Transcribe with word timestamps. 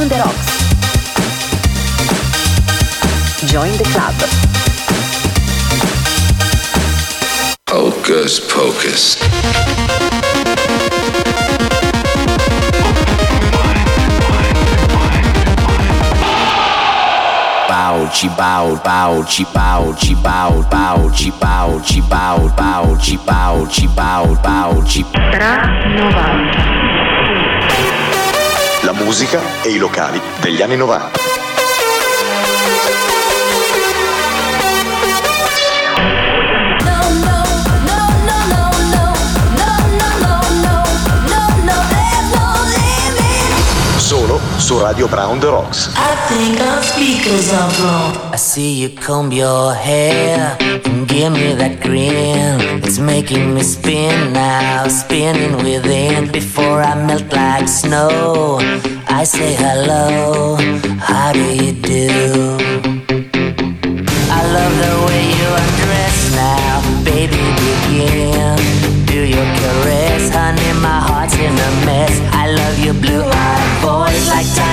Brown 0.00 0.08
the 0.08 0.16
Rocks. 0.16 0.48
Join 3.52 3.72
the 3.76 3.84
club. 3.92 4.14
Hocus 7.68 8.40
pocus. 8.40 9.18
bow, 17.68 18.08
ci 18.10 18.28
bow, 18.28 18.76
bow, 18.82 19.24
ci 19.24 19.44
bow, 19.52 19.94
ci 19.96 20.14
bow, 20.14 20.62
bow, 20.70 21.10
ci 21.12 21.30
bow, 21.30 21.80
ci 21.82 22.00
bow, 22.00 22.48
bow, 22.56 22.96
ci 22.96 23.18
bow, 23.18 23.66
ci 23.68 23.86
bow, 23.88 24.34
bow, 24.42 24.82
ci 24.84 25.04
Tra 25.30 25.60
90. 25.84 26.79
Musica 29.04 29.40
e 29.62 29.70
i 29.70 29.78
locali 29.78 30.20
degli 30.40 30.62
anni 30.62 30.76
90. 30.76 31.39
Su 44.60 44.78
Radio 44.78 45.08
Brown 45.08 45.40
The 45.40 45.46
Rocks. 45.46 45.90
I 45.96 46.14
think 46.28 46.60
our 46.60 46.82
speakers 46.82 47.52
are 47.52 47.70
blown. 47.76 48.32
I 48.32 48.36
see 48.36 48.72
you 48.82 48.90
comb 48.90 49.32
your 49.32 49.74
hair 49.74 50.56
and 50.60 51.08
give 51.08 51.32
me 51.32 51.54
that 51.54 51.80
grin. 51.80 52.82
It's 52.84 52.98
making 52.98 53.54
me 53.54 53.62
spin 53.62 54.32
now, 54.32 54.86
spinning 54.88 55.56
within. 55.64 56.30
Before 56.30 56.82
I 56.82 56.94
melt 57.06 57.32
like 57.32 57.68
snow, 57.68 58.58
I 59.08 59.24
say 59.24 59.54
hello. 59.54 60.56
How 60.98 61.32
do 61.32 61.46
you 61.64 61.72
do? 61.72 62.08
I 64.38 64.40
love 64.56 64.74
the 64.84 64.94
way 65.06 65.24
you 65.38 65.48
undress 65.62 66.18
now, 66.34 67.04
baby. 67.04 67.40
Begin. 67.64 68.69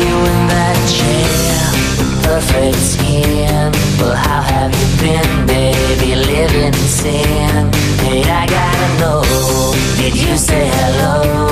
You 0.00 0.14
in 0.32 0.42
that 0.52 0.78
chair, 0.96 1.60
perfect 2.28 2.76
skin. 2.76 3.72
Well, 3.98 4.14
how 4.14 4.42
have 4.42 4.72
you 4.80 4.88
been, 5.02 5.46
baby? 5.46 6.14
Living 6.14 6.74
in 6.74 6.74
sin. 6.74 7.72
Hey, 8.04 8.22
I 8.22 8.46
gotta 8.46 8.88
know. 9.00 9.22
Did 9.96 10.14
you 10.16 10.36
say 10.36 10.68
hello? 10.68 11.45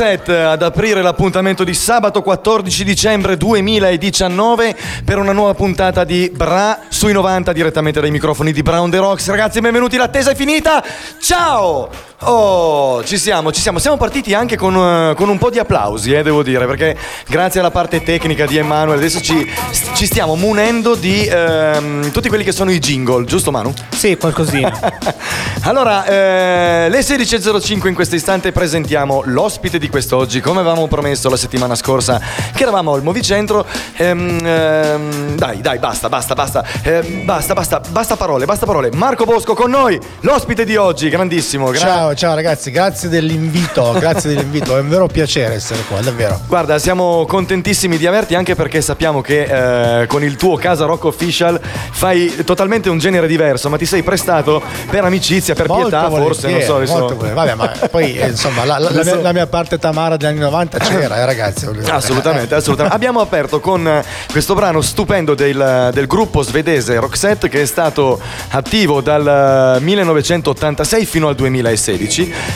Roxette 0.00 0.40
ad 0.40 0.62
aprire 0.62 1.02
l'appuntamento 1.02 1.62
di 1.62 1.74
sabato 1.74 2.22
14 2.22 2.84
dicembre 2.84 3.36
2019 3.36 4.74
per 5.04 5.18
una 5.18 5.32
nuova 5.32 5.52
puntata 5.52 6.04
di 6.04 6.32
Bra 6.34 6.84
sui 6.88 7.12
90 7.12 7.52
direttamente 7.52 8.00
dai 8.00 8.10
microfoni 8.10 8.50
di 8.50 8.62
Brown 8.62 8.90
The 8.90 8.96
Rocks. 8.96 9.28
Ragazzi, 9.28 9.60
benvenuti, 9.60 9.98
l'attesa 9.98 10.30
è 10.30 10.34
finita. 10.34 10.82
Ciao! 11.20 12.09
Oh, 12.22 13.02
ci 13.02 13.16
siamo, 13.16 13.50
ci 13.50 13.62
siamo. 13.62 13.78
Siamo 13.78 13.96
partiti 13.96 14.34
anche 14.34 14.54
con, 14.56 14.76
eh, 14.76 15.14
con 15.16 15.30
un 15.30 15.38
po' 15.38 15.48
di 15.48 15.58
applausi, 15.58 16.12
eh, 16.12 16.22
devo 16.22 16.42
dire, 16.42 16.66
perché 16.66 16.94
grazie 17.26 17.60
alla 17.60 17.70
parte 17.70 18.02
tecnica 18.02 18.44
di 18.44 18.58
Emanuele 18.58 18.98
adesso 19.00 19.22
ci, 19.22 19.50
ci 19.94 20.04
stiamo 20.04 20.34
munendo 20.36 20.94
di 20.96 21.24
ehm, 21.24 22.10
tutti 22.10 22.28
quelli 22.28 22.44
che 22.44 22.52
sono 22.52 22.70
i 22.70 22.78
jingle, 22.78 23.24
giusto 23.24 23.50
Manu? 23.50 23.72
Sì, 23.88 24.16
qualcosina. 24.16 24.78
Allora, 25.64 26.06
eh, 26.06 26.88
le 26.88 27.00
16.05 27.00 27.86
in 27.88 27.94
questo 27.94 28.14
istante 28.14 28.50
presentiamo 28.50 29.20
l'ospite 29.26 29.78
di 29.78 29.90
quest'oggi, 29.90 30.40
come 30.40 30.60
avevamo 30.60 30.86
promesso 30.88 31.28
la 31.28 31.36
settimana 31.36 31.74
scorsa 31.74 32.18
che 32.54 32.62
eravamo 32.62 32.94
al 32.94 33.02
Movicentro. 33.02 33.66
Ehm, 33.96 34.38
ehm, 34.42 35.34
dai, 35.36 35.60
dai, 35.60 35.78
basta, 35.78 36.08
basta, 36.08 36.32
basta, 36.34 36.64
Ehm, 36.82 37.26
basta, 37.26 37.52
basta, 37.52 37.80
basta 37.90 38.16
parole, 38.16 38.46
basta 38.46 38.64
parole. 38.64 38.90
Marco 38.94 39.24
Bosco 39.26 39.52
con 39.54 39.68
noi, 39.70 40.00
l'ospite 40.20 40.64
di 40.64 40.76
oggi, 40.76 41.10
grandissimo. 41.10 41.68
gra- 41.70 41.78
Ciao, 41.78 42.09
ciao, 42.10 42.14
ciao 42.14 42.34
ragazzi, 42.34 42.70
grazie 42.70 43.08
dell'invito, 43.08 43.92
grazie 43.98 44.30
dell'invito, 44.34 44.76
è 44.76 44.80
un 44.80 44.88
vero 44.88 45.06
piacere 45.06 45.54
essere 45.54 45.80
qua, 45.88 46.00
davvero. 46.00 46.40
Guarda, 46.46 46.78
siamo 46.78 47.24
contentissimi 47.26 47.96
di 47.98 48.06
averti 48.06 48.34
anche 48.34 48.54
perché 48.54 48.80
sappiamo 48.80 49.20
che 49.20 50.00
eh, 50.02 50.06
con 50.06 50.22
il 50.22 50.36
tuo 50.36 50.56
Casa 50.56 50.84
Rock 50.84 51.04
Official 51.04 51.60
fai 51.90 52.44
totalmente 52.44 52.88
un 52.88 52.98
genere 52.98 53.26
diverso, 53.26 53.68
ma 53.68 53.76
ti 53.76 53.86
sei 53.86 54.02
prestato 54.02 54.62
per 54.90 55.04
amicizia, 55.04 55.54
per 55.54 55.68
Molto 55.68 55.88
pietà, 55.88 56.08
forse, 56.08 56.50
non 56.50 56.62
so. 56.62 56.98
molto. 56.98 57.16
Vabbè, 57.16 57.54
ma 57.54 57.68
poi 57.90 58.16
eh, 58.16 58.28
insomma 58.30 58.64
la, 58.64 58.78
la- 58.78 58.90
la 58.90 59.04
mia, 59.04 59.16
la 59.16 59.32
mia 59.32 59.46
parte 59.46 59.78
tamara 59.78 60.16
degli 60.16 60.28
anni 60.28 60.38
90 60.40 60.78
c'era, 60.78 61.16
eh, 61.16 61.24
ragazzi. 61.24 61.66
Assolutamente, 61.88 62.54
assolutamente. 62.54 62.94
Abbiamo 62.96 63.20
aperto 63.20 63.60
con 63.60 63.86
eh, 63.86 64.04
questo 64.30 64.54
brano 64.54 64.80
stupendo 64.80 65.34
del, 65.34 65.90
del 65.92 66.06
gruppo 66.06 66.42
svedese 66.42 66.98
Roxette 66.98 67.48
che 67.48 67.62
è 67.62 67.66
stato 67.66 68.20
attivo 68.50 69.00
dal 69.00 69.76
eh, 69.76 69.80
1986 69.80 71.04
fino 71.04 71.28
al 71.28 71.34
2016. 71.34 71.99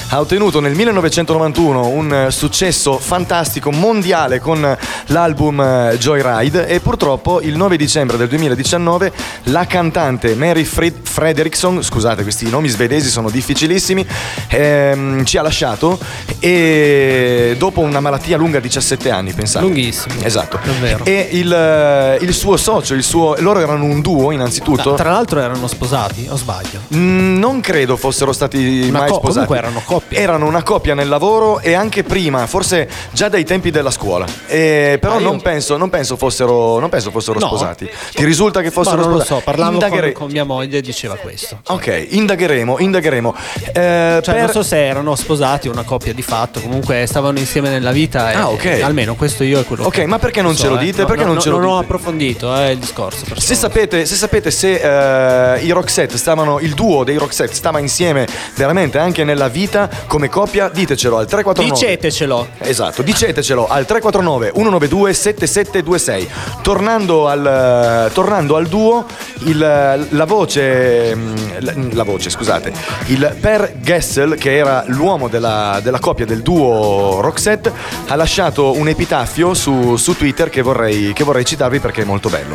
Ha 0.08 0.20
ottenuto 0.20 0.60
nel 0.60 0.74
1991 0.74 1.86
un 1.86 2.12
eh, 2.12 2.30
successo 2.30 2.98
fantastico 2.98 3.70
mondiale 3.70 4.40
con 4.40 4.76
l'album 5.06 5.60
eh, 5.60 5.96
Joyride 5.98 6.66
e 6.66 6.80
purtroppo 6.80 7.40
il 7.40 7.56
9 7.56 7.76
dicembre 7.76 8.16
del 8.16 8.28
2019 8.28 9.12
la 9.44 9.66
cantante 9.66 10.34
Mary 10.34 10.64
Fred- 10.64 11.06
Fredriksson, 11.06 11.82
scusate 11.82 12.22
questi 12.22 12.48
nomi 12.48 12.68
svedesi 12.68 13.08
sono 13.08 13.30
difficilissimi, 13.30 14.04
ehm, 14.48 15.24
ci 15.24 15.36
ha 15.36 15.42
lasciato 15.42 15.98
e 16.40 17.54
dopo 17.58 17.80
una 17.80 18.00
malattia 18.00 18.36
lunga 18.36 18.60
17 18.60 19.10
anni, 19.10 19.32
pensate. 19.32 19.64
Lunghissimo. 19.64 20.14
Esatto. 20.22 20.58
Davvero. 20.64 21.04
E 21.04 21.28
il, 21.32 21.52
eh, 21.52 22.18
il 22.20 22.32
suo 22.34 22.56
socio, 22.56 22.94
il 22.94 23.02
suo, 23.02 23.34
loro 23.38 23.60
erano 23.60 23.84
un 23.84 24.00
duo 24.00 24.30
innanzitutto. 24.30 24.94
Tra 24.94 25.10
l'altro 25.10 25.40
erano 25.40 25.66
sposati, 25.66 26.26
o 26.28 26.36
sbaglio? 26.36 26.80
Mm, 26.94 27.38
Non 27.38 27.60
credo 27.60 27.96
fossero 27.96 28.32
stati 28.32 28.86
Una 28.88 29.00
mai 29.00 29.08
co- 29.10 29.16
sposati. 29.16 29.33
Comunque 29.40 29.56
erano 29.58 29.82
coppia. 29.84 30.18
Erano 30.18 30.46
una 30.46 30.62
coppia 30.62 30.94
nel 30.94 31.08
lavoro 31.08 31.60
e 31.60 31.74
anche 31.74 32.02
prima, 32.02 32.46
forse 32.46 32.88
già 33.12 33.28
dai 33.28 33.44
tempi 33.44 33.70
della 33.70 33.90
scuola. 33.90 34.26
E 34.46 34.98
però 35.00 35.14
Ah, 35.14 35.18
io- 35.18 35.24
non, 35.24 35.40
penso, 35.42 35.76
non 35.76 35.90
penso 35.90 36.16
fossero, 36.16 36.78
non 36.78 36.88
penso 36.88 37.10
fossero 37.10 37.38
No. 37.38 37.46
sposati. 37.46 37.88
Ti 38.14 38.24
risulta 38.24 38.60
che 38.60 38.70
fossero 38.70 38.96
non 39.02 39.10
lo 39.10 39.20
sposati? 39.20 39.34
so, 39.34 39.40
parlavo 39.44 39.78
con, 39.78 39.82
Indaghere- 39.82 40.12
con 40.12 40.30
mia 40.30 40.44
moglie 40.44 40.78
e 40.78 40.80
diceva 40.80 41.14
questo. 41.16 41.58
Ok, 41.68 42.06
indagheremo, 42.10 42.78
indagheremo. 42.78 43.34
Eh, 43.72 43.72
Cioè, 43.72 44.20
per- 44.22 44.36
non 44.44 44.50
so 44.50 44.62
se 44.62 44.84
erano 44.86 45.14
sposati 45.14 45.68
o 45.68 45.72
una 45.72 45.82
coppia 45.84 46.12
di 46.12 46.22
fatto, 46.22 46.60
comunque 46.60 47.04
stavano 47.06 47.38
insieme 47.38 47.68
nella 47.70 47.92
vita. 47.92 48.30
E, 48.30 48.34
Ah, 48.34 48.48
ok. 48.50 48.80
Almeno 48.82 49.14
questo 49.14 49.44
io 49.44 49.60
è 49.60 49.64
quello 49.64 49.84
Ok, 49.84 49.92
che 49.94 50.06
ma 50.06 50.18
perché 50.18 50.42
non 50.42 50.54
so, 50.54 50.62
ce 50.64 50.68
lo 50.68 50.76
eh. 50.78 50.84
dite? 50.84 51.00
No, 51.02 51.06
Perché 51.06 51.22
no, 51.22 51.26
non 51.28 51.36
no, 51.36 51.40
ce 51.42 51.48
lo 51.50 51.58
Non 51.58 51.68
ho 51.68 51.72
dite? 51.80 51.84
approfondito 51.84 52.56
eh, 52.56 52.70
il 52.72 52.78
discorso. 52.78 53.24
Se 53.36 53.54
sapete, 53.54 54.04
se 54.06 54.14
sapete 54.14 54.50
se 54.50 55.54
eh, 55.54 55.64
i 55.64 55.70
Roxette 55.70 56.16
stavano, 56.16 56.60
il 56.60 56.74
duo 56.74 57.04
dei 57.04 57.16
Roxette 57.16 57.54
stava 57.54 57.78
insieme 57.78 58.26
veramente 58.56 58.98
anche 58.98 59.23
nella 59.24 59.48
vita 59.48 59.88
come 60.06 60.28
coppia, 60.28 60.68
ditecelo 60.68 61.16
al 61.18 61.26
349. 61.26 61.74
Dicetecelo. 61.74 62.48
Esatto, 62.58 63.02
dicetecelo 63.02 63.66
al 63.68 63.84
349 63.86 64.52
192 64.54 65.12
7726. 65.12 66.28
Tornando 66.62 67.28
al, 67.28 68.10
tornando 68.12 68.56
al 68.56 68.66
duo, 68.66 69.06
il- 69.44 70.06
la 70.10 70.24
voce, 70.24 71.14
mm, 71.14 71.34
la, 71.58 71.72
la 71.92 72.02
voce, 72.04 72.30
scusate, 72.30 72.72
il 73.06 73.36
Per 73.40 73.74
Gessel, 73.80 74.36
che 74.36 74.56
era 74.56 74.84
l'uomo 74.88 75.28
della, 75.28 75.80
della 75.82 75.98
coppia 75.98 76.24
del 76.26 76.42
duo 76.42 77.20
Roxette, 77.20 77.72
ha 78.08 78.14
lasciato 78.16 78.72
un 78.76 78.88
epitaffio 78.88 79.54
su, 79.54 79.96
su 79.96 80.16
Twitter 80.16 80.48
che 80.50 80.62
vorrei, 80.62 81.12
che 81.12 81.24
vorrei 81.24 81.44
citarvi 81.44 81.80
perché 81.80 82.02
è 82.02 82.04
molto 82.04 82.28
bello. 82.28 82.54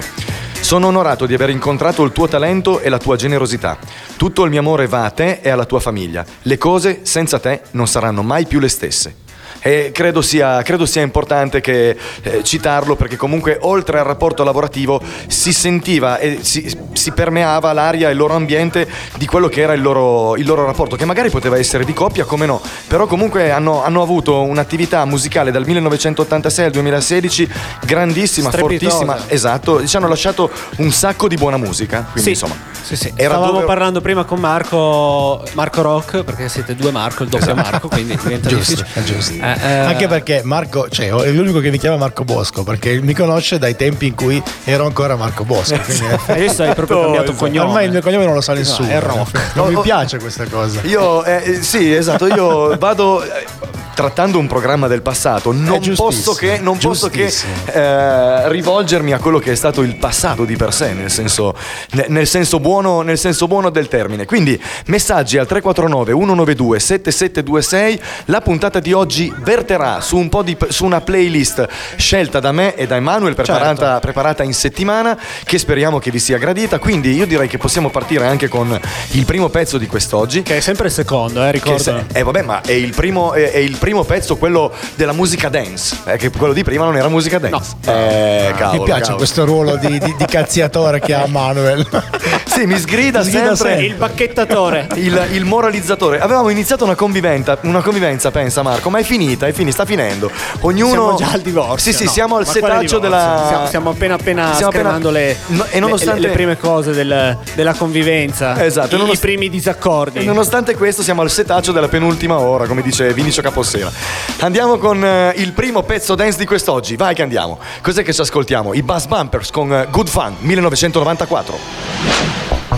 Sono 0.70 0.86
onorato 0.86 1.26
di 1.26 1.34
aver 1.34 1.50
incontrato 1.50 2.04
il 2.04 2.12
tuo 2.12 2.28
talento 2.28 2.80
e 2.80 2.90
la 2.90 3.00
tua 3.00 3.16
generosità. 3.16 3.76
Tutto 4.18 4.44
il 4.44 4.52
mio 4.52 4.60
amore 4.60 4.86
va 4.86 5.04
a 5.04 5.10
te 5.10 5.40
e 5.42 5.50
alla 5.50 5.66
tua 5.66 5.80
famiglia. 5.80 6.24
Le 6.44 6.58
cose 6.60 7.00
senza 7.02 7.40
te 7.40 7.62
non 7.72 7.88
saranno 7.88 8.22
mai 8.22 8.46
più 8.46 8.60
le 8.60 8.68
stesse. 8.68 9.29
E 9.62 9.92
credo 9.94 10.22
sia, 10.22 10.62
credo 10.62 10.86
sia 10.86 11.02
importante 11.02 11.60
che, 11.62 11.98
eh, 12.22 12.44
citarlo 12.44 12.96
perché 12.96 13.16
comunque 13.18 13.58
oltre 13.62 14.00
al 14.00 14.06
rapporto 14.06 14.44
lavorativo 14.44 15.02
si 15.28 15.52
sentiva 15.54 16.18
e 16.18 16.40
si, 16.42 16.74
si 16.94 17.12
permeava 17.12 17.74
l'aria 17.74 18.08
e 18.08 18.12
il 18.12 18.18
loro 18.18 18.36
ambiente 18.36 18.88
di 19.18 19.26
quello 19.26 19.48
che 19.50 19.62
era 19.62 19.74
il 19.74 19.82
loro, 19.82 20.36
il 20.38 20.46
loro 20.46 20.66
rapporto, 20.66 20.96
che 20.96 21.06
magari 21.06 21.30
poteva 21.30 21.58
essere 21.58 21.84
di 21.86 21.94
coppia 21.94 22.26
come 22.26 22.46
no, 22.46 22.62
però 22.88 23.06
comunque 23.06 23.52
hanno, 23.52 23.84
hanno 23.84 24.02
avuto 24.02 24.42
un'attività 24.42 25.04
musicale 25.06 25.52
dal 25.52 25.66
1986 25.66 26.66
al 26.66 26.72
2016 26.72 27.50
grandissima, 27.86 28.50
Strepitosa. 28.50 28.96
fortissima, 28.96 29.30
esatto, 29.30 29.86
ci 29.86 29.96
hanno 29.98 30.08
lasciato 30.08 30.50
un 30.78 30.92
sacco 30.92 31.28
di 31.28 31.36
buona 31.36 31.58
musica, 31.58 32.02
quindi 32.12 32.22
Sì. 32.22 32.30
insomma. 32.30 32.56
Sì, 32.82 32.96
sì. 32.96 33.12
Era 33.16 33.32
Stavamo 33.36 33.52
dove- 33.52 33.66
parlando 33.66 34.02
prima 34.02 34.24
con 34.24 34.40
Marco, 34.40 35.44
Marco 35.54 35.82
Rock, 35.82 36.24
perché 36.24 36.50
siete 36.50 36.76
due 36.76 36.92
Marco, 36.92 37.24
il 37.24 37.30
doppio 37.30 37.54
Marco, 37.54 37.88
quindi 37.88 38.16
diventa 38.16 38.48
Giusto, 38.50 38.74
difficile. 38.76 38.88
è 38.94 39.04
giusto. 39.04 39.34
Eh, 39.34 39.49
Anche 39.58 40.08
perché 40.08 40.42
Marco, 40.44 40.90
cioè, 40.90 41.10
è 41.10 41.30
l'unico 41.32 41.60
che 41.60 41.70
mi 41.72 41.78
chiama 41.78 41.98
Marco 41.98 42.24
Bosco, 42.24 42.64
perché 42.64 43.00
mi 43.02 43.14
conosce 43.14 43.58
dai 43.58 43.76
tempi 43.76 44.08
in 44.08 44.16
cui 44.16 44.42
ero 44.64 44.86
ancora 44.86 45.16
Marco 45.16 45.44
Bosco. 45.44 45.80
quindi, 45.84 46.06
eh, 46.06 46.32
Adesso 46.34 46.64
hai 46.64 46.74
proprio 46.74 47.02
cambiato 47.02 47.34
cognome. 47.34 47.68
Ormai 47.68 47.86
il 47.86 47.92
mio 47.92 48.02
cognome 48.02 48.26
non 48.26 48.34
lo 48.34 48.42
sa 48.42 48.54
nessuno. 48.54 48.90
è 48.90 49.00
Rock. 49.00 49.38
Non 49.54 49.68
Oh, 49.68 49.70
mi 49.70 49.76
oh. 49.76 49.82
piace 49.82 50.18
questa 50.20 50.46
cosa. 50.46 50.82
Io, 50.84 51.24
eh, 51.26 51.60
sì, 51.62 51.94
esatto, 51.94 52.26
io 52.28 52.76
vado 52.78 53.22
eh, 53.24 53.46
trattando 53.94 54.40
un 54.40 54.48
programma 54.48 54.88
del 54.88 55.02
passato, 55.02 55.52
non 55.52 55.82
posso 55.94 56.34
che, 56.34 56.58
non 56.60 56.78
posso 56.78 57.10
che 57.10 57.32
eh, 57.66 58.50
rivolgermi 58.50 59.12
a 59.12 59.20
quello 59.20 59.40
che 59.40 59.52
è 59.52 59.56
stato 59.56 59.82
il 59.82 59.98
passato 59.98 60.46
di 60.46 60.56
per 60.56 60.74
sé, 60.74 60.94
nel 60.94 61.12
senso, 61.12 61.54
ne- 61.92 62.06
nel 62.08 62.26
senso 62.26 62.60
buono, 62.62 63.02
nel 63.02 63.18
senso 63.18 63.48
buono 63.48 63.70
del 63.70 63.90
termine. 63.90 64.26
Quindi 64.26 64.60
messaggi 64.86 65.38
al 65.38 65.48
349 65.48 66.14
192 66.14 66.80
7726. 66.80 68.02
La 68.26 68.42
puntata 68.42 68.80
di 68.80 68.94
oggi 68.94 69.34
verterà 69.40 70.02
su, 70.02 70.18
un 70.18 70.30
po' 70.30 70.42
di, 70.44 70.56
su 70.70 70.86
una 70.86 71.02
playlist 71.02 71.68
scelta 71.98 72.40
da 72.40 72.52
me 72.52 72.76
e 72.76 72.88
da 72.88 72.96
Emanuel, 72.96 73.36
preparata, 73.36 73.76
Certo. 73.86 74.00
preparata 74.00 74.44
in 74.44 74.54
settimana, 74.54 75.18
che 75.44 75.58
speriamo 75.58 76.00
che 76.00 76.12
vi 76.12 76.20
sia 76.20 76.38
gradita. 76.38 76.80
Quindi 76.80 77.14
io 77.14 77.26
direi 77.26 77.48
che 77.48 77.58
possiamo 77.58 77.90
partire 77.90 78.26
anche 78.28 78.48
con 78.48 78.78
il 79.12 79.26
primo 79.26 79.50
pezzo 79.50 79.78
di 79.78 79.88
quest'oggi. 79.88 80.42
Che 80.44 80.58
è 80.58 80.60
sempre 80.60 80.88
il 80.88 80.94
secondo, 80.94 81.44
eh, 81.44 81.52
ricordo. 81.52 81.82
se- 81.82 82.06
eh 82.14 82.24
vabbè, 82.24 82.42
ma 82.44 82.62
è 82.62 82.72
il 82.72 82.94
primo, 82.96 83.34
è, 83.34 83.52
è 83.52 83.58
il 83.58 83.78
primo 83.78 84.04
pezzo, 84.04 84.38
quello 84.38 84.72
della 84.96 85.14
musica 85.14 85.50
dance. 85.50 85.98
Eh, 86.06 86.18
che 86.18 86.30
quello 86.30 86.54
di 86.54 86.64
prima 86.64 86.86
non 86.86 86.96
era 86.98 87.08
musica 87.10 87.40
dance. 87.40 87.76
Eh, 87.86 88.54
cavolo, 88.56 88.80
mi 88.80 88.86
piace 88.86 89.02
cavolo. 89.02 89.18
questo 89.18 89.46
ruolo 89.46 89.76
di, 89.78 89.98
di- 90.00 90.16
di 90.18 90.26
cazziatore 90.26 91.00
che 91.00 91.14
ha 91.14 91.26
Manuel. 91.28 91.88
Sì, 92.50 92.66
mi 92.66 92.78
sgrida, 92.78 93.20
Mi 93.20 93.26
sgrida 93.26 93.56
sempre. 93.56 93.68
sempre. 93.70 93.86
Il 93.86 93.94
bacchettatore. 93.96 94.88
Il, 94.96 95.28
il 95.32 95.46
moralizzatore. 95.46 96.20
Avevamo 96.20 96.50
iniziato 96.50 96.84
una 96.84 96.96
convivenza, 96.96 97.58
una 97.62 97.82
convivenza, 97.82 98.32
pensa 98.32 98.64
Marco, 98.64 98.90
ma 98.90 98.98
è 99.00 99.04
finita, 99.04 99.29
è 99.38 99.52
finita, 99.54 99.74
sta 99.74 99.86
finendo. 99.86 100.30
Ognuno. 100.62 100.90
Siamo 100.92 101.16
già 101.16 101.32
al 101.32 101.42
divorzio. 101.42 101.92
Sì, 101.92 101.98
sì, 101.98 102.04
no? 102.06 102.10
siamo 102.12 102.36
al 102.38 102.46
Ma 102.46 102.52
setaccio 102.52 103.00
della. 103.00 103.46
Siamo, 103.48 103.66
stiamo 103.68 103.90
appena 103.92 104.14
appena 104.16 104.52
appena- 104.52 104.72
scremando 104.72 105.10
le, 105.12 105.38
No, 105.48 105.66
e 105.70 105.80
nonostante- 105.80 106.20
le, 106.22 106.28
le 106.28 106.34
prime 106.34 106.58
cose 106.58 106.92
del- 106.92 107.38
della 107.56 107.74
convivenza. 107.74 108.64
Esatto, 108.64 108.96
I, 108.96 109.00
nonost- 109.00 109.18
i 109.18 109.20
primi 109.20 109.50
disaccordi. 109.50 110.20
E 110.20 110.24
Nonostante 110.24 110.76
questo 110.76 111.04
siamo 111.04 111.22
al 111.22 111.30
setaccio 111.30 111.72
della 111.72 111.88
penultima 111.88 112.38
ora, 112.40 112.66
come 112.68 112.82
dice 112.82 113.14
Vinicio 113.14 113.42
Capossela. 113.42 113.92
Andiamo 114.40 114.78
con 114.78 115.04
eh, 115.04 115.34
il 115.38 115.52
primo 115.54 115.84
pezzo 115.84 116.16
dance 116.16 116.38
di 116.38 116.46
quest'oggi. 116.46 116.96
Vai 116.96 117.16
che 117.16 117.22
andiamo. 117.22 117.60
Cos'è 117.82 118.04
che 118.04 118.14
ci 118.14 118.22
ascoltiamo? 118.22 118.74
I 118.74 118.84
Buzz 118.84 119.06
Bumpers 119.06 119.52
con 119.52 119.72
eh, 119.74 119.88
Good 119.90 120.08
Fun 120.10 120.36
1994. 120.40 122.69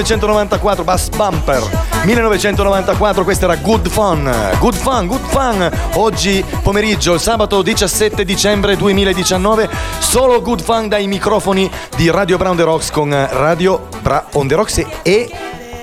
1994, 0.00 0.82
Bass 0.82 1.08
Bumper 1.10 1.62
1994, 2.04 3.22
questa 3.22 3.44
era 3.44 3.56
Good 3.56 3.88
Fun, 3.90 4.32
Good 4.58 4.74
Fun, 4.74 5.06
Good 5.06 5.26
Fun. 5.26 5.70
Oggi 5.94 6.42
pomeriggio, 6.62 7.18
sabato 7.18 7.60
17 7.60 8.24
dicembre 8.24 8.76
2019, 8.76 9.68
solo 9.98 10.40
Good 10.40 10.62
Fun 10.62 10.88
dai 10.88 11.06
microfoni 11.06 11.70
di 11.96 12.10
Radio 12.10 12.38
Brown 12.38 12.56
The 12.56 12.62
Rocks 12.62 12.90
con 12.90 13.10
Radio 13.10 13.88
Bra 14.00 14.24
on 14.32 14.48
the 14.48 14.54
Rocks 14.54 14.82
e 15.02 15.30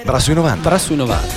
Bra 0.03 0.17
sui 0.19 0.33
90. 0.33 0.67
Bra 0.67 0.77
sui 0.79 0.95
90. 0.95 1.36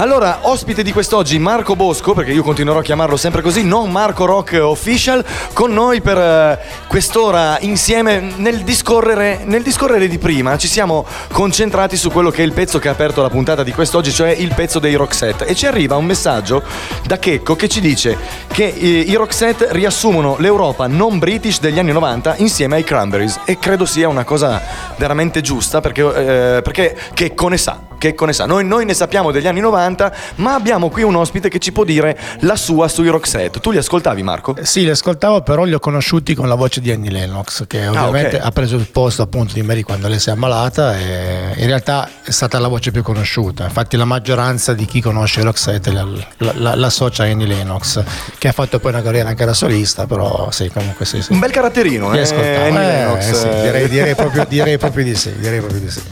Allora, 0.00 0.38
ospite 0.42 0.84
di 0.84 0.92
quest'oggi 0.92 1.40
Marco 1.40 1.74
Bosco, 1.74 2.14
perché 2.14 2.30
io 2.30 2.44
continuerò 2.44 2.78
a 2.78 2.82
chiamarlo 2.82 3.16
sempre 3.16 3.42
così, 3.42 3.64
non 3.64 3.90
Marco 3.90 4.26
Rock 4.26 4.56
Official, 4.62 5.24
con 5.52 5.72
noi 5.72 6.00
per 6.00 6.16
eh, 6.16 6.58
quest'ora 6.86 7.58
insieme 7.62 8.20
nel 8.36 8.62
discorrere, 8.62 9.40
nel 9.42 9.64
discorrere 9.64 10.06
di 10.06 10.18
prima. 10.18 10.56
Ci 10.56 10.68
siamo 10.68 11.04
concentrati 11.32 11.96
su 11.96 12.12
quello 12.12 12.30
che 12.30 12.42
è 12.42 12.46
il 12.46 12.52
pezzo 12.52 12.78
che 12.78 12.86
ha 12.86 12.92
aperto 12.92 13.22
la 13.22 13.28
puntata 13.28 13.64
di 13.64 13.72
quest'oggi, 13.72 14.12
cioè 14.12 14.30
il 14.30 14.54
pezzo 14.54 14.78
dei 14.78 14.94
Roxette. 14.94 15.46
E 15.46 15.56
ci 15.56 15.66
arriva 15.66 15.96
un 15.96 16.04
messaggio 16.04 16.62
da 17.04 17.18
Checco 17.18 17.56
che 17.56 17.68
ci 17.68 17.80
dice 17.80 18.16
che 18.52 18.66
eh, 18.66 19.00
i 19.00 19.14
Roxette 19.14 19.66
riassumono 19.72 20.36
l'Europa 20.38 20.86
non 20.86 21.18
British 21.18 21.58
degli 21.58 21.80
anni 21.80 21.90
90 21.90 22.36
insieme 22.36 22.76
ai 22.76 22.84
Cranberries. 22.84 23.40
E 23.44 23.58
credo 23.58 23.84
sia 23.84 24.06
una 24.06 24.22
cosa 24.22 24.62
veramente 24.96 25.40
giusta 25.40 25.80
perché, 25.80 26.02
eh, 26.02 26.62
perché 26.62 26.96
Checco 27.14 27.48
ne 27.48 27.56
sa. 27.56 27.87
Checco 27.98 28.24
ne 28.24 28.32
sa. 28.32 28.46
Noi, 28.46 28.64
noi 28.64 28.84
ne 28.84 28.94
sappiamo 28.94 29.30
degli 29.30 29.46
anni 29.46 29.60
90, 29.60 30.12
ma 30.36 30.54
abbiamo 30.54 30.88
qui 30.88 31.02
un 31.02 31.16
ospite 31.16 31.48
che 31.48 31.58
ci 31.58 31.72
può 31.72 31.84
dire 31.84 32.16
la 32.40 32.56
sua 32.56 32.88
sui 32.88 33.08
Roxette. 33.08 33.60
Tu 33.60 33.70
li 33.70 33.78
ascoltavi, 33.78 34.22
Marco? 34.22 34.56
Sì, 34.62 34.82
li 34.82 34.90
ascoltavo, 34.90 35.42
però 35.42 35.64
li 35.64 35.74
ho 35.74 35.78
conosciuti 35.80 36.34
con 36.34 36.48
la 36.48 36.54
voce 36.54 36.80
di 36.80 36.90
Annie 36.90 37.10
Lennox, 37.10 37.66
che 37.66 37.86
ovviamente 37.86 38.36
ok. 38.36 38.44
ha 38.44 38.50
preso 38.52 38.76
il 38.76 38.86
posto 38.90 39.22
appunto 39.22 39.54
di 39.54 39.62
Mary 39.62 39.82
quando 39.82 40.08
lei 40.08 40.18
si 40.18 40.28
è 40.28 40.32
ammalata 40.32 40.96
e 40.96 41.54
in 41.56 41.66
realtà 41.66 42.08
è 42.22 42.30
stata 42.30 42.58
la 42.58 42.68
voce 42.68 42.90
più 42.90 43.02
conosciuta. 43.02 43.64
Infatti 43.64 43.96
la 43.96 44.04
maggioranza 44.04 44.74
di 44.74 44.84
chi 44.84 45.00
conosce 45.00 45.40
i 45.40 45.42
Roxette 45.42 45.90
la, 45.92 46.06
la, 46.38 46.52
la, 46.56 46.74
l'associa 46.76 47.24
a 47.24 47.26
Annie 47.26 47.46
Lennox, 47.46 48.02
che 48.38 48.48
ha 48.48 48.52
fatto 48.52 48.78
poi 48.78 48.92
una 48.92 49.02
carriera 49.02 49.28
anche 49.28 49.44
da 49.44 49.54
solista, 49.54 50.06
però 50.06 50.50
sì, 50.50 50.70
comunque 50.70 51.04
sì. 51.04 51.20
sì. 51.20 51.32
Un 51.32 51.40
bel 51.40 51.50
caratterino, 51.50 52.10
Li 52.12 52.18
eh, 52.18 52.22
ascoltavo. 52.22 52.64
Annie 52.64 52.80
Eh, 52.80 52.92
Lennox. 52.92 53.30
sì, 53.32 53.48
direi, 53.62 53.88
direi 53.88 54.14
proprio, 54.14 54.44
direi 54.48 54.78
proprio 54.78 55.04
di 55.04 55.14
sì, 55.16 55.34
direi 55.38 55.58
proprio 55.58 55.80
di 55.80 55.90
sì. 55.90 56.02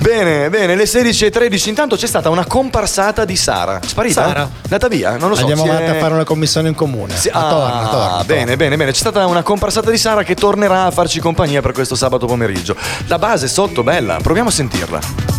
Bene, 0.00 0.48
bene, 0.48 0.74
le 0.76 0.84
16.13. 0.84 1.68
Intanto 1.68 1.94
c'è 1.94 2.06
stata 2.06 2.30
una 2.30 2.46
comparsata 2.46 3.26
di 3.26 3.36
Sara. 3.36 3.80
Sparita? 3.84 4.24
Sara? 4.26 4.50
Andata 4.62 4.88
via? 4.88 5.16
Non 5.18 5.28
lo 5.28 5.34
so. 5.34 5.40
Andiamo 5.42 5.62
si 5.64 5.68
è- 5.68 5.72
avanti 5.72 5.90
a 5.90 5.94
fare 6.00 6.14
una 6.14 6.24
commissione 6.24 6.68
in 6.68 6.74
comune. 6.74 7.14
si- 7.16 7.28
ah, 7.28 7.48
torna, 7.48 7.88
torna, 7.88 8.24
bene, 8.24 8.40
torna. 8.40 8.56
bene, 8.56 8.76
bene. 8.76 8.92
C'è 8.92 8.98
stata 8.98 9.26
una 9.26 9.42
comparsata 9.42 9.90
di 9.90 9.98
Sara 9.98 10.22
che 10.22 10.34
tornerà 10.34 10.86
a 10.86 10.90
farci 10.90 11.20
compagnia 11.20 11.60
per 11.60 11.72
questo 11.72 11.94
sabato 11.96 12.26
pomeriggio. 12.26 12.74
La 13.08 13.18
base 13.18 13.46
sotto, 13.46 13.82
bella. 13.82 14.16
Proviamo 14.22 14.48
a 14.48 14.52
sentirla. 14.52 15.29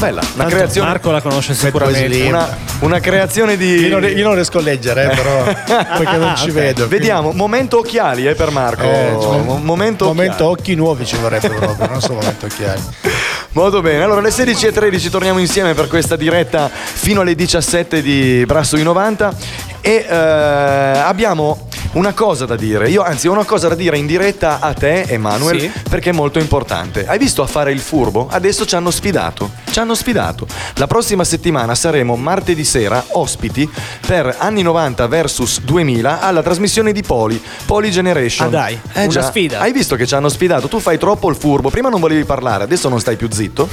Bella, 0.00 0.20
una 0.22 0.30
Tanto 0.44 0.54
creazione. 0.56 0.88
Marco 0.88 1.10
la 1.10 1.20
conosce 1.20 1.52
sicuramente. 1.52 2.22
Una, 2.22 2.56
una 2.80 3.00
creazione 3.00 3.58
di. 3.58 3.74
Io 3.80 3.98
non, 3.98 4.08
io 4.08 4.24
non 4.24 4.34
riesco 4.34 4.56
a 4.56 4.62
leggere, 4.62 5.04
eh, 5.04 5.08
però 5.14 5.44
perché 5.44 6.16
non 6.16 6.34
ci 6.36 6.48
ok. 6.48 6.54
vedo. 6.54 6.86
quindi- 6.86 6.96
Vediamo, 6.96 7.32
momento 7.32 7.78
occhiali 7.80 8.26
eh, 8.26 8.34
per 8.34 8.50
Marco. 8.50 8.82
Eh, 8.84 9.16
cioè, 9.20 9.40
Mo- 9.42 9.58
momento 9.58 10.06
momento 10.06 10.46
occhiali. 10.46 10.52
occhi 10.52 10.74
nuovi 10.74 11.04
ci 11.04 11.16
vorrebbe 11.16 11.50
proprio, 11.50 11.86
non 11.86 12.00
solo 12.00 12.14
momento 12.14 12.46
occhiali. 12.46 12.80
Molto 13.52 13.82
bene, 13.82 14.02
allora 14.02 14.20
alle 14.20 14.30
16.13 14.30 15.10
torniamo 15.10 15.38
insieme 15.38 15.74
per 15.74 15.86
questa 15.88 16.16
diretta 16.16 16.70
fino 16.72 17.20
alle 17.20 17.34
17 17.34 18.00
di 18.00 18.42
Brasso 18.46 18.76
i 18.78 18.82
90 18.82 19.34
e 19.82 20.06
eh, 20.08 20.14
abbiamo 20.14 21.68
una 21.92 22.12
cosa 22.12 22.46
da 22.46 22.54
dire, 22.54 22.88
io 22.88 23.02
anzi 23.02 23.26
ho 23.26 23.32
una 23.32 23.44
cosa 23.44 23.66
da 23.68 23.74
dire 23.74 23.98
in 23.98 24.06
diretta 24.06 24.60
a 24.60 24.72
te 24.72 25.02
Emanuel 25.08 25.60
Sì. 25.60 25.72
perché 25.88 26.10
è 26.10 26.12
molto 26.12 26.38
importante. 26.38 27.04
Hai 27.04 27.18
visto 27.18 27.42
a 27.42 27.46
fare 27.48 27.72
il 27.72 27.80
furbo? 27.80 28.28
Adesso 28.30 28.64
ci 28.64 28.76
hanno 28.76 28.92
sfidato, 28.92 29.50
ci 29.72 29.80
hanno 29.80 29.94
sfidato. 29.96 30.46
La 30.76 30.86
prossima 30.86 31.24
settimana 31.24 31.74
saremo 31.74 32.14
martedì 32.14 32.64
sera 32.64 33.04
ospiti 33.12 33.68
per 34.06 34.36
anni 34.38 34.62
90 34.62 35.06
versus 35.08 35.60
2000 35.62 36.20
alla 36.20 36.42
trasmissione 36.42 36.92
di 36.92 37.02
Poli, 37.02 37.42
Poli 37.66 37.90
Generation. 37.90 38.46
Ah, 38.46 38.50
dai, 38.50 38.80
Eh, 38.92 39.02
una 39.02 39.08
già. 39.12 39.22
sfida. 39.22 39.58
Hai 39.58 39.72
visto 39.72 39.96
che 39.96 40.06
ci 40.06 40.14
hanno 40.14 40.28
sfidato? 40.28 40.68
Tu 40.68 40.78
fai 40.78 40.96
troppo 40.96 41.28
il 41.28 41.34
furbo. 41.34 41.70
Prima 41.70 41.88
non 41.88 41.98
volevi 41.98 42.24
parlare, 42.24 42.62
adesso 42.64 42.88
non 42.88 43.00
stai 43.00 43.16
più 43.16 43.28
zitto. 43.32 43.68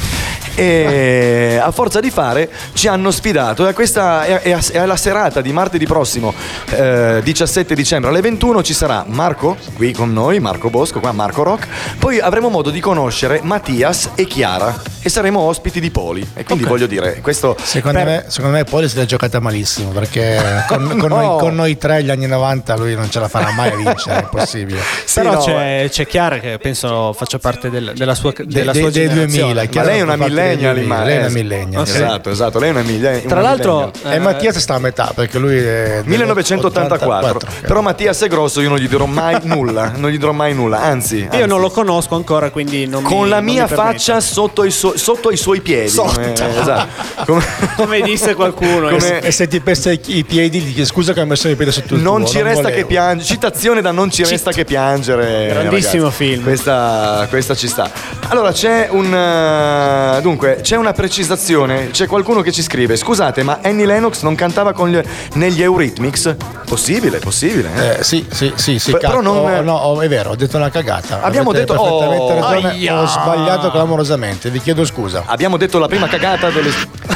E 0.59 1.59
a 1.61 1.69
forza 1.69 1.99
di 1.99 2.09
fare 2.09 2.49
ci 2.73 2.87
hanno 2.87 3.11
sfidato. 3.11 3.67
E 3.67 3.73
questa 3.73 4.25
è, 4.25 4.41
è- 4.41 4.57
è 4.71 4.85
la 4.87 4.95
serata 4.95 5.39
di 5.39 5.51
martedì 5.51 5.85
prossimo, 5.85 6.33
eh, 6.71 7.21
17 7.23 7.75
dicembre 7.75 8.09
alle 8.09 8.21
21. 8.21 8.63
Ci 8.63 8.73
sarà 8.73 9.05
Marco 9.07 9.55
qui 9.75 9.93
con 9.93 10.11
noi, 10.11 10.39
Marco 10.39 10.71
Bosco, 10.71 10.99
qua 10.99 11.11
Marco 11.11 11.43
Rock. 11.43 11.67
Poi 11.99 12.19
avremo 12.19 12.49
modo 12.49 12.71
di 12.71 12.79
conoscere 12.79 13.39
Mattias 13.43 14.09
e 14.15 14.25
Chiara. 14.25 14.96
E 15.07 15.09
saremo 15.09 15.39
ospiti 15.39 15.79
di 15.79 15.89
Poli. 15.89 16.19
E 16.33 16.43
quindi 16.43 16.65
Ok. 16.65 16.69
voglio 16.69 16.85
dire, 16.85 17.21
questo. 17.21 17.55
Secondo, 17.61 17.99
per- 17.99 18.07
me, 18.07 18.25
secondo 18.27 18.57
me 18.57 18.65
Poli 18.65 18.89
se 18.89 18.99
l'è 18.99 19.05
giocata 19.05 19.39
malissimo 19.39 19.91
perché 19.91 20.65
con, 20.67 20.85
con 20.99 21.07
No. 21.07 21.15
noi, 21.15 21.39
con 21.39 21.55
noi 21.55 21.77
tre 21.77 21.95
agli 21.97 22.09
anni 22.09 22.27
90 22.27 22.75
lui 22.75 22.93
non 22.93 23.09
ce 23.09 23.19
la 23.21 23.29
farà 23.29 23.51
mai 23.51 23.71
a 23.71 23.75
vincere, 23.77 24.17
è 24.19 24.21
impossibile. 24.23 24.79
Sì, 25.07 25.21
Però 25.21 25.31
no, 25.35 25.39
c'è, 25.39 25.87
c'è 25.89 26.05
Chiara 26.05 26.39
che 26.39 26.57
penso 26.61 27.13
faccia 27.13 27.39
parte 27.39 27.69
del- 27.69 27.93
della 27.95 28.13
sua, 28.15 28.33
De- 28.35 28.45
della 28.45 28.73
de- 28.73 28.79
sua 28.81 28.89
dei 28.91 29.07
generazione. 29.07 29.53
2000, 29.53 29.69
Ma 29.81 29.83
lei 29.87 29.97
è 29.99 30.01
una 30.01 30.15
millennial, 30.17 30.73
2000, 30.75 30.95
ma 30.95 31.03
lei 31.05 31.13
è 31.13 31.15
eh, 31.15 31.19
una 31.21 31.29
millennial. 31.29 31.87
sì. 31.87 31.95
Esatto, 31.95 32.29
esatto, 32.29 32.59
lei 32.59 32.67
è 32.69 32.71
una 32.73 32.81
millennial. 32.81 33.21
Tra 33.21 33.39
una 33.39 33.47
l'altro, 33.47 33.75
millennial. 33.77 34.11
E 34.11 34.15
eh, 34.15 34.19
Mattia 34.19 34.51
sta 34.53 34.73
a 34.75 34.79
metà 34.79 35.11
perché 35.15 35.39
lui 35.39 35.55
è 35.57 36.01
del 36.03 36.03
1984 36.05 37.07
84, 37.07 37.39
però 37.61 37.79
Mattias 37.81 38.21
è 38.23 38.27
grosso 38.27 38.59
io 38.59 38.67
non 38.69 38.77
gli 38.77 38.87
dirò 38.89 39.05
mai 39.05 39.39
nulla 39.47 39.93
non 39.95 40.09
gli 40.09 40.17
dirò 40.17 40.33
mai 40.33 40.53
nulla 40.53 40.81
anzi, 40.81 41.19
io 41.19 41.29
anzi, 41.31 41.45
non 41.45 41.61
lo 41.61 41.69
conosco 41.69 42.15
ancora, 42.15 42.49
quindi 42.49 42.85
non 42.87 43.03
mi- 43.03 43.09
con 43.09 43.29
la 43.29 43.35
non 43.37 43.45
mi 43.45 43.51
mia 43.53 43.65
permetto. 43.67 43.89
faccia 43.91 44.19
sotto 44.19 44.63
i, 44.65 44.71
suoi- 44.71 44.96
sotto 44.97 45.31
i 45.31 45.37
suoi 45.37 45.61
piedi 45.61 45.93
come, 45.95 46.33
esatto. 46.33 46.85
Come- 47.25 47.45
Come 47.75 48.01
disse 48.01 48.33
qualcuno. 48.35 48.89
Come- 48.89 49.19
E 49.21 49.31
se 49.31 49.47
ti 49.47 49.59
pesta 49.59 49.91
i, 49.91 49.99
piedi 50.23 50.59
gli 50.59 50.73
chiedi 50.73 50.85
scusa 50.85 51.13
che 51.13 51.21
ho 51.21 51.25
messo 51.25 51.47
i 51.47 51.55
piedi 51.55 51.71
sotto 51.71 51.95
il 51.95 52.01
non 52.01 52.21
tuo, 52.21 52.29
ci 52.31 52.41
resta 52.41 52.61
volevo." 52.63 52.77
che 52.81 52.85
piangere 52.85 53.25
citazione 53.27 53.81
da 53.81 53.91
non 53.91 54.09
ci 54.11 54.23
resta 54.23 54.51
che 54.51 54.65
piangere 54.65 55.47
Grandissimo 55.49 56.03
ragazzi. 56.03 56.23
film. 56.23 56.43
questa, 56.43 57.25
questa 57.29 57.55
ci 57.55 57.67
sta 57.67 57.89
allora 58.29 58.51
c'è 58.51 58.87
un 58.91 59.13
eh, 59.13 60.21
dunque 60.21 60.59
c'è 60.61 60.75
una 60.75 60.93
precisazione 60.93 61.89
c'è 61.91 62.07
qualcuno 62.07 62.41
che 62.41 62.51
ci 62.51 62.61
scrive 62.61 62.95
scusate 62.95 63.43
ma 63.43 63.59
Annie 63.63 63.85
Lennox 63.85 64.21
non 64.23 64.35
cantava 64.35 64.73
con 64.73 64.89
gli- 64.89 65.01
negli 65.33 65.61
Eurythmics 65.61 66.35
possibile 66.65 67.19
possibile 67.19 67.69
eh? 67.75 67.99
Eh, 67.99 68.03
sì, 68.03 68.25
sì, 68.29 68.51
sì, 68.55 68.79
sì, 68.79 68.91
Pe- 68.91 68.97
però 68.99 69.21
non- 69.21 69.37
oh, 69.37 69.61
no, 69.61 69.73
oh, 69.75 70.01
è 70.01 70.07
vero, 70.07 70.31
ho 70.31 70.35
detto 70.35 70.57
una 70.57 70.69
cagata. 70.69 71.21
Abbiamo 71.21 71.49
Avete 71.51 71.65
detto- 71.65 71.81
oh, 71.81 71.99
ragione, 72.41 72.89
ho 72.91 73.05
sbagliato 73.07 73.71
clamorosamente, 73.71 74.49
vi 74.49 74.59
chiedo 74.59 74.76
scusa. 74.85 75.23
abbiamo 75.25 75.57
detto 75.57 75.79
la 75.79 75.87
prima 75.87 76.07
cagata 76.07 76.49
delle 76.49 76.71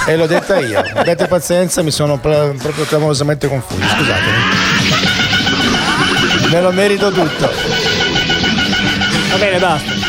E 0.07 0.15
l'ho 0.15 0.25
detta 0.25 0.57
io. 0.59 0.79
Abbiate 0.95 1.27
pazienza, 1.27 1.81
mi 1.83 1.91
sono 1.91 2.17
pr- 2.17 2.55
proprio 2.57 2.85
clamorosamente 2.85 3.47
confuso, 3.47 3.81
scusatemi. 3.81 4.37
Me 6.51 6.61
lo 6.61 6.71
merito 6.71 7.11
tutto. 7.11 7.51
Va 9.29 9.37
bene, 9.37 9.59
basta. 9.59 10.00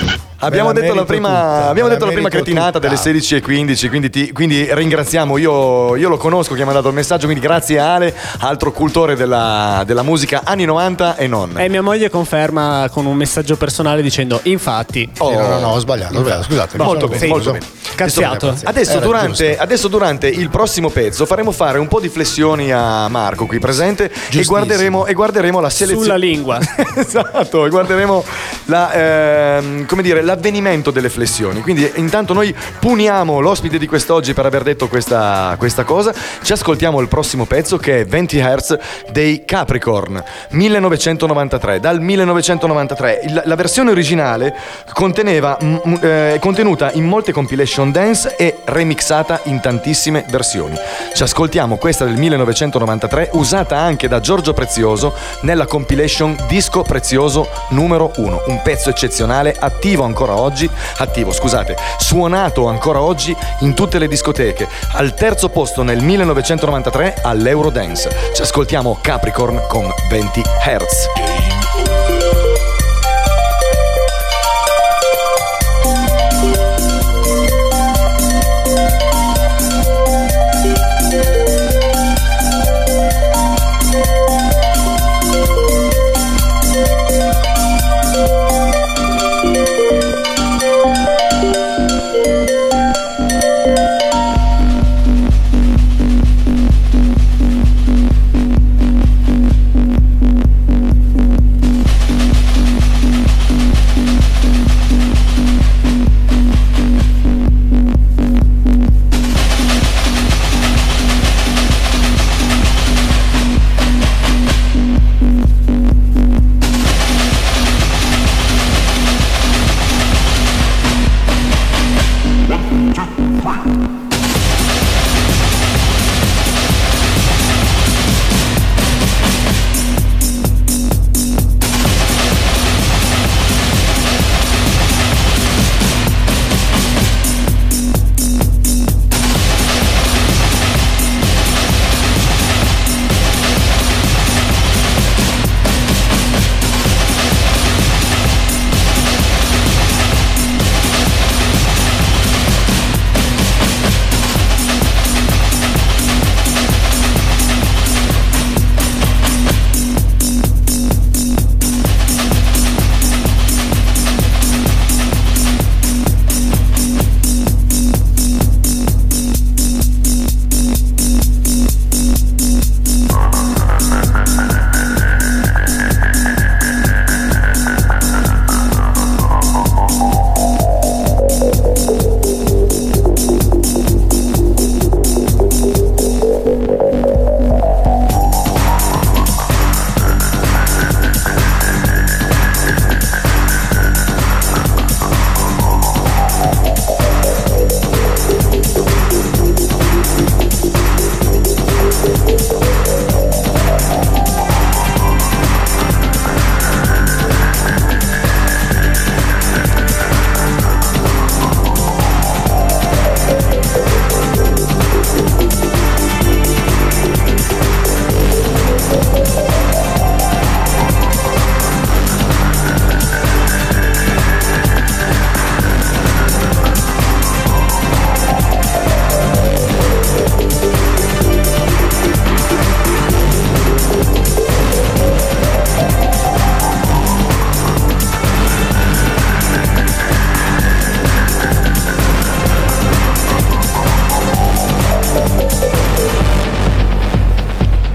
Abbiamo 0.44 0.72
la 0.72 0.80
detto 0.80 0.94
la 0.94 1.04
prima, 1.04 1.28
tutta, 1.28 1.68
abbiamo 1.68 1.88
detto 1.88 2.00
la 2.00 2.06
la 2.06 2.12
prima 2.14 2.28
cretinata 2.28 2.78
tutta. 2.80 2.88
delle 2.88 2.96
16.15, 2.96 3.88
quindi, 3.88 4.10
ti- 4.10 4.32
quindi 4.32 4.66
ringraziamo. 4.70 5.38
Io, 5.38 5.94
io 5.96 6.08
lo 6.08 6.16
conosco 6.16 6.54
chi 6.54 6.62
ha 6.62 6.64
mandato 6.64 6.88
il 6.88 6.94
messaggio, 6.94 7.26
quindi 7.26 7.44
grazie 7.44 7.78
Ale, 7.78 8.14
altro 8.40 8.72
cultore 8.72 9.14
della, 9.14 9.82
della 9.86 10.02
musica 10.02 10.42
anni 10.44 10.64
90 10.64 11.16
e 11.16 11.26
non. 11.28 11.58
E 11.58 11.68
mia 11.68 11.82
moglie 11.82 12.10
conferma 12.10 12.88
con 12.90 13.06
un 13.06 13.16
messaggio 13.16 13.56
personale 13.56 14.02
dicendo: 14.02 14.40
Infatti, 14.44 15.08
Oh. 15.18 15.30
No, 15.32 15.46
no, 15.46 15.58
no, 15.60 15.68
ho 15.68 15.78
sbagliato, 15.78 16.14
sbagliato, 16.18 16.42
scusate. 16.44 16.76
mi 16.78 16.84
Molto 16.84 17.08
bene, 17.08 17.26
molto 17.28 17.52
bene. 17.52 17.66
cazziato. 17.94 18.54
Adesso 18.64 18.96
Era 18.96 19.00
durante, 19.06 19.56
adesso 19.56 19.88
durante 19.88 20.26
il 20.28 20.48
prossimo 20.50 20.88
pezzo 20.90 21.24
faremo 21.26 21.52
fare 21.52 21.78
un 21.78 21.86
po' 21.88 22.00
di 22.00 22.08
flessioni 22.08 22.72
a 22.72 23.08
Marco 23.08 23.46
qui 23.46 23.58
presente 23.58 24.10
e 24.32 24.42
guarderemo, 24.44 25.06
e 25.06 25.12
guarderemo 25.12 25.60
la 25.60 25.70
selezione. 25.70 26.04
Sulla 26.04 26.16
lingua. 26.16 26.58
esatto, 26.96 27.68
guarderemo 27.68 28.24
la, 28.66 28.92
ehm, 28.92 29.86
come 29.86 30.02
dire, 30.02 30.22
l'avvenimento 30.32 30.90
delle 30.90 31.10
flessioni. 31.10 31.60
Quindi 31.60 31.90
intanto 31.96 32.32
noi 32.32 32.54
puniamo 32.78 33.40
l'ospite 33.40 33.78
di 33.78 33.86
quest'oggi 33.86 34.32
per 34.32 34.46
aver 34.46 34.62
detto 34.62 34.88
questa, 34.88 35.54
questa 35.58 35.84
cosa. 35.84 36.14
Ci 36.42 36.52
ascoltiamo 36.52 37.00
il 37.00 37.08
prossimo 37.08 37.44
pezzo 37.44 37.76
che 37.76 38.00
è 38.00 38.04
20 38.06 38.38
Hz 38.38 38.78
dei 39.10 39.44
Capricorn 39.44 40.22
1993. 40.50 41.80
Dal 41.80 42.00
1993 42.00 43.20
Il- 43.24 43.42
la 43.44 43.54
versione 43.54 43.90
originale 43.90 44.54
conteneva, 44.92 45.58
mm, 45.62 45.76
eh, 46.00 46.36
contenuta 46.40 46.90
in 46.92 47.04
molte 47.04 47.32
compilation 47.32 47.90
dance 47.90 48.34
e 48.36 48.56
remixata 48.64 49.40
in 49.44 49.60
tantissime 49.60 50.24
versioni. 50.28 50.76
Ci 51.14 51.22
ascoltiamo 51.22 51.76
questa 51.76 52.04
del 52.04 52.16
1993 52.16 53.30
usata 53.32 53.76
anche 53.76 54.08
da 54.08 54.20
Giorgio 54.20 54.54
Prezioso 54.54 55.14
nella 55.42 55.66
compilation 55.66 56.36
Disco 56.48 56.82
Prezioso 56.82 57.48
numero 57.70 58.12
1, 58.16 58.44
un 58.46 58.60
pezzo 58.62 58.88
eccezionale 58.88 59.54
attivo 59.58 60.04
ancora 60.22 60.36
oggi, 60.36 60.70
attivo 60.98 61.32
scusate, 61.32 61.76
suonato 61.98 62.68
ancora 62.68 63.00
oggi 63.00 63.36
in 63.60 63.74
tutte 63.74 63.98
le 63.98 64.06
discoteche, 64.06 64.68
al 64.92 65.14
terzo 65.14 65.48
posto 65.48 65.82
nel 65.82 66.00
1993 66.00 67.16
all'Eurodance. 67.22 68.10
Ci 68.34 68.42
ascoltiamo 68.42 68.98
Capricorn 69.00 69.64
con 69.68 69.88
20 70.08 70.40
Hz. 70.40 71.41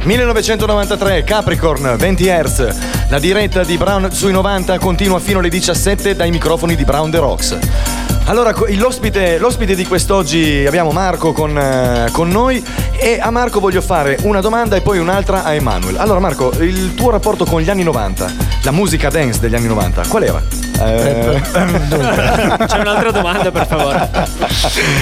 1993, 0.08 1.26
Capricorn, 1.26 1.98
20 1.98 2.24
Hz. 2.24 3.10
La 3.10 3.20
diretta 3.20 3.66
di 3.66 3.76
Brown 3.76 4.10
sui 4.10 4.32
90 4.32 4.80
continua 4.80 5.20
fino 5.20 5.40
alle 5.40 5.50
17 5.50 6.16
dai 6.16 6.32
microfoni 6.32 6.78
di 6.78 6.86
Brown 6.86 7.12
The 7.12 7.18
Rocks. 7.18 7.58
Allora, 8.28 8.54
l'ospite, 8.78 9.38
l'ospite 9.38 9.76
di 9.76 9.86
quest'oggi 9.86 10.64
abbiamo 10.66 10.92
Marco 10.92 11.34
con, 11.34 11.58
eh, 11.58 12.08
con 12.14 12.30
noi 12.30 12.64
e 12.98 13.20
a 13.20 13.30
Marco 13.32 13.60
voglio 13.60 13.82
fare 13.82 14.18
una 14.22 14.40
domanda 14.40 14.78
e 14.78 14.82
poi 14.82 14.98
un'altra 14.98 15.44
a 15.44 15.54
Emanuel. 15.54 15.98
Allora 15.98 16.20
Marco, 16.20 16.54
il 16.60 16.94
tuo 16.94 17.10
rapporto 17.10 17.44
con 17.44 17.60
gli 17.60 17.70
anni 17.70 17.84
90, 17.84 18.34
la 18.64 18.72
musica 18.72 19.10
dance 19.10 19.42
degli 19.42 19.56
anni 19.56 19.68
90, 19.68 20.08
qual 20.08 20.24
era? 20.24 20.67
Eh, 20.80 21.42
C'è 22.66 22.78
un'altra 22.80 23.12
domanda, 23.12 23.52
per 23.52 23.66
favore. 23.68 24.10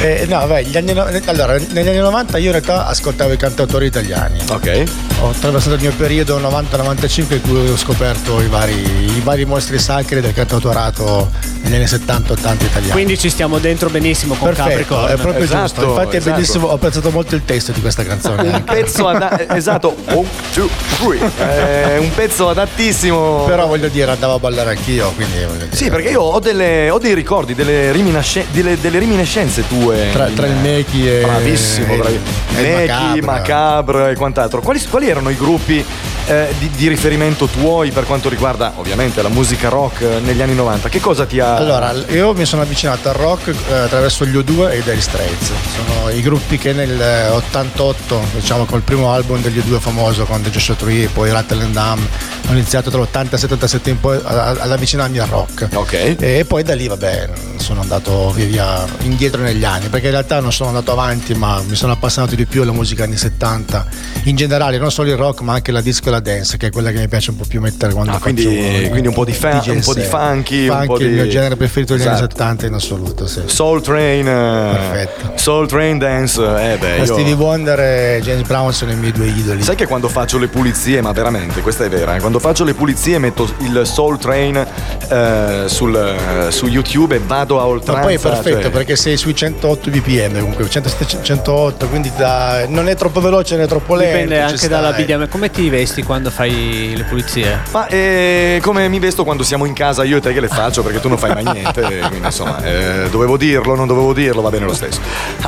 Eh, 0.02 0.26
no, 0.28 0.46
beh, 0.48 0.64
gli 0.64 0.78
anni 0.78 0.94
no- 0.94 1.06
allora, 1.26 1.58
negli 1.70 1.88
anni 1.88 1.98
90 1.98 2.38
io 2.38 2.46
in 2.46 2.52
realtà 2.52 2.88
ascoltavo 2.88 3.34
i 3.34 3.38
cantautori 3.38 3.86
italiani. 3.86 4.40
ok. 4.50 4.84
Ho 5.22 5.30
attraversato 5.30 5.76
il 5.76 5.82
mio 5.82 5.94
periodo 5.94 6.40
90-95 6.40 7.34
in 7.36 7.42
cui 7.42 7.70
ho 7.70 7.78
scoperto 7.78 8.42
i 8.42 8.48
vari, 8.48 8.74
i 8.74 9.22
vari 9.24 9.46
mostri 9.46 9.80
sacri 9.80 10.20
del 10.22 10.34
cantautorato 10.34 11.30
negli 11.62 11.76
anni 11.76 11.86
70-80 11.86 12.64
italiani. 12.66 12.92
Quindi 12.92 13.18
ci 13.18 13.30
stiamo 13.30 13.58
dentro 13.60 13.90
benissimo 13.90 14.36
con 14.36 14.50
Perfetto, 14.50 14.70
Capricorn. 14.96 15.12
è 15.12 15.16
proprio 15.16 15.44
Esatto, 15.44 15.62
giusto. 15.66 15.82
Infatti 15.90 16.16
esatto. 16.18 16.30
è 16.30 16.34
bellissimo, 16.34 16.68
ho 16.68 16.74
apprezzato 16.74 17.12
molto 17.12 17.36
il 17.36 17.46
testo 17.46 17.72
di 17.72 17.82
questa 17.82 18.04
canzone. 18.04 18.42
Un 18.50 18.64
pezzo 18.66 19.08
ada- 19.08 19.38
eh, 19.38 19.48
esatto, 19.58 19.96
one, 20.12 20.28
two, 20.54 20.68
three. 21.00 21.20
Eh, 21.40 21.98
un 21.98 22.14
pezzo 22.14 22.50
adattissimo. 22.50 23.46
Però 23.46 23.68
voglio 23.68 23.88
dire, 23.88 24.12
andavo 24.12 24.34
a 24.36 24.40
ballare 24.40 24.72
anch'io, 24.72 25.12
quindi 25.16 25.38
dire. 25.66 25.76
Sì, 25.76 25.90
perché 25.90 26.10
io 26.10 26.22
ho, 26.22 26.40
delle- 26.40 26.90
ho 26.90 26.98
dei 27.00 27.14
ricordi, 27.14 27.54
delle, 27.54 27.92
riminasce- 27.92 28.46
delle, 28.52 28.80
delle 28.80 29.00
riminiscenze 29.00 29.68
tue. 29.68 30.10
Tra, 30.12 30.28
tra 30.28 30.46
il 30.48 30.56
Meki 30.56 31.08
e 31.08 31.20
Bravissimo, 31.22 31.96
bravi. 31.96 32.14
il 32.16 32.62
Meki, 32.62 32.88
Macabre. 32.92 33.22
Macabre 33.22 34.12
e 34.12 34.16
quant'altro. 34.16 34.62
Quali, 34.62 34.82
quali 34.90 35.10
erano 35.10 35.30
i 35.30 35.36
gruppi 35.38 35.84
eh, 36.28 36.54
di, 36.60 36.70
di 36.72 36.88
riferimento 36.88 37.46
tuoi 37.48 37.92
per 37.92 38.06
quanto 38.06 38.30
riguarda 38.30 38.74
ovviamente 38.78 39.22
la 39.22 39.30
musica 39.30 39.70
rock 39.70 40.02
eh, 40.02 40.20
negli 40.20 40.42
anni 40.42 40.56
90? 40.56 40.90
Che 40.90 41.00
cosa 41.00 41.26
ti 41.26 41.40
ha... 41.40 41.56
Allora, 41.56 41.94
io 42.10 42.34
mi 42.34 42.46
sono 42.46 42.62
avvicinato 42.64 43.10
al 43.10 43.16
rock 43.16 43.48
eh, 43.70 43.74
attraverso 43.74 44.26
gli 44.26 44.36
U2 44.36 44.72
e 44.72 44.78
i 44.80 44.84
Dire 44.84 45.00
Straits. 45.02 45.52
Sono 45.76 46.10
i 46.10 46.22
gruppi 46.22 46.58
che 46.58 46.74
nel 46.74 47.00
eh, 47.00 47.28
88, 47.30 48.22
diciamo 48.36 48.66
col 48.66 48.82
primo 48.82 49.12
album 49.12 49.42
degli 49.42 49.60
U2 49.60 49.80
famoso 49.80 50.26
con 50.26 50.42
The 50.42 50.50
Joshua 50.50 50.76
Tree, 50.76 51.08
poi 51.08 51.32
Rattle 51.32 51.64
and 51.64 51.74
Dam, 51.74 52.08
ho 52.48 52.52
iniziato 52.52 52.90
dall'80-77 52.90 53.90
in 53.90 54.00
poi 54.00 54.18
a- 54.24 54.28
a- 54.30 54.50
ad 54.60 54.72
avvicinarmi 54.72 55.20
al 55.20 55.28
rock. 55.28 55.68
Ok. 55.74 56.16
E 56.20 56.46
poi 56.48 56.64
da 56.64 56.74
lì, 56.76 56.88
vabbè, 56.88 57.30
sono 57.58 57.82
andato 57.82 58.32
via 58.32 58.46
via 58.46 58.86
indietro 59.02 59.42
negli 59.42 59.64
anni, 59.64 59.88
perché 59.90 60.06
in 60.08 60.12
realtà 60.14 60.40
non 60.40 60.52
sono 60.52 60.70
andato 60.70 60.92
avanti, 60.92 61.34
ma 61.36 61.62
mi 61.68 61.76
sono 61.76 61.92
appassionato 61.94 62.36
di 62.36 62.46
più 62.46 62.62
alla 62.62 62.72
musica 62.72 63.04
anni 63.04 63.18
70. 63.18 63.86
In 64.24 64.36
generale, 64.36 64.78
non 64.78 64.92
solo 64.92 65.10
il 65.10 65.18
rock, 65.18 65.42
ma 65.42 65.54
anche 65.54 65.72
la 65.72 65.82
disco 65.82 66.08
e 66.08 66.12
la 66.12 66.15
dance, 66.20 66.58
che 66.58 66.68
è 66.68 66.72
quella 66.72 66.92
che 66.92 67.00
mi 67.00 67.08
piace 67.08 67.32
un 67.32 67.38
po' 67.38 67.46
più 67.48 67.60
mettere 67.62 67.94
quando 67.94 68.12
Ah, 68.12 68.20
faccio 68.20 68.34
quindi- 68.34 68.90
quindi 68.90 69.08
un 69.08 69.14
po' 69.14 69.26
di 69.26 69.34
fa- 69.34 69.62
un 69.66 69.82
po' 69.82 69.94
di 69.94 70.02
set. 70.02 70.10
funky, 70.10 70.68
un 70.68 70.74
Funky 70.76 70.88
po' 70.88 70.98
è 70.98 71.02
il 71.04 71.08
di- 71.10 71.14
mio 71.16 71.28
genere 71.28 71.56
preferito 71.56 71.94
degli 71.96 72.06
anni 72.06 72.16
Esatto. 72.16 72.32
70 72.38 72.66
in 72.66 72.74
assoluto, 72.74 73.28
sì. 73.28 73.42
Soul 73.46 73.82
Train. 73.82 74.28
eh, 74.28 74.72
Perfetto. 74.72 75.32
Soul 75.36 75.68
Train 75.68 75.98
Dance. 75.98 76.42
Eh 76.42 76.78
beh, 76.78 76.98
io... 76.98 77.06
Stevie 77.06 77.34
Wonder 77.34 77.80
e 77.80 78.20
James 78.24 78.46
Brown 78.48 78.74
sono 78.74 78.92
i 78.92 78.96
miei 78.96 79.12
due 79.12 79.28
idoli. 79.28 79.62
Sai 79.62 79.76
che 79.76 79.86
quando 79.88 80.08
faccio 80.10 80.38
le 80.38 80.48
pulizie, 80.48 81.02
ma 81.02 81.12
veramente, 81.12 81.62
questa 81.62 81.84
è 81.86 81.90
vera, 81.90 82.16
eh, 82.16 82.20
quando 82.20 82.40
faccio 82.40 82.64
le 82.64 82.74
pulizie 82.74 83.18
metto 83.20 83.48
il 83.60 83.82
Soul 83.86 84.18
Train 84.20 84.66
eh, 85.10 85.64
sul, 85.68 85.96
eh, 85.96 86.52
su 86.52 86.68
YouTube 86.68 87.16
e 87.16 87.22
vado 87.26 87.58
a 87.58 87.62
Ma 87.62 87.68
oltranza. 87.68 88.02
poi 88.02 88.16
è 88.16 88.20
perfetto 88.20 88.62
cioè- 88.62 88.72
perché 88.72 88.96
sei 88.96 89.18
sui 89.18 89.36
108 89.36 89.90
bpm 89.90 90.40
comunque 90.40 90.68
107, 90.70 91.18
108 91.22 91.88
quindi 91.88 92.12
da- 92.16 92.66
non 92.68 92.88
è 92.90 92.96
troppo 92.96 93.22
veloce 93.22 93.56
né 93.56 93.68
troppo 93.68 93.96
lento 93.96 94.14
Dipende 94.14 94.42
anche 94.42 94.68
dalla. 94.68 94.92
BDM. 94.94 95.28
Come 95.28 95.50
ti 95.52 95.70
vesti 95.70 96.04
quando 96.06 96.30
fai 96.30 96.94
le 96.96 97.04
pulizie? 97.04 97.62
Ma 97.72 97.88
eh, 97.88 98.60
come 98.62 98.88
mi 98.88 99.00
vesto 99.00 99.24
quando 99.24 99.44
siamo 99.44 99.66
in 99.66 99.74
casa 99.74 100.04
io 100.04 100.18
e 100.18 100.22
te 100.22 100.32
che 100.34 100.40
le 100.40 100.48
faccio 100.48 100.82
perché 100.84 101.00
tu 101.00 101.10
non 101.10 101.18
fai 101.18 101.34
mai 101.34 101.44
niente, 101.44 101.82
quindi 102.08 102.26
insomma 102.26 102.64
eh, 102.64 103.08
dovevo 103.10 103.36
dirlo, 103.38 103.76
non 103.76 103.88
dovevo 103.88 104.14
dirlo, 104.14 104.42
va 104.42 104.50
bene 104.50 104.66
lo 104.66 104.74
stesso. 104.74 105.00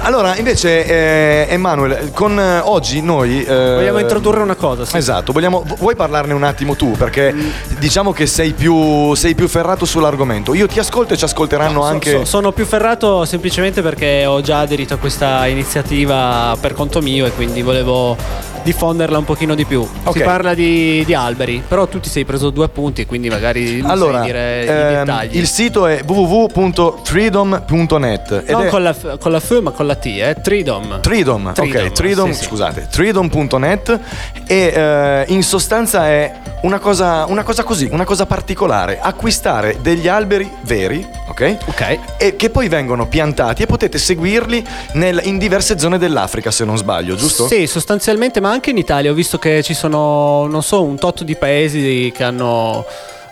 Allora 0.01 0.35
invece 0.35 0.85
eh, 0.85 1.47
Emanuele, 1.53 2.11
con 2.13 2.37
eh, 2.39 2.59
oggi 2.63 3.01
noi... 3.01 3.43
eh, 3.43 3.73
Vogliamo 3.75 3.99
introdurre 3.99 4.41
una 4.41 4.55
cosa? 4.55 4.85
sì. 4.85 4.97
Esatto, 4.97 5.31
vogliamo, 5.31 5.63
vu- 5.65 5.77
vuoi 5.77 5.95
parlarne 5.95 6.33
un 6.33 6.43
attimo 6.43 6.75
tu? 6.75 6.91
Perché 6.91 7.33
diciamo 7.77 8.11
che 8.11 8.25
sei 8.25 8.53
più, 8.53 9.13
sei 9.15 9.35
più 9.35 9.47
ferrato 9.47 9.85
sull'argomento. 9.85 10.53
Io 10.53 10.67
ti 10.67 10.79
ascolto 10.79 11.13
e 11.13 11.17
ci 11.17 11.23
ascolteranno 11.25 11.81
So- 11.81 11.87
anche... 11.87 12.11
so- 12.11 12.25
sono 12.25 12.51
più 12.51 12.65
ferrato 12.65 13.25
semplicemente 13.25 13.81
perché 13.81 14.25
ho 14.25 14.41
già 14.41 14.59
aderito 14.59 14.93
a 14.95 14.97
questa 14.97 15.45
iniziativa 15.47 16.55
per 16.59 16.73
conto 16.73 17.01
mio 17.01 17.25
e 17.25 17.31
quindi 17.31 17.61
volevo 17.61 18.15
diffonderla 18.63 19.17
un 19.17 19.23
pochino 19.23 19.55
di 19.55 19.65
più. 19.65 19.87
Ok. 20.03 20.17
Si 20.17 20.23
parla 20.23 20.46
di, 20.53 21.03
di 21.05 21.13
alberi, 21.13 21.61
però 21.67 21.87
tu 21.87 21.99
ti 21.99 22.09
sei 22.09 22.25
preso 22.25 22.49
due 22.49 22.65
appunti 22.65 23.05
quindi 23.05 23.29
magari 23.29 23.81
Allora, 23.85 24.21
dire 24.21 24.63
i 24.63 24.67
ehm, 24.67 24.89
dettagli. 25.05 25.37
il 25.37 25.47
sito 25.47 25.85
è 25.87 26.01
www.freedom.net 26.05 28.43
ed 28.45 28.49
non 28.51 28.65
è- 28.65 28.69
con 28.69 28.83
la, 28.83 28.93
f- 28.93 29.17
con 29.17 29.31
la 29.31 29.39
F 29.39 29.59
ma 29.61 29.71
con 29.71 29.85
la 29.87 29.95
T, 29.95 30.05
eh? 30.05 30.35
Tridom. 30.41 30.99
Tridom, 31.01 31.53
ok, 31.55 31.91
Tridom, 31.91 32.31
sì, 32.31 32.37
sì. 32.39 32.43
scusate, 32.45 32.87
tridom.net 32.91 33.99
e 34.47 34.71
eh, 34.75 35.23
in 35.27 35.43
sostanza 35.43 36.07
è 36.07 36.33
una 36.61 36.79
cosa, 36.79 37.25
una 37.27 37.43
cosa 37.43 37.63
così, 37.63 37.87
una 37.91 38.05
cosa 38.05 38.25
particolare, 38.25 38.99
acquistare 38.99 39.77
degli 39.81 40.07
alberi 40.07 40.49
veri, 40.61 41.05
ok? 41.27 41.57
Ok. 41.65 41.99
E 42.17 42.35
che 42.35 42.49
poi 42.49 42.67
vengono 42.67 43.07
piantati 43.07 43.63
e 43.63 43.65
potete 43.65 43.97
seguirli 43.97 44.65
nel- 44.93 45.21
in 45.25 45.37
diverse 45.37 45.77
zone 45.79 45.97
dell'Africa 45.97 46.51
se 46.51 46.65
non 46.65 46.77
sbaglio, 46.77 47.15
giusto? 47.15 47.47
Sì, 47.47 47.67
sostanzialmente, 47.67 48.39
ma 48.39 48.49
anche 48.51 48.69
in 48.71 48.77
Italia 48.77 49.11
ho 49.11 49.13
visto 49.13 49.37
che 49.37 49.61
ci 49.63 49.73
sono, 49.73 50.36
non 50.45 50.61
so, 50.61 50.83
un 50.83 50.97
tot 50.97 51.23
di 51.23 51.35
paesi 51.35 52.11
che 52.13 52.23
hanno 52.23 52.85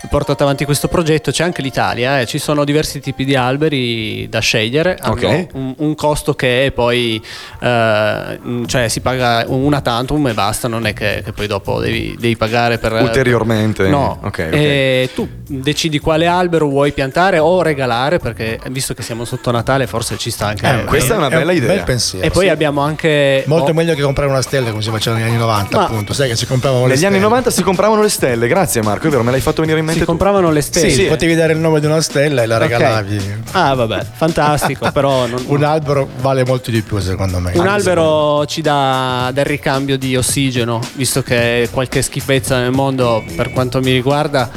portato 0.09 0.43
avanti 0.43 0.65
questo 0.65 0.87
progetto, 0.87 1.31
c'è 1.31 1.43
anche 1.43 1.61
l'Italia, 1.61 2.19
eh, 2.19 2.25
ci 2.25 2.37
sono 2.39 2.63
diversi 2.63 2.99
tipi 2.99 3.25
di 3.25 3.35
alberi 3.35 4.27
da 4.29 4.39
scegliere, 4.39 4.97
hanno 4.99 5.13
Ok. 5.13 5.47
un, 5.53 5.73
un 5.77 5.95
costo 5.95 6.33
che 6.33 6.71
poi 6.73 7.21
eh, 7.59 8.39
cioè 8.67 8.87
si 8.87 9.01
paga 9.01 9.43
una 9.47 9.81
tantum 9.81 10.27
e 10.27 10.33
basta, 10.33 10.67
non 10.67 10.85
è 10.85 10.93
che, 10.93 11.21
che 11.23 11.31
poi 11.31 11.47
dopo 11.47 11.79
devi, 11.79 12.15
devi 12.19 12.35
pagare 12.37 12.77
per 12.77 12.93
Ulteriormente. 12.93 13.87
No, 13.87 14.19
Ok, 14.23 14.25
ok. 14.47 14.53
E 14.53 15.09
tu 15.13 15.27
decidi 15.47 15.99
quale 15.99 16.27
albero 16.27 16.67
vuoi 16.67 16.91
piantare 16.91 17.39
o 17.39 17.61
regalare 17.61 18.19
perché 18.19 18.59
visto 18.69 18.93
che 18.93 19.01
siamo 19.03 19.25
sotto 19.25 19.51
Natale 19.51 19.87
forse 19.87 20.17
ci 20.17 20.29
sta 20.31 20.47
anche 20.47 20.81
Eh, 20.81 20.83
questa 20.85 21.13
è 21.13 21.17
una 21.17 21.29
bella 21.29 21.51
un 21.51 21.57
idea. 21.57 21.75
bel 21.75 21.83
pensiero. 21.83 22.25
e 22.25 22.29
poi 22.29 22.45
sì. 22.45 22.49
abbiamo 22.49 22.81
anche 22.81 23.43
Molto 23.47 23.71
oh, 23.71 23.73
meglio 23.73 23.93
che 23.93 24.01
comprare 24.01 24.29
una 24.29 24.41
stella 24.41 24.69
come 24.69 24.81
si 24.81 24.89
faceva 24.89 25.17
negli 25.17 25.27
anni 25.27 25.37
90, 25.37 25.77
Ma- 25.77 25.83
appunto. 25.85 26.13
Sai 26.13 26.29
che 26.29 26.35
si 26.35 26.45
compravano 26.45 26.83
le 26.83 26.89
Negli 26.89 26.97
stelle. 26.99 27.15
anni 27.15 27.23
90 27.23 27.49
si 27.51 27.61
compravano 27.63 28.01
le 28.01 28.09
stelle, 28.09 28.47
grazie 28.47 28.81
Marco, 28.81 29.07
è 29.07 29.09
vero, 29.09 29.23
me 29.23 29.31
l'hai 29.31 29.41
fatto 29.41 29.61
venire 29.61 29.79
in 29.79 29.85
mente 29.85 29.94
si 29.95 29.99
tu. 29.99 30.05
compravano 30.05 30.51
le 30.51 30.62
stelle 30.62 30.89
Sì, 30.89 31.03
potevi 31.05 31.36
dare 31.36 31.53
il 31.53 31.60
nome 31.60 31.79
di 31.79 31.86
una 31.86 32.01
stella 32.01 32.41
e 32.43 32.45
la 32.45 32.58
regalavi. 32.58 33.43
Ah, 33.51 33.73
vabbè, 33.73 34.05
fantastico, 34.13 34.89
però 34.93 35.25
non- 35.27 35.43
Un 35.47 35.63
albero 35.63 36.08
vale 36.21 36.45
molto 36.45 36.71
di 36.71 36.81
più, 36.81 36.99
secondo 36.99 37.39
me. 37.39 37.51
un 37.55 37.67
albero 37.67 38.45
ci 38.45 38.62
dà 38.62 39.31
del 39.34 39.45
ricambio 39.45 39.97
di 39.97 40.15
ossigeno, 40.15 40.79
visto 40.93 41.21
che 41.21 41.67
qualche 41.71 42.01
schifezza 42.01 42.60
nel 42.60 42.71
mondo, 42.71 43.23
per 43.36 43.51
quanto 43.51 43.79
mi 43.81 43.91
riguarda, 43.91 44.49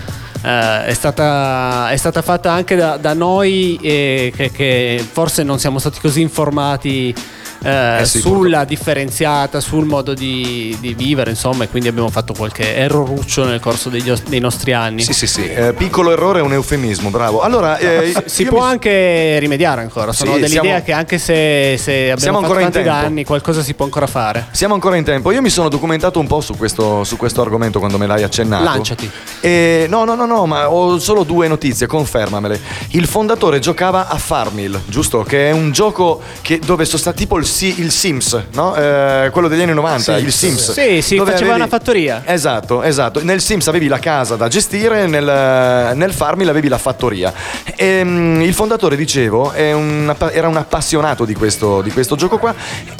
eh, 0.42 0.84
è, 0.86 0.94
stata, 0.94 1.90
è 1.90 1.96
stata 1.96 2.22
fatta 2.22 2.52
anche 2.52 2.76
da, 2.76 2.96
da 2.96 3.12
noi 3.14 3.78
e 3.82 4.32
che, 4.34 4.50
che 4.50 5.04
forse 5.10 5.42
non 5.42 5.58
siamo 5.58 5.78
stati 5.78 5.98
così 6.00 6.20
informati. 6.20 7.14
Eh, 7.62 8.00
Eh 8.00 8.04
sulla 8.04 8.64
differenziata, 8.64 9.60
sul 9.60 9.84
modo 9.84 10.14
di, 10.14 10.76
di 10.80 10.94
vivere, 10.94 11.30
insomma, 11.30 11.64
e 11.64 11.68
quindi 11.68 11.88
abbiamo 11.88 12.08
fatto 12.10 12.32
qualche 12.36 12.76
erroruccio 12.76 13.44
nel 13.44 13.60
corso 13.60 13.88
degli 13.88 14.10
dei 14.28 14.40
nostri 14.40 14.72
anni. 14.72 15.02
Sì, 15.02 15.12
sì, 15.12 15.26
sì, 15.26 15.46
eh, 15.48 15.72
piccolo 15.74 16.12
errore 16.12 16.38
è 16.40 16.42
un 16.42 16.52
eufemismo, 16.52 17.10
bravo. 17.10 17.40
Allora, 17.40 17.78
eh, 17.78 18.14
Si 18.26 18.44
può 18.44 18.60
mi- 18.64 18.70
anche 18.70 19.38
rimediare 19.38 19.80
ancora. 19.82 20.12
Sono 20.12 20.34
Sì, 20.34 20.40
dell'idea 20.40 20.62
siamo- 20.62 20.82
che 20.84 20.92
anche 20.92 21.18
se, 21.18 21.76
se 21.78 22.10
abbiamo 22.10 22.40
fatto 22.40 22.54
tanti 22.54 22.82
danni, 22.82 23.24
qualcosa 23.24 23.62
si 23.62 23.74
può 23.74 23.84
ancora 23.84 24.06
fare. 24.06 24.46
Siamo 24.52 24.74
ancora 24.74 24.96
in 24.96 25.04
tempo. 25.04 25.30
Io 25.32 25.42
mi 25.42 25.50
sono 25.50 25.68
documentato 25.68 26.18
un 26.20 26.26
po' 26.26 26.40
su 26.40 26.56
questo, 26.56 27.04
su 27.04 27.16
questo 27.16 27.40
argomento 27.42 27.78
quando 27.78 27.98
me 27.98 28.06
l'hai 28.06 28.22
accennato. 28.22 28.64
Lanciati. 28.64 29.10
E, 29.40 29.86
no, 29.88 30.04
no, 30.04 30.14
no, 30.14 30.26
no, 30.26 30.46
ma 30.46 30.70
ho 30.70 30.98
solo 30.98 31.22
due 31.24 31.48
notizie, 31.48 31.86
confermamele. 31.86 32.60
Il 32.90 33.06
fondatore 33.06 33.58
giocava 33.58 34.08
a 34.08 34.16
Farmil, 34.16 34.80
giusto? 34.86 35.22
Che 35.22 35.48
è 35.48 35.52
un 35.52 35.70
gioco 35.72 36.20
che, 36.40 36.58
dove 36.64 36.84
sono 36.84 36.98
stati 36.98 37.16
tipo 37.18 37.36
il, 37.38 37.46
Si- 37.48 37.80
il 37.80 37.90
Sims, 37.90 38.40
no? 38.52 38.74
Eh, 38.76 39.28
quello 39.32 39.48
degli 39.48 39.62
anni 39.62 39.74
90, 39.74 40.16
il 40.18 40.32
Sims. 40.32 40.72
Sì, 40.72 41.02
sì, 41.02 41.16
faceva 41.16 41.34
avevi- 41.34 41.50
una 41.50 41.66
fattoria. 41.66 42.22
Esatto, 42.24 42.82
esatto. 42.82 43.22
Nel 43.24 43.40
Sims 43.40 43.66
avevi 43.68 43.88
la 43.88 43.98
casa 43.98 44.36
da 44.36 44.48
gestire, 44.48 45.06
nel, 45.06 45.96
nel 45.96 46.12
Farmil 46.12 46.48
avevi 46.48 46.68
la 46.68 46.78
fattoria. 46.78 47.32
E, 47.76 48.02
mm, 48.04 48.40
il 48.42 48.54
fondatore, 48.54 48.96
dicevo, 48.96 49.52
un 49.56 50.14
era 50.32 50.48
un 50.48 50.56
appassionato 50.56 51.24
di 51.24 51.34
questo, 51.34 51.80
di 51.82 51.90
questo 51.90 52.16
gioco 52.16 52.38
qua 52.38 52.54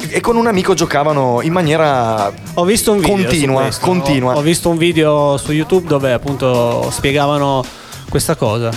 e 0.09 0.19
con 0.21 0.35
un 0.35 0.47
amico 0.47 0.73
giocavano 0.73 1.39
in 1.41 1.51
maniera 1.51 2.31
Ho 2.55 2.63
visto 2.65 2.91
un 2.91 2.99
video. 2.99 3.15
continua, 3.15 3.61
questo. 3.61 3.85
continua. 3.85 4.33
Ho, 4.35 4.39
ho 4.39 4.41
visto 4.41 4.69
un 4.69 4.77
video 4.77 5.37
su 5.37 5.51
YouTube 5.51 5.87
dove 5.87 6.11
appunto 6.13 6.89
spiegavano 6.91 7.63
questa 8.09 8.35
cosa. 8.35 8.71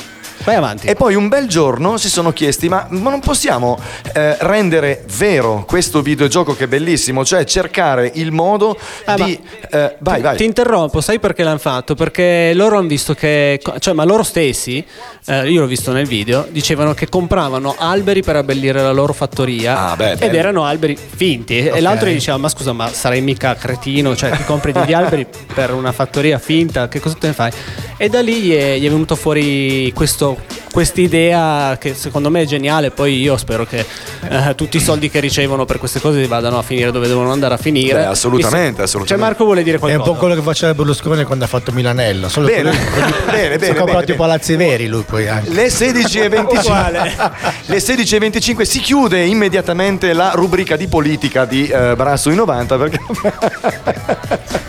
Vai 0.45 0.55
avanti. 0.57 0.87
E 0.89 0.95
poi 0.95 1.15
un 1.15 1.29
bel 1.29 1.47
giorno 1.47 1.97
si 1.99 2.09
sono 2.09 2.33
chiesti: 2.33 2.69
ma, 2.69 2.87
ma 2.91 3.11
non 3.11 3.21
possiamo 3.21 3.79
eh, 4.13 4.37
rendere 4.41 5.05
vero 5.17 5.65
questo 5.67 6.03
videogioco 6.03 6.55
che 6.57 6.65
è 6.65 6.67
bellissimo? 6.67 7.25
Cioè 7.25 7.45
cercare 7.45 8.11
il 8.15 8.33
modo 8.33 8.77
Ah, 9.05 9.15
di. 9.15 9.39
eh, 9.71 9.97
vai, 10.01 10.17
Ti- 10.17 10.23
vai. 10.23 10.37
Ti 10.37 10.45
interrompo, 10.45 11.01
sai 11.01 11.19
perché 11.21 11.43
l'hanno 11.45 11.59
fatto? 11.59 11.95
Perché 11.95 12.53
loro 12.55 12.79
hanno 12.79 12.89
visto 12.89 13.15
che, 13.15 13.61
cioè, 13.79 13.95
ma 13.95 14.05
loro 14.05 14.23
stessi, 14.23 14.85
eh, 15.27 15.49
io 15.51 15.61
l'ho 15.61 15.67
visto 15.67 15.93
nel 15.93 16.07
video, 16.07 16.47
dicevano 16.51 16.93
che 16.95 17.09
compravano 17.09 17.75
alberi 17.79 18.23
per 18.23 18.37
abbellire 18.37 18.81
la 18.83 18.93
loro 18.93 19.13
fattoria 19.13 19.91
Ah, 19.91 19.97
beh, 19.97 20.11
ed 20.13 20.19
bello. 20.19 20.37
erano 20.37 20.65
alberi 20.65 20.97
finti. 20.97 21.59
E 21.59 21.81
l'altro 21.81 22.09
gli 22.09 22.15
diceva: 22.15 22.37
Ma 22.37 22.49
scusa, 22.49 22.73
ma 22.73 22.89
sarai 22.89 23.21
mica 23.21 23.55
cretino? 23.55 24.17
Cioè, 24.17 24.31
ti 24.37 24.45
compri 24.45 24.73
degli 24.73 24.93
alberi 24.93 25.27
per 25.55 25.73
una 25.73 25.93
fattoria 25.93 26.39
finta? 26.39 26.89
Che 26.89 26.99
cosa 27.01 27.15
te 27.19 27.29
ne 27.29 27.33
fai? 27.33 27.51
E 27.97 28.09
da 28.09 28.21
lì 28.21 28.41
gli 28.41 28.53
è, 28.55 28.77
gli 28.79 28.87
è 28.87 28.91
venuto 28.91 29.15
fuori 29.15 29.93
questo. 29.95 30.32
Quest'idea 30.73 31.77
che 31.79 31.93
secondo 31.95 32.31
me 32.31 32.43
è 32.43 32.45
geniale, 32.47 32.91
poi 32.91 33.21
io 33.21 33.37
spero 33.37 33.67
che 33.67 33.85
eh, 34.29 34.55
tutti 34.55 34.79
i 34.79 34.81
soldi 34.81 35.11
che 35.11 35.21
ricevono 35.21 35.67
per 35.67 35.79
queste 35.79 36.01
cose 36.01 36.27
vadano 36.27 36.57
a 36.59 36.63
finire 36.63 36.91
dove 36.91 37.07
devono 37.09 37.31
andare 37.31 37.55
a 37.55 37.57
finire. 37.59 37.99
Beh, 37.99 38.05
assolutamente, 38.07 38.69
Visto- 38.69 38.83
assolutamente. 38.83 39.09
Cioè, 39.09 39.19
Marco 39.19 39.45
vuole 39.45 39.63
dire 39.63 39.77
È 39.77 39.79
qualcosa. 39.79 40.09
un 40.09 40.15
po' 40.15 40.19
quello 40.21 40.35
che 40.35 40.41
faceva 40.43 40.73
Berlusconi 40.75 41.25
quando 41.25 41.45
ha 41.45 41.49
fatto 41.49 41.73
Milanello. 41.73 42.29
Solo 42.31 42.47
Bene, 42.47 42.71
che 42.71 42.77
lui- 43.01 43.13
bene, 43.27 43.59
bene, 43.59 43.73
è 43.73 43.75
comprato 43.75 44.01
bene, 44.01 44.13
i 44.13 44.17
palazzi 44.17 44.57
veri 44.57 44.87
lui 44.87 45.03
poi 45.03 45.29
anche. 45.29 45.51
Le 45.51 45.67
16.25 45.67 46.59
Uguale. 46.59 47.13
Le 47.67 47.77
16.25 47.77 48.63
si 48.63 48.81
chiude 48.81 49.23
immediatamente 49.25 50.13
la 50.15 50.31
rubrica 50.35 50.77
di 50.77 50.87
politica 50.87 51.45
di 51.45 51.67
eh, 51.69 51.95
Brasso 51.97 52.31
in 52.31 52.37
90 52.37 52.77
perché 52.79 52.99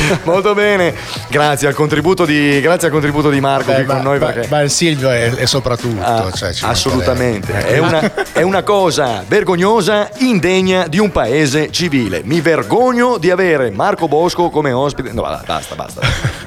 Molto 0.24 0.54
bene. 0.54 0.94
Grazie 1.28 1.68
al 1.68 1.74
contributo 1.74 2.24
di, 2.24 2.60
grazie 2.60 2.88
al 2.88 2.92
contributo 2.92 3.30
di 3.30 3.40
Marco 3.40 3.70
Beh, 3.70 3.76
qui 3.76 3.84
con 3.84 3.96
ma, 3.96 4.02
noi 4.02 4.18
ma- 4.18 4.26
perché 4.26 4.48
ma 4.48 4.60
il 4.60 4.70
Silvio 4.70 5.10
è, 5.10 5.34
è 5.34 5.46
soprattutto. 5.46 6.02
Ah, 6.02 6.30
cioè, 6.32 6.52
ci 6.52 6.64
assolutamente. 6.64 7.52
È 7.66 7.78
una, 7.78 8.32
è 8.32 8.42
una 8.42 8.62
cosa 8.62 9.24
vergognosa, 9.26 10.10
indegna 10.18 10.86
di 10.86 10.98
un 10.98 11.10
paese 11.10 11.70
civile. 11.70 12.22
Mi 12.24 12.40
vergogno 12.40 13.18
di 13.18 13.30
avere 13.30 13.70
Marco 13.70 14.08
Bosco 14.08 14.50
come 14.50 14.72
ospite. 14.72 15.12
No, 15.12 15.22
basta, 15.22 15.44
basta, 15.46 15.74
basta. 15.74 16.00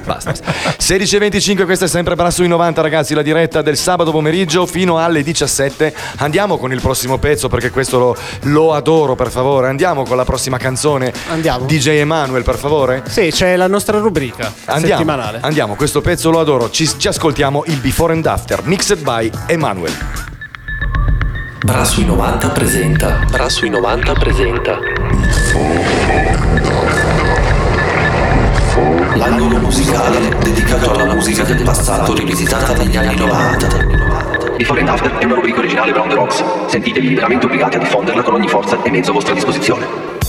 basta. 0.04 0.32
16.25, 0.32 1.64
questa 1.64 1.84
è 1.84 1.88
sempre 1.88 2.14
Brasso 2.14 2.42
in 2.42 2.50
90, 2.50 2.80
ragazzi. 2.80 3.14
La 3.14 3.22
diretta 3.22 3.62
del 3.62 3.76
sabato 3.76 4.10
pomeriggio 4.10 4.66
fino 4.66 4.98
alle 4.98 5.22
17. 5.22 5.94
Andiamo 6.16 6.58
con 6.58 6.72
il 6.72 6.80
prossimo 6.80 7.18
pezzo 7.18 7.48
perché 7.48 7.70
questo 7.70 7.98
lo, 7.98 8.16
lo 8.42 8.74
adoro, 8.74 9.14
per 9.14 9.30
favore. 9.30 9.68
Andiamo 9.68 10.04
con 10.04 10.16
la 10.16 10.24
prossima 10.24 10.58
canzone. 10.58 11.12
Andiamo. 11.28 11.66
DJ 11.66 11.88
Emanuel, 11.98 12.42
per 12.42 12.56
favore. 12.56 13.02
Sì, 13.08 13.30
c'è 13.40 13.56
la 13.56 13.68
nostra 13.68 13.96
rubrica 13.96 14.52
Andiamo, 14.66 14.98
settimanale. 14.98 15.38
andiamo, 15.40 15.74
questo 15.74 16.02
pezzo 16.02 16.30
lo 16.30 16.40
adoro. 16.40 16.68
Ci, 16.68 16.86
ci 16.98 17.08
ascoltiamo 17.08 17.62
il 17.68 17.78
Before 17.78 18.12
and 18.12 18.26
After, 18.26 18.60
mixed 18.66 18.98
by 18.98 19.30
Emanuel. 19.46 19.90
Brassui 21.64 22.04
90 22.04 22.48
presenta. 22.50 23.24
Brassui 23.30 23.70
90 23.70 24.12
presenta. 24.12 24.78
L'angolo 29.14 29.56
musicale 29.56 30.36
dedicato 30.42 30.92
alla 30.92 31.14
musica 31.14 31.42
del 31.42 31.62
passato 31.62 32.12
rivisitata 32.12 32.74
negli 32.74 32.96
anni 32.98 33.16
90. 33.16 33.68
Before 34.58 34.80
and 34.80 34.88
After 34.90 35.16
è 35.16 35.24
una 35.24 35.36
rubrica 35.36 35.60
originale 35.60 35.92
Brown 35.92 36.10
the 36.10 36.14
Rocks. 36.14 36.44
Sentitevi 36.66 37.08
liberamente 37.08 37.46
obbligati 37.46 37.76
a 37.76 37.78
diffonderla 37.78 38.20
con 38.20 38.34
ogni 38.34 38.48
forza 38.48 38.82
e 38.82 38.90
mezzo 38.90 39.12
a 39.12 39.14
vostra 39.14 39.32
disposizione. 39.32 40.19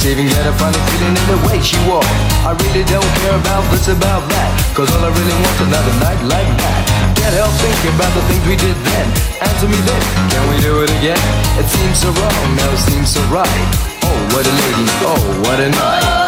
Even 0.00 0.26
get 0.26 0.46
a 0.48 0.52
funny 0.56 0.80
feeling 0.88 1.12
in 1.12 1.26
the 1.28 1.38
way 1.44 1.60
she 1.60 1.76
walks 1.84 2.08
I 2.40 2.56
really 2.56 2.84
don't 2.88 3.04
care 3.20 3.36
about 3.36 3.62
this, 3.68 3.86
about 3.88 4.24
that 4.32 4.50
Cause 4.72 4.88
all 4.96 5.04
I 5.04 5.12
really 5.12 5.36
want 5.44 5.54
is 5.60 5.68
another 5.68 5.94
night 6.00 6.20
like 6.24 6.48
that. 6.56 6.80
Can't 7.20 7.36
help 7.36 7.52
thinking 7.60 7.92
about 7.94 8.08
the 8.16 8.24
things 8.32 8.40
we 8.48 8.56
did 8.56 8.76
then. 8.80 9.06
Answer 9.44 9.68
me 9.68 9.76
this, 9.76 10.04
can 10.32 10.42
we 10.48 10.56
do 10.64 10.80
it 10.80 10.90
again? 11.04 11.20
It 11.60 11.68
seems 11.68 12.00
so 12.00 12.08
wrong, 12.16 12.48
now 12.56 12.70
it 12.72 12.80
seems 12.80 13.12
so 13.12 13.20
right. 13.28 13.66
Oh, 14.08 14.16
what 14.32 14.48
a 14.48 14.54
lady, 14.56 14.86
oh, 15.04 15.20
what 15.44 15.60
a 15.60 15.68
night 15.68 16.19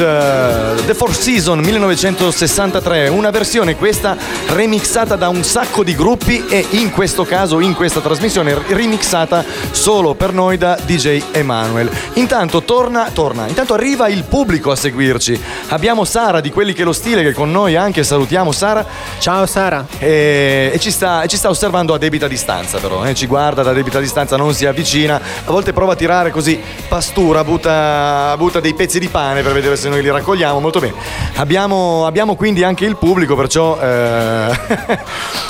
uh, 0.00 0.67
The 0.88 0.94
Four 0.94 1.14
Season 1.14 1.58
1963, 1.58 3.08
una 3.08 3.28
versione 3.28 3.76
questa 3.76 4.16
remixata 4.46 5.16
da 5.16 5.28
un 5.28 5.44
sacco 5.44 5.84
di 5.84 5.94
gruppi 5.94 6.46
e 6.48 6.64
in 6.70 6.90
questo 6.92 7.26
caso, 7.26 7.60
in 7.60 7.74
questa 7.74 8.00
trasmissione, 8.00 8.56
remixata 8.68 9.44
solo 9.70 10.14
per 10.14 10.32
noi 10.32 10.56
da 10.56 10.78
DJ 10.82 11.24
Emanuel. 11.32 11.90
Intanto 12.14 12.62
torna, 12.62 13.10
torna, 13.12 13.46
intanto 13.46 13.74
arriva 13.74 14.08
il 14.08 14.24
pubblico 14.24 14.70
a 14.70 14.76
seguirci. 14.76 15.38
Abbiamo 15.68 16.06
Sara 16.06 16.40
di 16.40 16.50
quelli 16.50 16.72
che 16.72 16.84
lo 16.84 16.94
stile 16.94 17.20
che 17.20 17.28
è 17.28 17.34
con 17.34 17.50
noi 17.50 17.76
anche, 17.76 18.02
salutiamo 18.02 18.50
Sara. 18.50 18.82
Ciao 19.18 19.44
Sara. 19.44 19.86
E, 19.98 20.70
e 20.72 20.78
ci, 20.78 20.90
sta, 20.90 21.26
ci 21.26 21.36
sta 21.36 21.50
osservando 21.50 21.92
a 21.92 21.98
debita 21.98 22.26
distanza 22.26 22.78
però, 22.78 23.04
eh, 23.04 23.12
ci 23.12 23.26
guarda 23.26 23.62
da 23.62 23.74
debita 23.74 24.00
distanza, 24.00 24.38
non 24.38 24.54
si 24.54 24.64
avvicina, 24.64 25.20
a 25.44 25.50
volte 25.50 25.74
prova 25.74 25.92
a 25.92 25.96
tirare 25.96 26.30
così 26.30 26.58
pastura, 26.88 27.44
butta, 27.44 28.34
butta 28.38 28.58
dei 28.58 28.72
pezzi 28.72 28.98
di 28.98 29.08
pane 29.08 29.42
per 29.42 29.52
vedere 29.52 29.76
se 29.76 29.90
noi 29.90 30.00
li 30.00 30.08
raccogliamo, 30.08 30.60
molto 30.60 30.76
bene. 30.80 30.94
Abbiamo, 31.36 32.06
abbiamo 32.06 32.34
quindi 32.36 32.62
anche 32.64 32.84
il 32.84 32.96
pubblico, 32.96 33.34
perciò, 33.36 33.78
eh, 33.80 34.58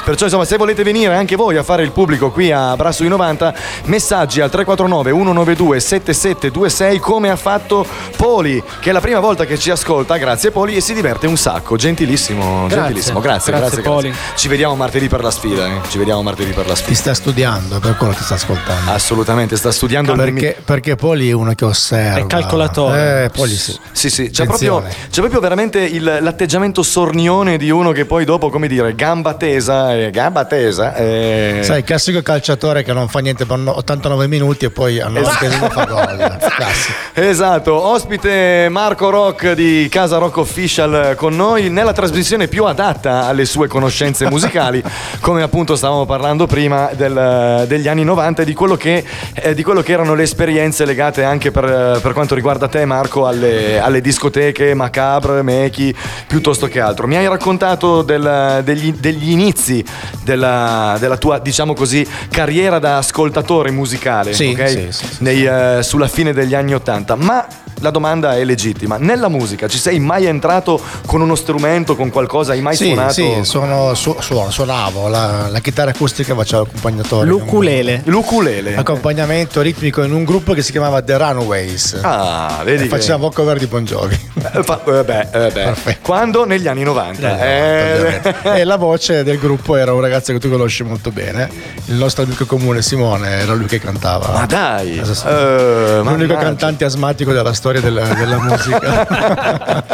perciò 0.05 0.25
insomma 0.25 0.45
se 0.45 0.57
volete 0.57 0.83
venire 0.83 1.15
anche 1.15 1.37
voi 1.37 1.57
a 1.57 1.63
fare 1.63 1.83
il 1.83 1.91
pubblico 1.93 2.31
qui 2.31 2.51
a 2.51 2.77
Brasso 2.77 3.05
i 3.05 3.09
90, 3.09 3.55
messaggi 3.85 4.41
al 4.41 4.51
349 4.51 5.11
192 5.11 5.81
7726 5.81 6.99
come 6.99 7.31
ha 7.31 7.37
fatto 7.37 7.87
Poli, 8.17 8.63
che 8.81 8.91
è 8.91 8.93
la 8.93 9.01
prima 9.01 9.21
volta 9.21 9.45
che 9.45 9.59
ci 9.59 9.71
ascolta, 9.71 10.17
grazie 10.17 10.51
Poli, 10.51 10.77
e 10.77 10.81
si 10.81 10.95
diverte 10.95 11.27
un 11.27 11.37
sacco, 11.37 11.77
gentilissimo, 11.77 12.63
Grazie. 12.67 12.77
gentilissimo, 12.77 13.21
grazie, 13.21 13.53
Grazie, 13.53 13.77
grazie, 13.77 13.83
Poli. 13.91 14.09
grazie. 14.11 14.37
Ci 14.37 14.49
vediamo 14.49 14.75
martedì 14.77 15.09
per 15.09 15.23
la 15.23 15.31
sfida, 15.31 15.67
eh. 15.67 15.81
ci 15.89 15.99
vediamo 15.99 16.23
martedì 16.23 16.51
per 16.53 16.67
la 16.67 16.75
Ti 16.75 16.81
sfida. 16.81 16.97
sta 16.97 17.15
studiando, 17.15 17.79
per 17.79 17.97
quello 17.97 18.13
ti 18.15 18.23
sta 18.23 18.35
ascoltando. 18.35 18.91
Assolutamente, 18.91 19.57
sta 19.57 19.71
studiando 19.71 20.15
Perché, 20.15 20.57
perché 20.65 20.97
Poli 20.97 21.29
è 21.29 21.33
uno 21.33 21.53
che 21.55 21.65
osserva. 21.65 22.19
È 22.19 22.27
calcolatore. 22.27 23.25
Eh, 23.25 23.31
Poli 23.31 23.55
sì. 23.55 23.79
Sì, 23.93 24.11
sì, 24.11 24.31
c'è 24.31 24.45
proprio. 24.47 24.83
C'è 25.19 25.25
proprio 25.25 25.41
veramente 25.43 25.81
il- 25.81 26.19
l'atteggiamento 26.21 26.85
sornione 26.85 27.57
di 27.57 27.71
uno 27.71 27.91
che 27.91 28.05
poi 28.05 28.25
dopo, 28.25 28.51
come 28.51 28.69
dire, 28.69 28.95
gamba 28.95 29.35
tesa, 29.35 29.93
eh, 29.93 30.11
gamba 30.13 30.45
tesa. 30.45 30.95
eh, 30.95 31.59
Sai, 31.63 31.79
il 31.79 31.85
classico 31.85 32.23
calciatore 32.23 32.85
che 32.85 32.93
non 32.93 33.09
fa 33.09 33.19
niente 33.19 33.45
per 33.45 33.59
no- 33.59 33.77
89 33.77 34.29
minuti 34.29 34.67
e 34.67 34.71
poi 34.71 35.01
a 35.01 35.09
90 35.09 35.45
Esatto. 35.45 35.71
fa 35.71 35.85
gol. 35.87 36.37
Classico. 36.55 36.93
Esatto, 37.15 37.75
ospite 37.75 38.69
Marco 38.71 39.11
Rock 39.11 39.55
di 39.55 39.89
Casa 39.91 40.19
Rock 40.19 40.37
Official 40.37 41.15
con 41.17 41.35
noi 41.35 41.69
nella 41.69 41.93
trasmissione 41.93 42.47
più 42.47 42.65
adatta 42.67 43.27
alle 43.27 43.45
sue 43.45 43.67
conoscenze 43.67 44.29
musicali, 44.31 44.81
come 45.19 45.43
appunto 45.43 45.75
stavamo 45.75 46.07
parlando 46.07 46.47
prima 46.47 46.91
del- 46.95 47.65
degli 47.67 47.89
anni 47.89 48.05
90 48.05 48.43
e 48.43 48.45
di 48.45 48.55
quello, 48.55 48.77
che, 48.77 49.05
eh, 49.35 49.53
di 49.53 49.65
quello 49.65 49.83
che 49.83 49.91
erano 49.91 50.15
le 50.15 50.23
esperienze 50.23 50.85
legate 50.85 51.25
anche 51.25 51.51
per, 51.51 51.99
per 52.01 52.13
quanto 52.13 52.37
riguarda 52.37 52.69
te 52.69 52.85
Marco 52.85 53.27
alle, 53.27 53.81
alle 53.81 54.01
discoteche 54.01 54.75
macabre, 55.09 55.43
mechi, 55.43 55.95
piuttosto 56.27 56.67
che 56.67 56.81
altro. 56.81 57.07
Mi 57.07 57.17
hai 57.17 57.27
raccontato 57.29 58.03
del- 58.03 58.61
degli, 58.65 58.93
degli 58.93 59.31
inizi 59.31 59.83
della, 60.23 60.97
della 61.01 61.17
tua, 61.17 61.39
diciamo 61.39 61.75
così, 61.75 62.07
carriera 62.31 62.79
da 62.79 62.99
ascoltatore 62.99 63.71
musicale, 63.71 64.33
Sì, 64.35 64.55
ok? 64.57 64.69
sì, 64.69 64.87
sì, 64.91 65.07
Nei, 65.21 65.45
eh, 65.45 65.83
sulla 65.83 66.09
fine 66.09 66.33
degli 66.33 66.55
anni 66.55 66.75
Ottanta. 66.75 67.15
Ma 67.17 67.47
la 67.81 67.91
domanda 67.91 68.37
è 68.37 68.45
legittima. 68.45 68.97
Nella 68.99 69.29
musica 69.29 69.69
ci 69.69 69.79
sei 69.79 69.99
mai 69.99 70.27
entrato 70.27 70.81
con 71.07 71.21
uno 71.21 71.35
strumento, 71.35 71.97
con 71.97 72.11
qualcosa? 72.11 72.53
Hai 72.53 72.61
mai 72.61 72.77
Sì, 72.77 72.87
suonato? 72.87 73.13
sì, 73.13 73.35
suono, 73.43 73.95
su- 73.95 74.17
suono- 74.21 74.51
suonavo 74.51 75.09
la, 75.09 75.49
la 75.49 75.59
chitarra 75.61 75.91
acustica, 75.91 76.35
facevo 76.35 76.63
accompagnatore. 76.63 77.27
L'ukulele. 77.29 78.03
L'ukulele. 78.05 78.77
Accompagnamento 78.77 79.61
ritmico 79.61 80.03
in 80.03 80.13
un 80.13 80.25
gruppo 80.25 80.53
che 80.55 80.63
si 80.63 80.71
chiamava 80.73 81.03
The 81.03 81.17
Runaways. 81.17 81.99
Ah, 82.03 82.61
vedi 82.65 82.85
E 82.85 82.89
che- 82.89 82.89
facevamo 82.89 83.31
cover 83.31 83.59
di 83.59 83.67
Bon 83.67 83.85
Jovi. 83.85 84.19
Eh, 84.53 84.63
fa- 84.63 84.81
eh, 84.85 85.05
beh, 85.05 85.29
eh, 85.33 85.51
beh. 85.51 85.99
Quando? 86.03 86.45
Negli 86.45 86.67
anni 86.69 86.83
90. 86.83 87.39
Eh, 87.41 88.21
e 88.61 88.65
la 88.65 88.77
voce 88.77 89.23
del 89.23 89.39
gruppo 89.39 89.77
era 89.77 89.93
un 89.93 90.01
ragazzo 90.01 90.33
che 90.33 90.39
tu 90.39 90.49
conosci 90.49 90.83
molto 90.85 91.11
bene, 91.11 91.49
il 91.87 91.95
nostro 91.97 92.23
amico 92.25 92.47
comune 92.47 92.83
Simone, 92.83 93.29
era 93.41 93.55
lui 93.55 93.67
che 93.67 93.79
cantava. 93.79 94.29
Ma 94.33 94.47
dai! 94.47 95.01
Sì. 95.05 95.27
Eh, 95.27 95.97
L'unico 95.99 96.05
mannaggia. 96.05 96.37
cantante 96.37 96.85
asmatico 96.85 97.33
della 97.33 97.53
storia 97.53 97.67
della, 97.81 98.03
della 98.15 98.39
musica. 98.43 99.85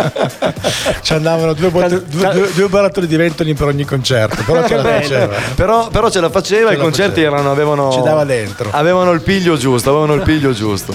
Ci 1.03 1.13
andavano 1.13 1.53
due, 1.53 1.69
bot- 1.71 2.03
due, 2.05 2.31
due- 2.33 2.53
due 2.55 2.69
barattoli 2.69 3.07
di 3.07 3.17
ventoli 3.17 3.55
per 3.55 3.67
ogni 3.69 3.85
concerto, 3.85 4.43
però 4.45 4.67
ce 4.67 4.77
la 4.77 4.83
faceva. 4.83 5.35
Però, 5.55 5.89
però 5.89 6.11
ce 6.11 6.21
la 6.21 6.31
faceva, 6.31 6.69
Ce 6.69 6.75
i 6.75 6.77
la 6.79 6.83
concerti 6.83 7.15
faceva. 7.21 7.35
erano, 7.37 7.51
avevano, 7.51 7.91
Ci 7.93 8.01
dava 8.03 8.25
dentro. 8.25 8.69
avevano 8.73 9.11
il 9.13 9.21
piglio 9.23 9.57
giusto, 9.57 9.91
avevano 9.91 10.15
il 10.15 10.23
piglio 10.23 10.53
giusto. 10.53 10.95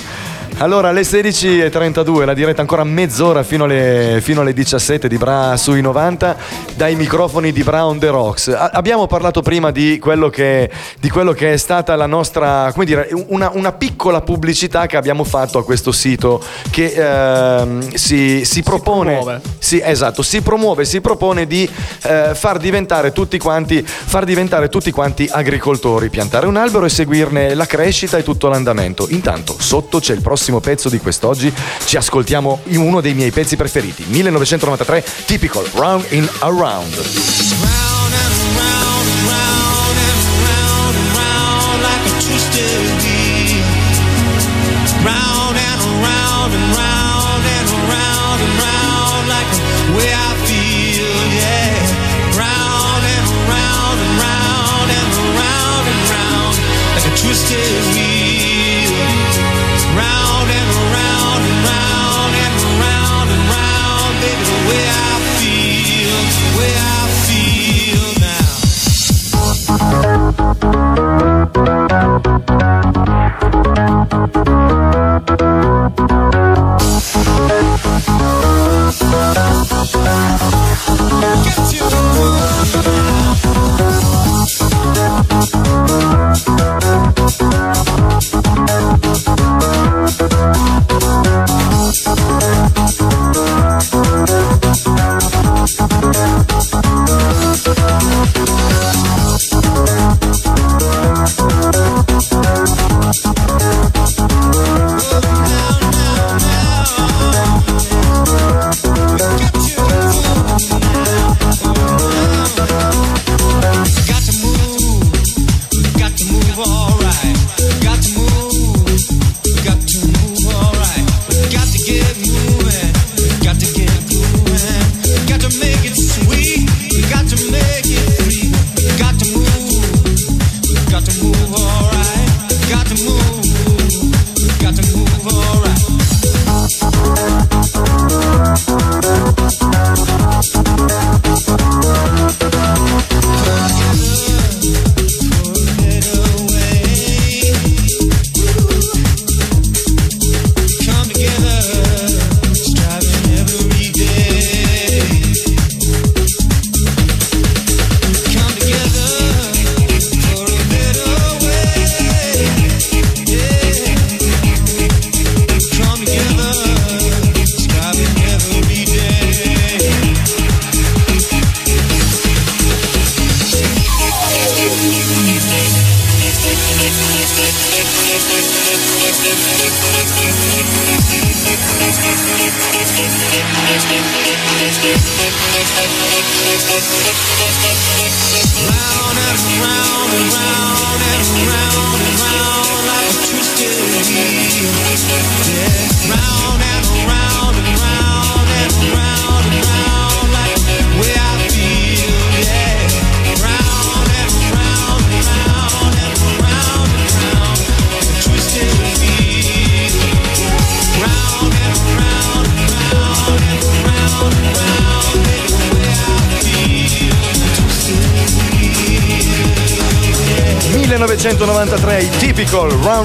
Allora, 0.61 0.89
alle 0.89 1.03
16.32, 1.03 2.25
la 2.25 2.33
diretta 2.33 2.59
ancora 2.59 2.83
mezz'ora 2.83 3.43
fino 3.43 3.63
alle, 3.63 4.19
fino 4.21 4.41
alle 4.41 4.51
17 4.51 5.07
di 5.07 5.15
Bra 5.15 5.55
sui 5.55 5.79
90, 5.79 6.35
dai 6.75 6.97
microfoni 6.97 7.53
di 7.53 7.63
Brown 7.63 7.97
The 7.97 8.09
Rocks. 8.09 8.49
A- 8.49 8.69
abbiamo 8.73 9.07
parlato 9.07 9.41
prima 9.41 9.71
di 9.71 9.99
quello, 9.99 10.27
che, 10.29 10.69
di 10.99 11.09
quello 11.09 11.31
che 11.31 11.53
è 11.53 11.57
stata 11.57 11.95
la 11.95 12.07
nostra, 12.07 12.71
come 12.73 12.83
dire, 12.83 13.07
una, 13.27 13.49
una 13.53 13.71
piccola 13.71 14.19
pubblicità 14.19 14.85
che 14.85 14.97
abbiamo 14.97 15.23
fatto 15.23 15.59
a 15.59 15.63
questo 15.63 15.93
sito 15.93 16.43
che 16.69 16.91
ehm, 16.93 17.93
si, 17.93 18.43
si 18.43 18.61
propone... 18.61 19.13
promuove. 19.13 19.41
Sì, 19.59 19.79
esatto, 19.81 20.21
si 20.23 20.41
promuove, 20.41 20.83
si 20.83 20.99
propone 20.99 21.47
di 21.47 21.69
eh, 22.03 22.31
far, 22.35 22.57
diventare 22.57 23.13
tutti 23.13 23.37
quanti, 23.37 23.81
far 23.81 24.25
diventare 24.25 24.67
tutti 24.67 24.91
quanti 24.91 25.25
agricoltori, 25.31 26.09
piantare 26.09 26.47
un 26.47 26.57
albero 26.57 26.83
e 26.83 26.89
seguirne 26.89 27.53
la 27.53 27.65
crescita 27.65 28.17
e 28.17 28.23
tutto 28.23 28.49
l'andamento. 28.49 29.07
Intanto, 29.09 29.55
sotto 29.57 29.99
c'è 29.99 30.13
il 30.13 30.21
prossimo 30.21 30.47
pezzo 30.59 30.89
di 30.89 30.97
quest'oggi, 30.97 31.53
ci 31.85 31.97
ascoltiamo 31.97 32.61
in 32.65 32.79
uno 32.79 32.99
dei 32.99 33.13
miei 33.13 33.29
pezzi 33.29 33.55
preferiti, 33.55 34.05
1993, 34.07 35.05
Typical 35.25 35.69
Round 35.75 36.05
in 36.09 36.27
Around. 36.39 37.67
like 41.81 42.05
a 42.05 42.13
twisted 42.19 42.81
wheel. 42.99 43.63
Round 45.05 45.39
around 45.89 46.51
and 46.53 46.67
round 46.75 47.43
and 47.45 47.67
around 47.79 48.39
and 48.45 48.53
round 48.59 49.23
like 49.33 49.49
the 49.55 49.95
way 49.95 50.09
I 50.11 50.31
feel, 50.47 51.15
yeah. 51.39 51.77
Round 52.35 53.03
and 53.15 53.25
around 53.39 53.97
and 54.03 54.13
round 54.25 54.89
and 54.99 55.09
around 55.23 55.83
and 55.91 55.99
round 56.13 56.55
like 56.95 57.05
a 57.05 57.13
twisted 57.15 57.81
wheel. 57.93 58.18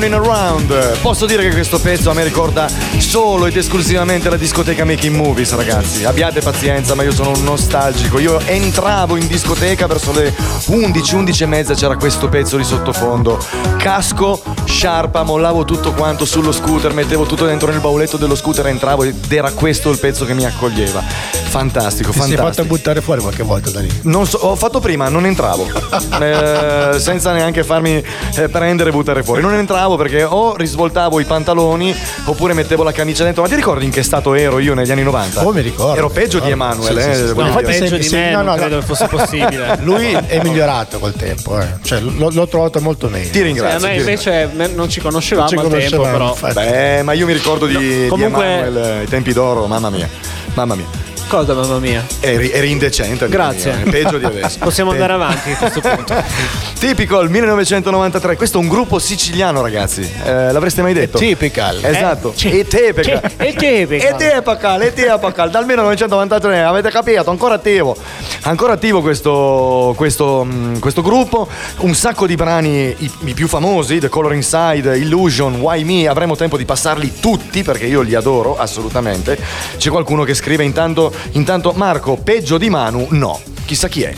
And 0.04 0.12
Around. 0.12 0.98
Posso 1.00 1.24
dire 1.24 1.42
che 1.42 1.50
questo 1.50 1.80
pezzo 1.80 2.10
a 2.10 2.14
me 2.14 2.24
ricorda 2.24 2.68
solo 2.98 3.46
ed 3.46 3.56
esclusivamente 3.56 4.28
la 4.28 4.36
discoteca 4.36 4.84
Making 4.84 5.16
Movies, 5.16 5.54
ragazzi. 5.54 6.04
Abbiate 6.04 6.40
pazienza, 6.40 6.94
ma 6.94 7.02
io 7.04 7.12
sono 7.12 7.30
un 7.30 7.42
nostalgico. 7.42 8.18
Io 8.18 8.38
entravo 8.40 9.16
in 9.16 9.26
discoteca 9.26 9.86
verso 9.86 10.12
le 10.12 10.34
11, 10.66 11.14
11 11.14 11.42
e 11.42 11.46
mezza, 11.46 11.74
c'era 11.74 11.96
questo 11.96 12.28
pezzo 12.28 12.58
di 12.58 12.64
sottofondo. 12.64 13.42
Casco, 13.78 14.42
sciarpa, 14.64 15.22
mollavo 15.22 15.64
tutto 15.64 15.92
quanto 15.92 16.26
sullo 16.26 16.52
scooter, 16.52 16.92
mettevo 16.92 17.24
tutto 17.24 17.46
dentro 17.46 17.70
nel 17.70 17.80
bauletto 17.80 18.18
dello 18.18 18.34
scooter, 18.34 18.66
entravo 18.66 19.04
ed 19.04 19.32
era 19.32 19.52
questo 19.52 19.90
il 19.90 19.98
pezzo 19.98 20.26
che 20.26 20.34
mi 20.34 20.44
accoglieva. 20.44 21.23
Fantastico, 21.54 22.10
Ti 22.10 22.18
sei 22.18 22.28
fantastico. 22.30 22.46
fatto 22.46 22.64
buttare 22.64 23.00
fuori 23.00 23.20
qualche 23.20 23.44
volta 23.44 23.70
da 23.70 23.78
lì. 23.80 23.88
Non 24.02 24.26
so, 24.26 24.38
ho 24.38 24.56
fatto 24.56 24.80
prima, 24.80 25.08
non 25.08 25.24
entravo, 25.24 25.68
Eh, 26.20 26.98
senza 26.98 27.32
neanche 27.32 27.62
farmi 27.62 28.02
eh, 28.36 28.48
prendere 28.48 28.90
e 28.90 28.92
buttare 28.92 29.22
fuori. 29.22 29.40
Non 29.40 29.54
entravo 29.54 29.96
perché 29.96 30.24
o 30.24 30.56
risvoltavo 30.56 31.20
i 31.20 31.24
pantaloni 31.24 31.94
oppure 32.24 32.54
mettevo 32.54 32.82
la 32.82 32.90
camicia 32.90 33.22
dentro. 33.22 33.42
Ma 33.42 33.48
ti 33.48 33.54
ricordi 33.54 33.84
in 33.84 33.92
che 33.92 34.02
stato 34.02 34.34
ero 34.34 34.58
io 34.58 34.74
negli 34.74 34.90
anni 34.90 35.04
90? 35.04 35.46
Oh, 35.46 35.52
mi 35.52 35.60
ricordo. 35.60 35.96
Ero 35.96 36.08
peggio 36.08 36.40
di 36.40 36.48
Oh, 36.48 36.52
Emanuele. 36.52 37.02
sì, 37.02 37.08
eh, 37.08 37.14
sì, 37.14 37.26
sì. 37.28 37.34
No, 37.34 37.60
peggio 37.62 37.96
di 37.98 38.08
me, 38.10 38.30
non 38.42 38.56
credo 38.56 38.82
fosse 38.82 39.06
possibile. 39.06 39.78
Lui 39.82 40.06
è 40.12 40.40
migliorato 40.42 40.98
col 40.98 41.14
tempo, 41.14 41.60
eh. 41.60 41.66
cioè, 41.82 42.00
l'ho, 42.00 42.30
l'ho 42.32 42.48
trovato 42.48 42.80
molto 42.80 43.08
meglio. 43.08 43.30
Ti 43.30 43.42
ringrazio. 43.42 43.78
Sì, 43.78 43.84
a 43.84 43.88
me 43.88 43.96
ti 43.96 44.04
ringrazio. 44.04 44.32
invece 44.32 44.74
non 44.74 44.88
ci 44.88 45.00
conoscevamo 45.00 45.48
Non 45.52 45.58
ci 45.58 45.64
al 45.74 45.80
tempo, 45.80 45.96
conoscevamo, 46.02 46.34
però. 46.40 46.52
Beh, 46.52 47.02
ma 47.04 47.12
io 47.12 47.26
mi 47.26 47.32
ricordo 47.32 47.66
di, 47.66 47.76
di 47.76 48.06
comunque- 48.08 48.44
Emanuele, 48.44 49.02
i 49.04 49.08
tempi 49.08 49.32
d'oro, 49.32 49.66
mamma 49.66 49.90
mia. 49.90 50.08
Mamma 50.54 50.74
mia. 50.74 51.03
Cosa, 51.26 51.54
mamma 51.54 51.78
mia? 51.78 52.04
Eri, 52.20 52.50
eri 52.52 52.70
indecente. 52.70 53.28
Grazie. 53.28 53.82
eh, 53.84 53.90
Peggio 53.90 54.18
di 54.18 54.24
adesso. 54.24 54.58
Possiamo 54.62 54.92
andare 54.92 55.14
avanti 55.14 55.50
a 55.50 55.56
questo 55.56 55.80
punto. 55.80 56.14
Typical 56.78 57.28
1993, 57.30 58.36
questo 58.36 58.58
è 58.58 58.60
un 58.60 58.68
gruppo 58.68 58.98
siciliano 58.98 59.62
ragazzi, 59.62 60.02
Eh, 60.22 60.52
l'avreste 60.52 60.82
mai 60.82 60.92
detto? 60.92 61.18
Typical. 61.18 61.80
Esatto, 61.82 62.34
Eh, 62.42 62.58
e 62.58 62.66
Typical. 62.66 63.20
E 63.38 63.54
tipico. 63.54 64.04
E 64.04 64.14
Typical, 64.16 64.82
e 64.82 64.92
Typical, 64.92 65.50
dal 65.50 65.64
1993, 65.64 66.62
avete 66.62 66.90
capito, 66.90 67.30
ancora 67.30 67.54
attivo. 67.54 67.96
Ancora 68.42 68.74
attivo 68.74 69.00
questo, 69.00 69.94
questo, 69.96 70.44
mh, 70.44 70.78
questo 70.78 71.00
gruppo, 71.02 71.48
un 71.78 71.94
sacco 71.94 72.26
di 72.26 72.34
brani, 72.36 72.94
i, 72.98 73.10
i 73.24 73.32
più 73.34 73.48
famosi, 73.48 73.98
The 73.98 74.08
Color 74.10 74.34
Inside, 74.34 74.96
Illusion, 74.98 75.54
Why 75.56 75.82
Me, 75.84 76.06
avremo 76.06 76.36
tempo 76.36 76.56
di 76.58 76.64
passarli 76.66 77.14
tutti 77.18 77.62
perché 77.62 77.86
io 77.86 78.02
li 78.02 78.14
adoro 78.14 78.56
assolutamente. 78.58 79.38
C'è 79.78 79.88
qualcuno 79.88 80.22
che 80.24 80.34
scrive 80.34 80.62
intanto, 80.64 81.12
intanto 81.32 81.72
Marco, 81.76 82.16
peggio 82.16 82.58
di 82.58 82.70
Manu? 82.70 83.06
No. 83.10 83.40
Chissà 83.64 83.88
chi 83.88 84.02
è. 84.02 84.12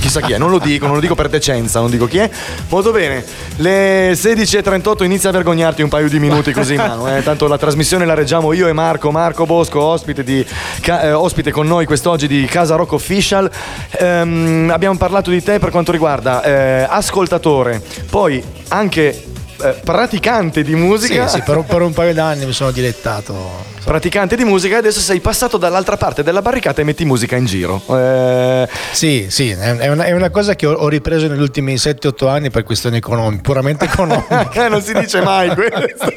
Chissà 0.00 0.20
chi 0.20 0.32
è, 0.32 0.38
non 0.38 0.50
lo 0.50 0.58
dico, 0.58 0.84
non 0.84 0.96
lo 0.96 1.00
dico 1.00 1.14
per 1.14 1.30
decenza, 1.30 1.80
non 1.80 1.88
dico 1.90 2.06
chi 2.06 2.18
è. 2.18 2.28
Molto 2.68 2.90
bene, 2.92 3.24
le 3.56 4.12
16.38 4.12 5.02
inizia 5.04 5.30
a 5.30 5.32
vergognarti 5.32 5.80
un 5.80 5.88
paio 5.88 6.10
di 6.10 6.18
minuti 6.18 6.52
così, 6.52 6.74
Manu. 6.76 7.08
eh. 7.08 7.22
Tanto 7.22 7.48
la 7.48 7.56
trasmissione 7.56 8.04
la 8.04 8.12
reggiamo 8.12 8.52
io 8.52 8.68
e 8.68 8.74
Marco, 8.74 9.10
Marco 9.10 9.46
Bosco, 9.46 9.80
ospite, 9.80 10.22
di, 10.22 10.44
eh, 10.84 11.12
ospite 11.12 11.50
con 11.50 11.66
noi 11.66 11.86
quest'oggi 11.86 12.26
di 12.26 12.44
Casa 12.44 12.74
Rock 12.74 12.92
Official. 12.92 13.50
Ehm, 13.98 14.68
abbiamo 14.70 14.98
parlato 14.98 15.30
di 15.30 15.42
te 15.42 15.58
per 15.58 15.70
quanto 15.70 15.90
riguarda 15.90 16.42
eh, 16.42 16.86
ascoltatore, 16.86 17.80
poi 18.10 18.42
anche 18.68 19.24
eh, 19.62 19.74
praticante 19.82 20.62
di 20.62 20.74
musica. 20.74 21.28
Sì, 21.28 21.36
sì, 21.38 21.42
per, 21.44 21.56
un- 21.56 21.64
per 21.64 21.80
un 21.80 21.94
paio 21.94 22.12
d'anni 22.12 22.44
mi 22.44 22.52
sono 22.52 22.70
dilettato 22.72 23.71
praticante 23.84 24.36
di 24.36 24.44
musica 24.44 24.76
e 24.76 24.78
adesso 24.78 25.00
sei 25.00 25.20
passato 25.20 25.56
dall'altra 25.56 25.96
parte 25.96 26.22
della 26.22 26.42
barricata 26.42 26.80
e 26.80 26.84
metti 26.84 27.04
musica 27.04 27.36
in 27.36 27.44
giro. 27.46 27.82
Eh, 27.88 28.68
Sì, 28.92 29.26
sì, 29.28 29.50
è 29.50 29.88
una, 29.88 30.04
è 30.04 30.12
una 30.12 30.30
cosa 30.30 30.54
che 30.54 30.66
ho, 30.66 30.88
ripreso 30.88 31.26
negli 31.28 31.40
ultimi 31.40 31.74
7-8 31.74 32.28
anni 32.28 32.50
per 32.50 32.64
questioni 32.64 32.96
economiche, 32.98 33.42
puramente 33.42 33.84
economiche. 33.84 34.68
non 34.68 34.82
si 34.82 34.92
dice 34.94 35.20
mai 35.22 35.48
questo. 35.54 36.12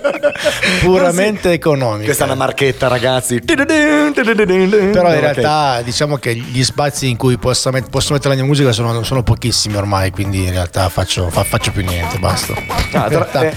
puramente 0.82 1.52
economiche. 1.52 2.06
Questa 2.06 2.24
è 2.24 2.28
una 2.28 2.36
marchetta, 2.36 2.88
ragazzi. 2.88 3.42
Però 3.42 5.14
in 5.14 5.20
realtà 5.20 5.82
diciamo 5.82 6.18
che 6.18 6.36
gli 6.36 6.64
spazi 6.64 7.10
in 7.10 7.18
cui 7.18 7.38
posso, 7.38 7.72
met- 7.72 7.90
posso 7.90 8.14
mettere 8.14 8.30
la 8.30 8.36
mia 8.36 8.46
musica 8.46 8.72
sono, 8.72 9.04
sono 9.04 9.24
pochissimi 9.24 9.76
ormai, 9.76 10.12
quindi 10.12 10.44
in 10.44 10.52
realtà 10.52 10.90
faccio, 10.90 11.30
fa- 11.30 11.44
faccio 11.44 11.72
più 11.72 11.84
niente, 11.84 12.18
basta. 12.20 12.54
Ah, 12.92 13.08
tra- 13.08 13.08
realtà, 13.26 13.42
eh, 13.50 13.56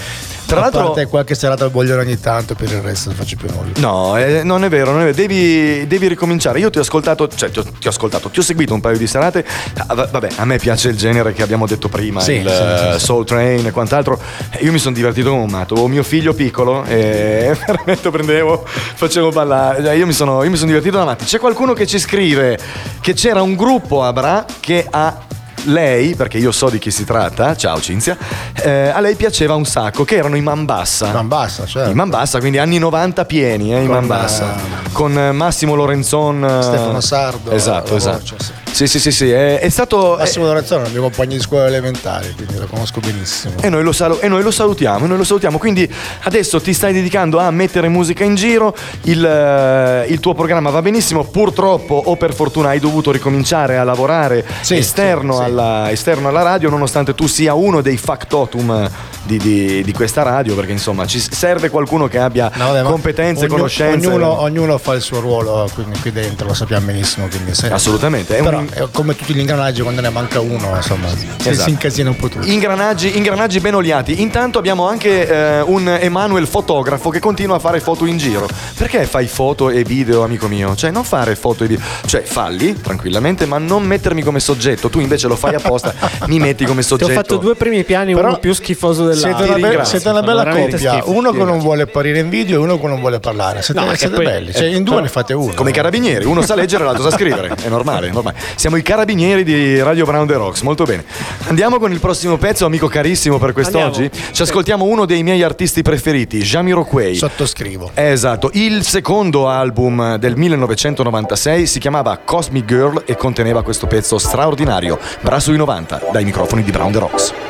tra 0.49 0.59
a 0.59 0.61
l'altro- 0.62 0.84
parte 0.92 1.07
qualche 1.07 1.34
serata 1.34 1.64
al 1.64 1.70
boglione 1.70 2.03
ogni 2.03 2.18
tanto, 2.18 2.55
per 2.55 2.70
il 2.70 2.80
resto 2.80 3.09
non 3.11 3.18
faccio 3.18 3.36
più 3.36 3.49
nulla. 3.51 3.72
No, 3.76 4.16
eh, 4.16 4.42
non 4.42 4.64
è 4.64 4.68
vero, 4.68 4.90
non 4.90 5.01
è 5.01 5.05
vero. 5.05 5.16
Devi, 5.16 5.86
devi 5.86 6.09
ricominciare. 6.09 6.59
Io 6.59 6.70
ti 6.70 6.78
ho 6.78 6.80
ascoltato, 6.80 7.28
cioè 7.28 7.51
ti 7.51 7.59
ho, 7.59 7.62
ti 7.64 7.86
ho 7.86 7.90
ascoltato, 7.90 8.28
ti 8.30 8.38
ho 8.38 8.42
seguito 8.42 8.74
un 8.74 8.80
paio 8.80 8.96
di 8.96 9.07
serate. 9.07 9.44
Ah, 9.86 9.94
va- 9.94 10.09
vabbè, 10.11 10.28
a 10.36 10.44
me 10.44 10.59
piace 10.59 10.88
il 10.88 10.96
genere 10.96 11.32
che 11.32 11.42
abbiamo 11.42 11.66
detto 11.66 11.88
prima, 11.88 12.20
Sì, 12.20 12.32
il 12.34 12.49
sì, 12.49 12.55
sì, 12.57 12.94
eh. 12.94 12.99
Soul 12.99 13.24
Train 13.24 13.66
e 13.66 13.70
quant'altro. 13.70 14.18
Eh, 14.51 14.64
Io 14.64 14.72
mi 14.72 14.78
sono 14.78 14.94
divertito 14.94 15.30
come 15.30 15.42
un 15.42 15.51
matto. 15.51 15.74
Avevo 15.74 15.88
mio 15.88 16.03
figlio 16.03 16.32
piccolo 16.34 16.84
e 16.84 17.55
veramente 17.66 18.11
prendevo, 18.11 18.64
facevo 18.66 19.30
ballare. 19.30 19.82
Cioè, 19.84 19.92
Io 19.94 20.07
mi 20.07 20.12
sono, 20.12 20.42
io 20.42 20.51
mi 20.51 20.57
sono 20.57 20.68
divertito 20.68 20.96
da 20.96 21.05
matti. 21.05 21.24
C'è 21.24 21.38
qualcuno 21.38 21.72
che 21.74 21.86
ci 21.86 21.99
scrive 21.99 22.59
che 23.01 23.12
c'era 23.14 23.42
un 23.42 23.55
gruppo 23.55 24.03
a 24.03 24.12
Bra 24.12 24.44
che 24.61 24.86
ha 24.88 25.26
lei, 25.64 26.14
perché 26.14 26.38
io 26.38 26.52
so 26.52 26.68
di 26.70 26.78
chi 26.78 26.90
si 26.90 27.04
tratta, 27.04 27.54
ciao 27.56 27.80
Cinzia, 27.80 28.16
eh, 28.54 28.88
a 28.88 29.00
lei 29.00 29.14
piaceva 29.16 29.54
un 29.54 29.64
sacco, 29.64 30.04
che 30.04 30.16
erano 30.16 30.36
i 30.36 30.40
Mambassa. 30.40 31.12
Mambassa, 31.12 31.66
certo. 31.66 31.90
I 31.90 31.94
Mambassa, 31.94 32.38
quindi 32.38 32.59
anni 32.59 32.78
90 32.78 33.24
pieni, 33.24 33.74
eh, 33.74 33.82
i 33.82 33.86
Mambassa. 33.88 34.54
Con 34.92 35.16
eh, 35.18 35.32
Massimo 35.32 35.74
Lorenzon. 35.74 36.44
eh, 36.44 36.62
Stefano 36.62 37.00
Sardo, 37.00 37.50
Esatto, 37.50 37.90
la 37.92 37.96
esatto. 37.96 38.18
voce, 38.18 38.34
sì. 38.38 38.52
Sì, 38.70 38.86
sì, 38.86 39.00
sì, 39.00 39.11
sì, 39.11 39.30
è, 39.30 39.59
è 39.59 39.68
stato... 39.70 40.14
Massimo 40.18 40.44
Lorenzo 40.44 40.74
è 40.80 40.86
un 40.86 40.92
mio 40.92 41.00
compagno 41.00 41.30
di 41.34 41.40
scuola 41.40 41.66
elementare, 41.66 42.32
quindi 42.36 42.59
lo 42.59 42.66
conosco 42.66 43.00
benissimo. 43.00 43.54
E 43.61 43.68
noi, 43.70 43.82
lo 43.82 43.90
salu- 43.90 44.18
e 44.22 44.28
noi 44.28 44.42
lo 44.42 44.52
salutiamo, 44.52 45.04
noi 45.06 45.16
lo 45.16 45.24
salutiamo. 45.24 45.59
Quindi 45.59 45.92
adesso 46.24 46.61
ti 46.61 46.72
stai 46.72 46.92
dedicando 46.92 47.40
a 47.40 47.50
mettere 47.50 47.88
musica 47.88 48.22
in 48.22 48.36
giro, 48.36 48.72
il, 49.04 49.24
eh, 49.24 50.04
il 50.09 50.20
tuo 50.20 50.32
programma 50.34 50.70
va 50.70 50.80
benissimo, 50.80 51.24
purtroppo 51.24 52.00
o 52.04 52.14
per 52.16 52.32
fortuna 52.34 52.68
hai 52.68 52.78
dovuto 52.78 53.11
ricominciare 53.11 53.78
a 53.78 53.82
lavorare 53.84 54.44
esterno, 54.68 55.32
sì, 55.38 55.44
sì. 55.44 55.47
Alla, 55.49 55.90
esterno 55.90 56.28
alla 56.28 56.42
radio, 56.42 56.68
nonostante 56.70 57.14
tu 57.14 57.26
sia 57.26 57.55
uno 57.55 57.80
dei 57.80 57.96
factotum 57.96 58.88
di, 59.24 59.36
di- 59.38 59.82
di 59.82 59.92
questa 59.92 60.22
radio, 60.22 60.55
perché 60.55 60.72
insomma 60.72 61.07
ci 61.07 61.18
serve 61.20 61.68
qualcuno 61.70 62.07
che 62.09 62.18
abbia 62.18 62.51
No, 62.55 62.72
vabbè, 62.72 62.82
competenze, 62.82 63.44
ognu- 63.44 63.57
conoscenze. 63.57 64.07
Ognuno, 64.07 64.40
ognuno 64.40 64.78
fa 64.78 64.94
il 64.94 65.03
suo 65.03 65.20
ruolo 65.20 65.68
qui, 65.74 65.84
qui 66.01 66.12
dentro, 66.12 66.46
lo 66.46 66.55
sappiamo 66.55 66.86
benissimo. 66.86 67.26
Quindi 67.28 67.55
se- 67.55 67.70
Assolutamente, 67.70 68.36
è 68.36 68.40
un- 68.40 68.44
Però 68.66 68.86
è 68.86 68.88
come 68.92 69.14
tutti 69.16 69.34
gli 69.34 69.38
ingranaggi, 69.40 69.82
quando 69.82 70.01
ne 70.01 70.11
manca 70.11 70.40
uno, 70.40 70.72
insomma, 70.76 71.09
si- 71.09 71.26
Esatto. 71.49 71.62
si 71.64 71.70
incasina 71.70 72.11
un 72.11 72.16
po' 72.16 72.28
tutto. 72.28 72.46
Ingranaggi, 72.46 73.16
ingranaggi 73.16 73.61
ben 73.61 73.74
oliati. 73.74 74.20
Intanto 74.22 74.59
abbiamo 74.59 74.86
anche 74.88 75.28
eh, 75.28 75.61
un 75.62 75.88
Emanuel 75.88 76.46
fotografo 76.46 77.11
che 77.11 77.18
continua 77.20 77.57
a 77.57 77.59
fare 77.59 77.80
foto 77.80 78.07
in 78.07 78.16
giro. 78.18 78.46
Perché 78.76 79.05
fai 79.07 79.26
foto 79.26 79.70
e 79.70 79.82
video, 79.84 80.22
amico 80.24 80.49
mio? 80.49 80.74
Cioè, 80.74 80.90
non 80.90 81.05
fare 81.05 81.34
foto 81.36 81.64
e 81.64 81.66
video. 81.68 81.84
Cioè, 82.07 82.22
falli 82.22 82.80
tranquillamente, 82.80 83.46
ma 83.46 83.59
non 83.59 83.82
mettermi 83.84 84.22
come 84.22 84.40
soggetto. 84.40 84.88
Tu 84.88 85.01
invece 85.01 85.26
lo 85.28 85.36
fai 85.39 85.55
apposta, 85.55 85.95
mi 86.26 86.39
metti 86.39 86.64
come 86.66 86.82
Ti 86.82 86.86
soggetto. 86.89 87.11
ho 87.11 87.14
fatto 87.14 87.36
due 87.36 87.55
primi 87.55 87.82
piani, 87.84 88.12
Però 88.14 88.28
uno 88.28 88.39
più 88.39 88.53
schifoso 88.53 89.07
dell'altro. 89.07 89.36
Siete 89.36 89.43
una, 89.59 89.68
Ti 89.70 89.76
be- 89.76 89.84
siete 89.84 90.09
una 90.11 90.22
bella 90.22 90.45
coppia, 90.47 90.76
schifo. 90.78 90.91
uno 90.91 90.99
Ti 90.99 91.07
che 91.07 91.14
non 91.14 91.30
ringrazio. 91.32 91.61
vuole 91.62 91.82
apparire 91.82 92.18
in 92.18 92.28
video 92.28 92.61
e 92.61 92.62
uno 92.62 92.78
che 92.80 92.86
non 92.86 93.01
vuole 93.01 93.20
parlare. 93.20 93.62
Siete, 93.62 93.80
No, 93.80 93.95
siete 93.95 94.14
poi- 94.14 94.24
belli, 94.24 94.53
cioè, 94.53 94.66
in 94.66 94.82
due 94.82 94.84
però- 94.95 95.01
ne 95.01 95.09
fate 95.09 95.32
uno. 95.34 95.53
Come 95.55 95.70
i 95.70 95.72
carabinieri, 95.72 96.24
uno 96.26 96.43
sa 96.43 96.55
leggere 96.55 96.82
e 96.82 96.86
l'altro 96.86 97.05
sa 97.09 97.16
scrivere, 97.16 97.55
è 97.62 97.68
normale, 97.68 98.09
è 98.09 98.11
normale. 98.11 98.36
Siamo 98.57 98.76
i 98.76 98.82
carabinieri 98.82 99.45
di 99.45 99.80
Radio 99.80 100.05
Brown 100.05 100.26
The 100.26 100.34
Rocks, 100.34 100.61
molto 100.62 100.84
bene. 100.84 101.05
Andiamo 101.47 101.78
con 101.78 101.93
il 101.93 102.01
prossimo 102.01 102.36
pezzo, 102.36 102.66
amico 102.66 102.89
carissimo 102.89 103.39
per 103.39 103.53
quest'oggi. 103.53 104.03
Andiamo. 104.05 104.26
Ci 104.32 104.43
ascoltiamo 104.43 104.84
uno 104.84 105.05
dei 105.07 105.22
miei 105.22 105.43
artisti 105.43 105.82
preferiti, 105.82 106.39
Jamiroquai. 106.41 107.14
Sottoscrivo. 107.16 107.91
Esatto, 107.95 108.51
il 108.55 108.84
secondo 108.84 109.49
album 109.49 110.16
del 110.16 110.36
1996 110.36 111.66
si 111.66 111.78
chiamava 111.78 112.18
Cosmic 112.24 112.64
Girl 112.64 113.03
e 113.07 113.16
conteneva 113.16 113.62
questo 113.62 113.86
pezzo 113.86 114.18
straordinario, 114.18 114.99
Bra 115.29 115.41
sui 115.41 115.59
90, 115.59 116.09
dai 116.11 116.24
microfoni 116.24 116.62
di 116.62 116.70
Brown 116.70 116.91
The 116.91 116.99
Rocks. 117.01 117.35
I 117.35 117.43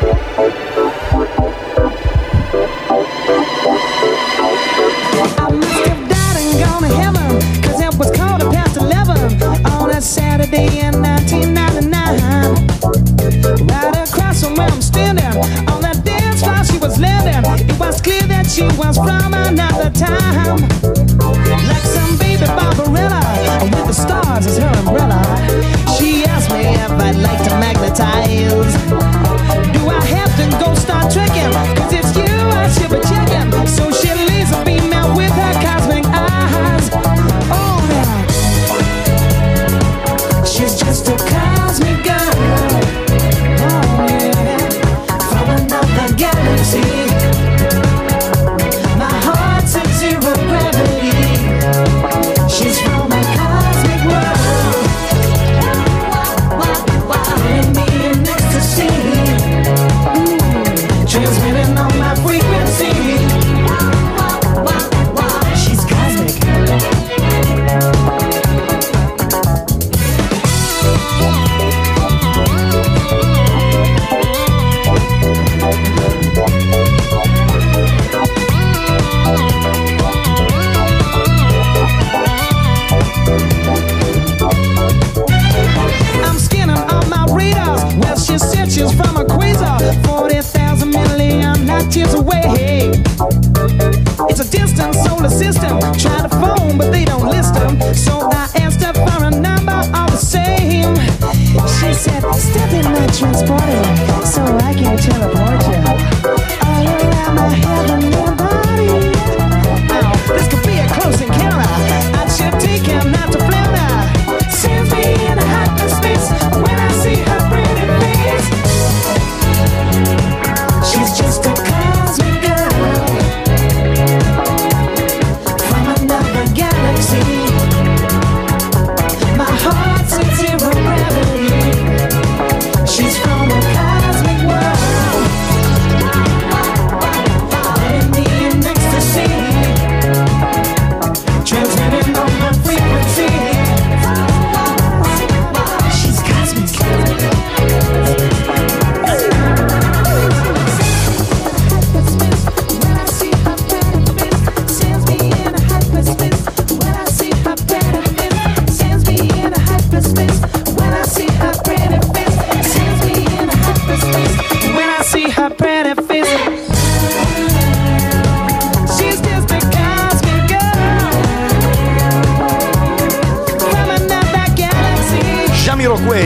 must 5.53 5.87
and 5.87 6.09
gone 6.59 6.83
to 6.83 6.89
heaven, 6.99 7.39
cause 7.63 7.81
it 7.81 7.95
was 7.95 8.11
quarter 8.19 8.49
past 8.51 8.79
11 8.79 9.41
on 9.71 9.91
a 9.91 10.01
Saturday 10.01 10.81
in 10.81 11.01
1999. 11.01 12.67
Right 13.69 13.95
across 14.09 14.43
from 14.43 14.57
where 14.57 14.67
I'm 14.67 14.83
standing, 14.83 15.39
on 15.71 15.81
that 15.83 16.03
dance 16.03 16.43
floor 16.43 16.65
she 16.65 16.79
was 16.79 16.99
landing. 16.99 17.45
It 17.69 17.79
was 17.79 18.01
clear 18.01 18.27
that 18.27 18.49
she 18.51 18.65
was 18.77 18.97
from 18.97 19.35
another 19.35 19.91
time. 19.91 20.67
Like 21.69 21.87
some 21.87 22.19
baby 22.19 22.45
Barbarella, 22.45 23.23
with 23.71 23.87
the 23.87 23.93
stars 23.93 24.47
as 24.47 24.59
her 24.59 24.67
umbrella. 24.81 25.23
She 25.97 26.25
if 26.75 26.91
I'd 26.91 27.17
like 27.17 27.43
to 27.49 27.55
magnetize. 27.59 28.75
Do 29.73 29.89
I 29.89 30.05
have 30.17 30.33
to 30.37 30.65
go 30.65 30.75
start 30.75 31.13
trekking? 31.13 31.78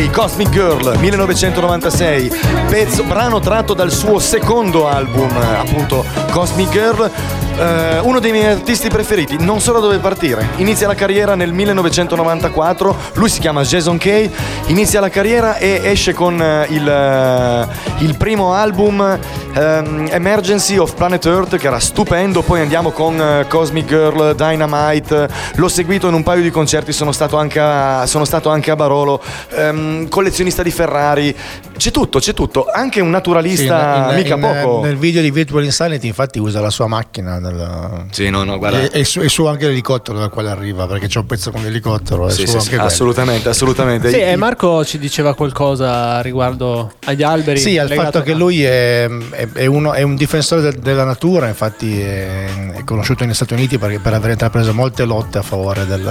Jamiroquai, 0.02 0.10
Cosmic 0.10 0.48
Girl, 0.50 0.96
1996, 0.98 2.34
pezzo, 2.68 3.04
brano 3.04 3.40
tratto 3.40 3.74
dal 3.74 3.90
suo 3.90 4.18
secondo 4.18 4.88
album, 4.88 5.30
appunto 5.36 6.04
Cosmic 6.30 6.70
Girl. 6.70 7.10
Eh, 7.58 7.98
uno 8.00 8.18
dei 8.18 8.32
miei 8.32 8.46
artisti 8.52 8.88
preferiti, 8.88 9.36
non 9.38 9.60
so 9.60 9.72
da 9.72 9.78
dove 9.80 9.98
partire. 9.98 10.48
Inizia 10.56 10.86
la 10.86 10.94
carriera 10.94 11.34
nel 11.34 11.52
1994, 11.52 12.96
lui 13.14 13.28
si 13.28 13.40
chiama 13.40 13.62
Jason 13.62 13.98
Kay, 13.98 14.30
inizia 14.66 15.00
la 15.00 15.08
carriera 15.08 15.56
e 15.56 15.80
esce 15.84 16.12
con 16.12 16.40
eh, 16.40 16.66
il, 16.70 16.88
eh, 16.88 17.66
il 18.04 18.16
primo 18.16 18.54
album 18.54 19.18
ehm, 19.54 20.08
Emergency 20.10 20.76
of 20.76 20.94
Planet 20.94 21.24
Earth 21.26 21.56
che 21.56 21.66
era 21.66 21.78
stupendo, 21.78 22.42
poi 22.42 22.60
andiamo 22.60 22.90
con 22.90 23.20
eh, 23.20 23.44
Cosmic 23.48 23.86
Girl, 23.86 24.34
Dynamite, 24.34 25.28
l'ho 25.54 25.68
seguito 25.68 26.08
in 26.08 26.14
un 26.14 26.22
paio 26.22 26.42
di 26.42 26.50
concerti, 26.50 26.92
sono 26.92 27.12
stato 27.12 27.36
anche 27.36 27.60
a, 27.60 28.06
sono 28.06 28.24
stato 28.24 28.48
anche 28.48 28.70
a 28.70 28.76
Barolo, 28.76 29.20
ehm, 29.50 30.08
collezionista 30.08 30.62
di 30.62 30.70
Ferrari, 30.70 31.34
c'è 31.76 31.90
tutto, 31.90 32.18
c'è 32.18 32.32
tutto, 32.34 32.66
anche 32.72 33.00
un 33.00 33.06
Sì, 33.06 33.12
naturalista 33.12 34.06
in- 34.10 34.14
mica 34.16 34.34
in- 34.34 34.40
poco. 34.40 34.80
Nel 34.82 34.96
video 34.96 35.20
di 35.22 35.30
Virtual 35.30 35.64
Insanity, 35.64 36.06
infatti, 36.06 36.38
usa 36.38 36.60
la 36.60 36.70
sua 36.70 36.86
macchina. 36.86 37.40
Del- 37.42 38.06
Sì, 38.10 38.30
no, 38.30 38.44
no, 38.44 38.56
guarda. 38.58 38.80
E, 38.90 39.00
e 39.00 39.04
su, 39.04 39.20
e 39.20 39.28
su 39.28 39.44
anche 39.46 39.66
l'elicottero 39.66 40.18
dal 40.18 40.30
quale 40.30 40.50
arriva, 40.50 40.86
perché 40.86 41.06
c'è 41.08 41.18
un 41.18 41.26
pezzo 41.26 41.50
con 41.50 41.62
l'elicottero. 41.62 42.28
Sì, 42.30 42.46
sì, 42.46 42.58
sì, 42.60 42.74
assolutamente, 42.76 43.48
assolutamente. 43.48 44.10
Sì, 44.10 44.20
e 44.20 44.36
Marco 44.36 44.84
ci 44.84 44.98
diceva 44.98 45.34
qualcosa 45.34 46.20
riguardo 46.20 46.92
agli 47.04 47.22
alberi. 47.22 47.58
Sì, 47.60 47.76
al 47.78 47.90
fatto 47.90 48.22
che 48.22 48.32
a- 48.32 48.36
lui 48.36 48.62
è, 48.64 49.06
è- 49.30 49.48
è 49.52 49.66
uno- 49.66 49.92
è 49.92 50.02
un 50.02 50.14
difensore 50.16 50.62
de- 50.62 50.78
della 50.80 51.04
natura, 51.04 51.48
infatti 51.48 52.00
è, 52.00 52.72
è 52.72 52.84
conosciuto 52.84 53.24
negli 53.24 53.34
Stati 53.34 53.52
Uniti 53.54 53.78
perché- 53.78 53.98
per 53.98 54.14
aver 54.14 54.30
intrapreso 54.30 54.72
molte 54.72 55.04
lotte 55.04 55.38
a 55.38 55.42
favore 55.42 55.84
del, 55.86 56.02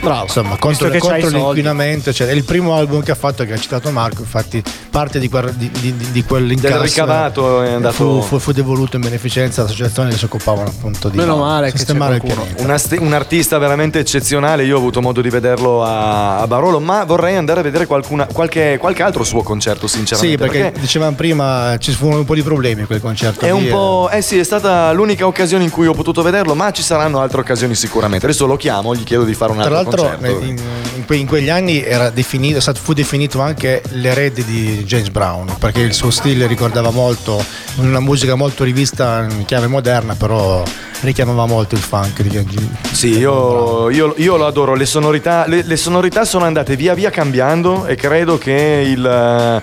Bravo. 0.00 0.22
insomma, 0.24 0.56
contro, 0.56 0.88
che 0.88 0.96
i 0.96 1.00
contro 1.00 1.28
l'inquinamento. 1.28 2.12
Cioè, 2.12 2.28
è 2.28 2.32
il 2.32 2.44
primo 2.44 2.74
album 2.74 3.02
che 3.02 3.10
ha 3.12 3.14
fatto 3.14 3.44
che 3.44 3.52
ha 3.52 3.58
citato 3.58 3.90
Marco, 3.90 4.22
infatti 4.22 4.62
parte 4.90 5.18
di, 5.18 5.28
quel, 5.28 5.52
di, 5.54 5.70
di, 5.80 5.94
di 6.10 6.24
quell'incasso 6.24 6.74
Del 6.74 6.82
ricavato 6.82 7.62
è 7.62 7.72
andato- 7.72 7.94
fu, 7.94 8.20
fu, 8.22 8.38
fu 8.38 8.52
devoluto 8.52 8.96
in 8.96 9.02
beneficenza 9.02 9.60
ad 9.62 9.66
associazioni 9.68 10.10
che 10.10 10.16
si 10.16 10.24
occupavano 10.24 10.72
appunto 10.78 11.08
di 11.08 11.16
Meno 11.16 11.36
male 11.36 11.70
che 11.72 11.78
sistemare 11.78 12.20
c'è 12.20 12.26
il 12.26 12.78
st- 12.78 12.98
un 13.00 13.12
artista 13.12 13.58
veramente 13.58 13.98
eccezionale, 13.98 14.64
io 14.64 14.76
ho 14.76 14.78
avuto 14.78 15.02
modo 15.02 15.20
di 15.20 15.28
vederlo 15.28 15.84
a, 15.84 16.38
a 16.38 16.46
Barolo, 16.46 16.78
ma 16.78 17.04
vorrei 17.04 17.36
andare 17.36 17.60
a 17.60 17.62
vedere 17.62 17.86
qualcuna- 17.86 18.26
qualche, 18.32 18.78
qualche 18.80 19.02
altro 19.02 19.24
suo 19.24 19.42
concerto, 19.42 19.86
sinceramente. 19.86 20.44
Sì, 20.44 20.50
perché, 20.50 20.80
dicevamo 20.80 21.16
prima 21.16 21.76
ci 21.78 21.90
furono 21.92 22.20
un 22.20 22.24
po' 22.24 22.34
di 22.34 22.42
problemi 22.42 22.84
quel 22.84 23.00
concerto. 23.00 23.44
È 23.44 23.52
lì, 23.52 23.64
un 23.64 23.68
po'. 23.68 24.08
Eh 24.10 24.22
sì, 24.22 24.38
è 24.38 24.44
stata 24.44 24.92
l'unica 24.92 25.26
occasione 25.26 25.64
in 25.64 25.70
cui 25.70 25.86
ho 25.86 25.94
potuto 25.94 26.22
vederlo, 26.22 26.54
ma 26.54 26.70
ci 26.70 26.82
saranno 26.82 27.20
altre 27.20 27.40
occasioni 27.40 27.74
sicuramente. 27.74 28.24
Adesso 28.26 28.46
lo 28.46 28.56
chiamo, 28.56 28.94
gli 28.94 29.02
chiedo 29.04 29.24
di 29.24 29.34
fare 29.34 29.52
un 29.52 29.58
Tra 29.60 29.78
altro 29.78 30.02
l'altro, 30.02 30.18
concerto. 30.18 30.44
in, 30.44 30.58
in 30.96 31.04
que- 31.04 31.16
in 31.16 31.26
quegli 31.26 31.50
anni 31.50 31.82
era 31.82 32.10
definito, 32.10 32.60
fu 32.74 32.92
definito 32.92 33.40
anche 33.40 33.82
l'erede 33.90 34.44
di 34.44 34.84
James 34.84 35.08
Brown, 35.08 35.56
perché 35.58 35.80
il 35.80 35.92
suo 35.92 36.10
stile 36.10 36.46
ricordava 36.46 36.90
molto 36.90 37.44
una 37.76 38.00
musica 38.00 38.34
molto 38.34 38.64
rivista 38.64 39.26
in 39.28 39.44
chiave 39.44 39.66
moderna, 39.66 40.14
però 40.14 40.62
richiamava 41.00 41.46
molto 41.46 41.74
il 41.74 41.80
funk 41.80 42.22
di 42.22 42.66
Sì, 42.92 43.18
io, 43.18 43.88
io- 43.90 44.14
io 44.16 44.36
lo 44.36 44.46
adoro. 44.46 44.74
Le 44.74 44.86
sonorità, 44.86 45.44
le, 45.46 45.62
le 45.64 45.76
sonorità 45.76 46.24
sono 46.24 46.44
andate 46.44 46.74
via 46.76 46.94
via 46.94 47.10
cambiando 47.10 47.86
e 47.86 47.94
credo 47.94 48.36
che 48.38 48.82
il, 48.84 49.62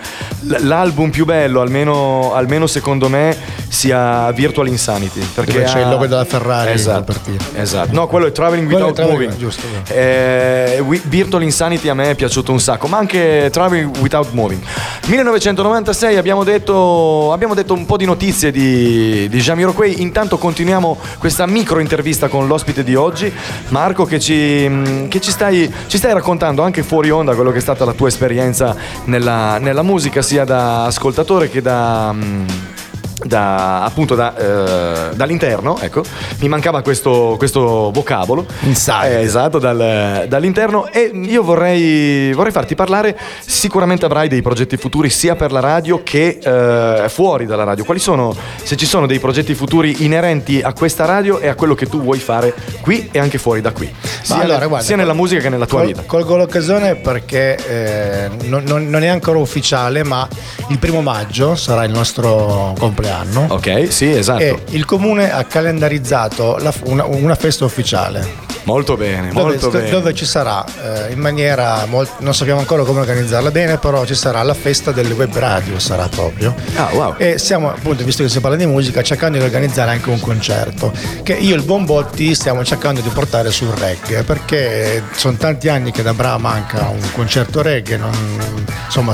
l'album 0.62 1.10
più 1.10 1.26
bello, 1.26 1.62
almeno, 1.62 2.34
almeno 2.34 2.68
secondo 2.68 3.10
me, 3.10 3.36
sia 3.68 4.32
Virtual 4.32 4.68
Insanity. 4.68 5.20
Perché 5.34 5.54
Dove 5.54 5.66
c'è 5.66 5.80
ha- 5.80 5.84
il 5.84 5.90
logo 5.90 6.06
della 6.08 6.26
Ferrari 6.26 6.72
Esatto, 6.72 7.14
esatto. 7.56 7.92
No, 7.94 8.08
quello 8.08 8.28
è 8.28 8.32
Traveling 8.32 8.70
Quello 8.70 8.88
è 8.88 8.90
Without 8.90 9.08
Traveling- 9.08 9.32
Moving. 9.34 9.52
giusto. 9.52 9.94
Eh, 9.94 10.84
Virtual 11.04 11.44
Insanity 11.44 11.90
a 11.90 11.94
me 11.94 12.12
è 12.12 12.16
piaciuto 12.16 12.52
un 12.52 12.60
sacco, 12.60 12.88
ma 12.88 12.98
anche 12.98 13.50
Traveling 13.52 13.98
Without 14.00 14.32
Moving. 14.32 14.62
1996 15.08 16.18
abbiamo 16.18 16.44
detto, 16.44 17.32
abbiamo 17.34 17.54
detto 17.54 17.74
un 17.74 17.86
po' 17.86 17.98
di 17.98 18.06
notizie 18.06 18.52
di, 18.52 19.28
di 19.30 19.40
Jamiroquai. 19.40 20.02
Intanto 20.02 20.38
continuiamo 20.38 20.95
questa 21.18 21.46
micro 21.46 21.80
intervista 21.80 22.28
con 22.28 22.48
l'ospite 22.48 22.84
di 22.84 22.96
oggi, 22.96 23.32
Marco, 23.70 24.06
che, 24.06 24.20
ci, 24.20 24.68
mh, 24.68 25.08
che 25.08 25.20
ci 25.20 25.32
stai, 25.32 25.72
ci 25.88 25.98
stai 25.98 26.14
raccontando 26.14 26.62
anche 26.62 26.84
fuori 26.84 27.10
onda 27.10 27.36
quello 27.36 27.52
che 27.52 27.58
è 27.58 27.62
stata 27.62 27.86
la 27.86 27.94
tua 27.94 28.08
esperienza 28.08 28.76
nella, 29.06 29.58
nella 29.58 29.84
musica, 29.84 30.22
sia 30.22 30.44
da 30.46 30.86
ascoltatore 30.86 31.50
che 31.50 31.62
da. 31.62 32.75
Da, 33.24 33.84
appunto 33.84 34.16
da, 34.16 34.36
eh, 34.36 35.16
dall'interno, 35.16 35.80
ecco, 35.80 36.04
mi 36.40 36.48
mancava 36.50 36.82
questo, 36.82 37.36
questo 37.38 37.92
vocabolo. 37.92 38.46
Eh, 39.10 39.22
esatto, 39.22 39.60
dal- 39.60 40.26
dall'interno. 40.28 40.88
E 40.92 41.12
io 41.14 41.44
vorrei, 41.44 42.34
vorrei 42.34 42.52
farti 42.52 42.76
parlare. 42.76 43.18
Sicuramente 43.46 44.06
avrai 44.06 44.28
dei 44.28 44.42
progetti 44.42 44.78
futuri 44.78 45.10
sia 45.10 45.36
per 45.36 45.52
la 45.52 45.60
radio 45.60 46.02
che 46.04 46.40
eh, 46.44 47.10
fuori 47.10 47.46
dalla 47.46 47.64
radio. 47.64 47.84
Quali 47.86 48.00
sono, 48.00 48.36
se 48.62 48.76
ci 48.76 48.86
sono 48.86 49.06
dei 49.08 49.20
progetti 49.20 49.54
futuri 49.56 50.04
inerenti 50.04 50.62
a 50.62 50.74
questa 50.74 51.06
radio 51.06 51.40
e 51.40 51.48
a 51.48 51.56
quello 51.56 51.74
che 51.76 51.86
tu 51.88 52.02
vuoi 52.02 52.20
fare 52.20 52.54
qui 52.82 53.08
e 53.12 53.20
anche 53.20 53.38
fuori 53.38 53.62
da 53.62 53.72
qui? 53.72 53.94
Sia, 54.22 54.42
allora, 54.42 54.68
guarda, 54.68 54.86
sia 54.86 54.96
nella 54.96 55.14
musica 55.14 55.42
che 55.42 55.50
nella 55.50 55.66
tua 55.66 55.80
Col- 55.80 55.88
vita. 55.88 56.04
Colgo 56.06 56.36
l'occasione 56.36 56.96
perché 56.96 57.56
eh, 57.56 58.30
non, 58.48 58.64
non- 58.66 58.90
non 58.90 59.04
è 59.04 59.08
ancora 59.08 59.38
ufficiale, 59.40 60.04
ma 60.04 60.28
il 60.70 60.80
primo 60.80 61.02
maggio 61.02 61.56
sarà 61.56 61.84
il 61.86 61.92
nostro 61.92 62.74
compleanno. 62.78 63.04
Ok, 63.50 63.88
sì, 63.92 64.10
esatto. 64.12 64.42
E 64.44 64.60
il 64.70 64.86
comune 64.86 65.32
ha 65.32 65.44
calendarizzato 65.44 66.58
la- 66.60 66.74
una, 66.86 67.06
una 67.06 67.36
festa 67.36 67.66
ufficiale. 67.66 68.45
Molto 68.66 68.98
bene, 68.98 69.30
Dove, 69.30 69.42
molto 69.52 69.70
bene. 69.70 69.90
dove 69.90 70.14
ci 70.14 70.26
sarà 70.26 70.64
eh, 71.08 71.12
in 71.14 71.20
maniera 71.20 71.86
molt- 71.86 72.20
non 72.20 72.34
sappiamo 72.34 72.60
ancora 72.60 72.84
come 72.84 73.00
organizzarla 73.02 73.52
bene, 73.52 73.78
però 73.78 74.06
ci 74.06 74.16
sarà 74.16 74.42
la 74.44 74.54
festa 74.56 74.92
delle 74.92 75.14
web 75.14 75.36
radio, 75.38 75.78
sarà 75.80 76.08
proprio. 76.08 76.54
Ah, 76.76 76.90
wow. 76.94 77.14
E 77.18 77.38
stiamo 77.38 77.70
appunto, 77.70 78.04
visto 78.04 78.24
che 78.24 78.30
si 78.30 78.40
parla 78.40 78.58
di 78.58 78.66
musica, 78.66 79.02
cercando 79.04 79.38
di 79.38 79.44
organizzare 79.44 79.92
anche 79.92 80.10
un 80.10 80.20
concerto 80.20 80.92
che 81.24 81.34
io 81.34 81.54
e 81.54 81.58
il 81.58 81.64
Bombotti 81.64 82.34
stiamo 82.34 82.64
cercando 82.66 83.02
di 83.02 83.10
portare 83.10 83.52
sul 83.52 83.70
reggae, 83.70 84.24
perché 84.24 85.04
sono 85.16 85.38
tanti 85.38 85.70
anni 85.70 85.92
che 85.92 86.02
da 86.02 86.14
Bra 86.14 86.38
manca 86.38 86.88
un 86.90 87.12
concerto 87.14 87.62
reggae, 87.62 87.98
non- 87.98 88.64
insomma 88.86 89.14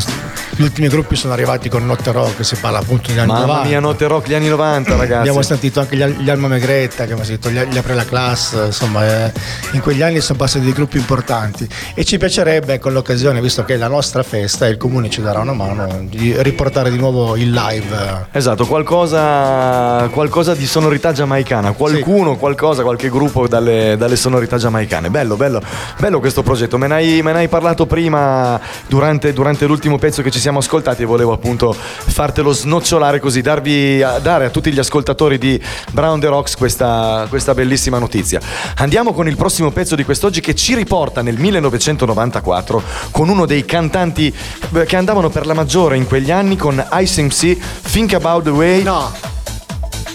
gli 0.53 0.61
ultimi 0.63 0.87
gruppi 0.89 1.15
sono 1.15 1.33
arrivati 1.33 1.69
con 1.69 1.85
Notte 1.85 2.11
Rock, 2.11 2.45
si 2.45 2.55
parla 2.55 2.79
appunto 2.79 3.09
degli 3.09 3.19
anni 3.19 3.31
Mamma 3.31 3.45
90. 3.45 3.67
mia, 3.67 3.79
notte 3.79 4.05
rock, 4.07 4.27
gli 4.27 4.33
anni 4.33 4.47
90, 4.49 4.95
ragazzi. 4.95 5.13
Abbiamo 5.19 5.41
sentito 5.41 5.79
anche 5.79 5.95
gli, 5.95 6.03
gli 6.03 6.29
Alma 6.29 6.47
Megretta, 6.47 6.97
che 6.97 7.03
abbiamo 7.03 7.23
sentito 7.23 7.49
gli, 7.49 7.59
gli 7.63 7.77
Apre 7.77 7.95
la 7.95 8.05
Class, 8.05 8.53
insomma, 8.65 9.25
eh, 9.25 9.31
in 9.71 9.81
quegli 9.81 10.01
anni 10.01 10.21
sono 10.21 10.37
passati 10.37 10.65
dei 10.65 10.73
gruppi 10.73 10.97
importanti 10.97 11.67
e 11.93 12.03
ci 12.03 12.17
piacerebbe 12.17 12.79
con 12.79 12.93
l'occasione, 12.93 13.41
visto 13.41 13.63
che 13.63 13.75
è 13.75 13.77
la 13.77 13.87
nostra 13.87 14.23
festa 14.23 14.67
e 14.67 14.69
il 14.69 14.77
comune 14.77 15.09
ci 15.09 15.21
darà 15.21 15.39
una 15.39 15.53
mano, 15.53 16.05
di 16.09 16.33
riportare 16.41 16.91
di 16.91 16.97
nuovo 16.97 17.35
il 17.35 17.51
live. 17.51 18.27
Esatto, 18.31 18.65
qualcosa, 18.65 20.07
qualcosa 20.11 20.53
di 20.53 20.65
sonorità 20.65 21.11
giamaicana, 21.11 21.71
qualcuno, 21.71 22.37
qualcosa, 22.37 22.83
qualche 22.83 23.09
gruppo 23.09 23.47
dalle, 23.47 23.95
dalle 23.97 24.15
sonorità 24.15 24.57
giamaicane. 24.57 25.09
Bello, 25.09 25.35
bello, 25.35 25.61
bello 25.97 26.19
questo 26.19 26.43
progetto. 26.43 26.77
Me 26.77 26.87
ne 26.87 26.93
hai, 26.93 27.21
me 27.21 27.31
ne 27.33 27.39
hai 27.39 27.47
parlato 27.47 27.85
prima 27.85 28.59
durante, 28.87 29.33
durante 29.33 29.65
l'ultimo 29.65 29.97
pezzo 29.97 30.21
che 30.21 30.31
ci 30.31 30.39
siamo 30.39 30.59
ascoltati 30.59 31.03
e 31.03 31.05
volevo 31.05 31.33
appunto 31.33 31.73
fartelo 31.73 32.51
snocciolare 32.51 33.19
così, 33.19 33.41
darvi, 33.41 34.01
a- 34.01 34.19
dare 34.19 34.45
a 34.45 34.49
tutti 34.49 34.71
gli 34.71 34.79
ascoltatori 34.79 35.37
di 35.37 35.61
Brown 35.91 36.19
the 36.19 36.27
Rocks 36.27 36.55
questa, 36.55 37.25
questa 37.29 37.53
bellissima 37.53 37.99
notizia. 37.99 38.39
Andiamo 38.77 39.13
con 39.13 39.27
il 39.27 39.30
prossimo 39.35 39.71
pezzo 39.71 39.95
di 39.95 40.03
quest'oggi 40.03 40.41
che 40.41 40.55
ci 40.55 40.75
riporta 40.75 41.21
nel 41.21 41.37
1994 41.37 42.83
con 43.11 43.29
uno 43.29 43.45
dei 43.45 43.65
cantanti 43.65 44.33
eh, 44.73 44.85
che 44.85 44.95
andavano 44.95 45.29
per 45.29 45.45
la 45.45 45.53
maggiore 45.53 45.97
in 45.97 46.07
quegli 46.07 46.31
anni 46.31 46.55
con 46.55 46.83
Ice 46.93 47.21
MC, 47.21 47.57
Think 47.91 48.13
About 48.13 48.43
the 48.43 48.49
Way. 48.49 48.83
No. 48.83 49.11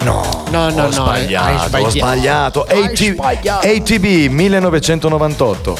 No, 0.02 0.44
No, 0.50 0.70
no, 0.70 0.82
ho 0.82 0.86
no, 0.86 0.90
sbagliato, 0.92 1.46
hai 1.46 1.54
ho 1.54 1.66
sbagliato. 1.66 1.90
sbagliato. 1.90 2.64
Hai 2.64 2.84
AT- 2.84 3.12
sbagliato. 3.14 3.66
ATB 3.66 4.04
1998. 4.30 5.76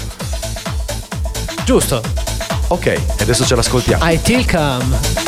Giusto. 1.64 2.02
Ok, 2.68 3.00
adesso 3.20 3.44
ce 3.46 3.54
l'ascoltiamo. 3.54 4.10
I 4.10 4.20
till 4.20 4.44
come. 4.50 5.25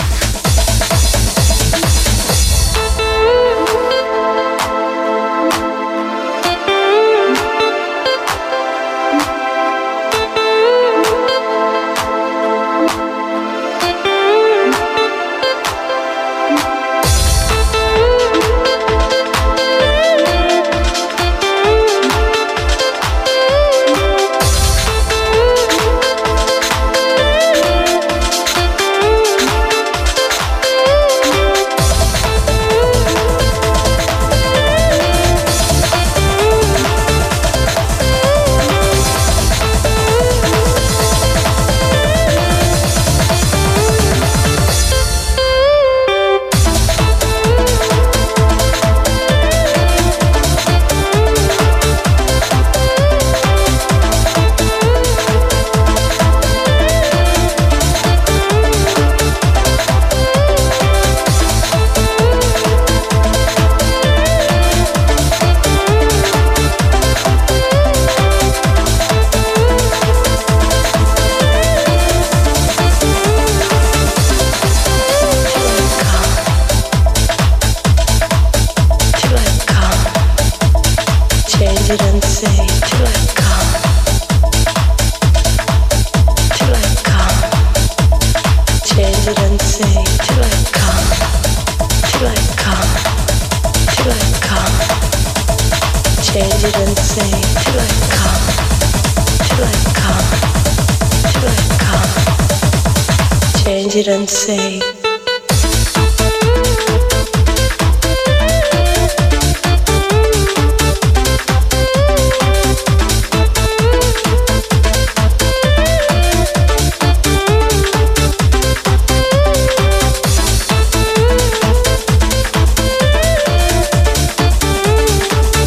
Change 103.88 104.06
it 104.06 104.08
and 104.08 104.28
say. 104.28 104.80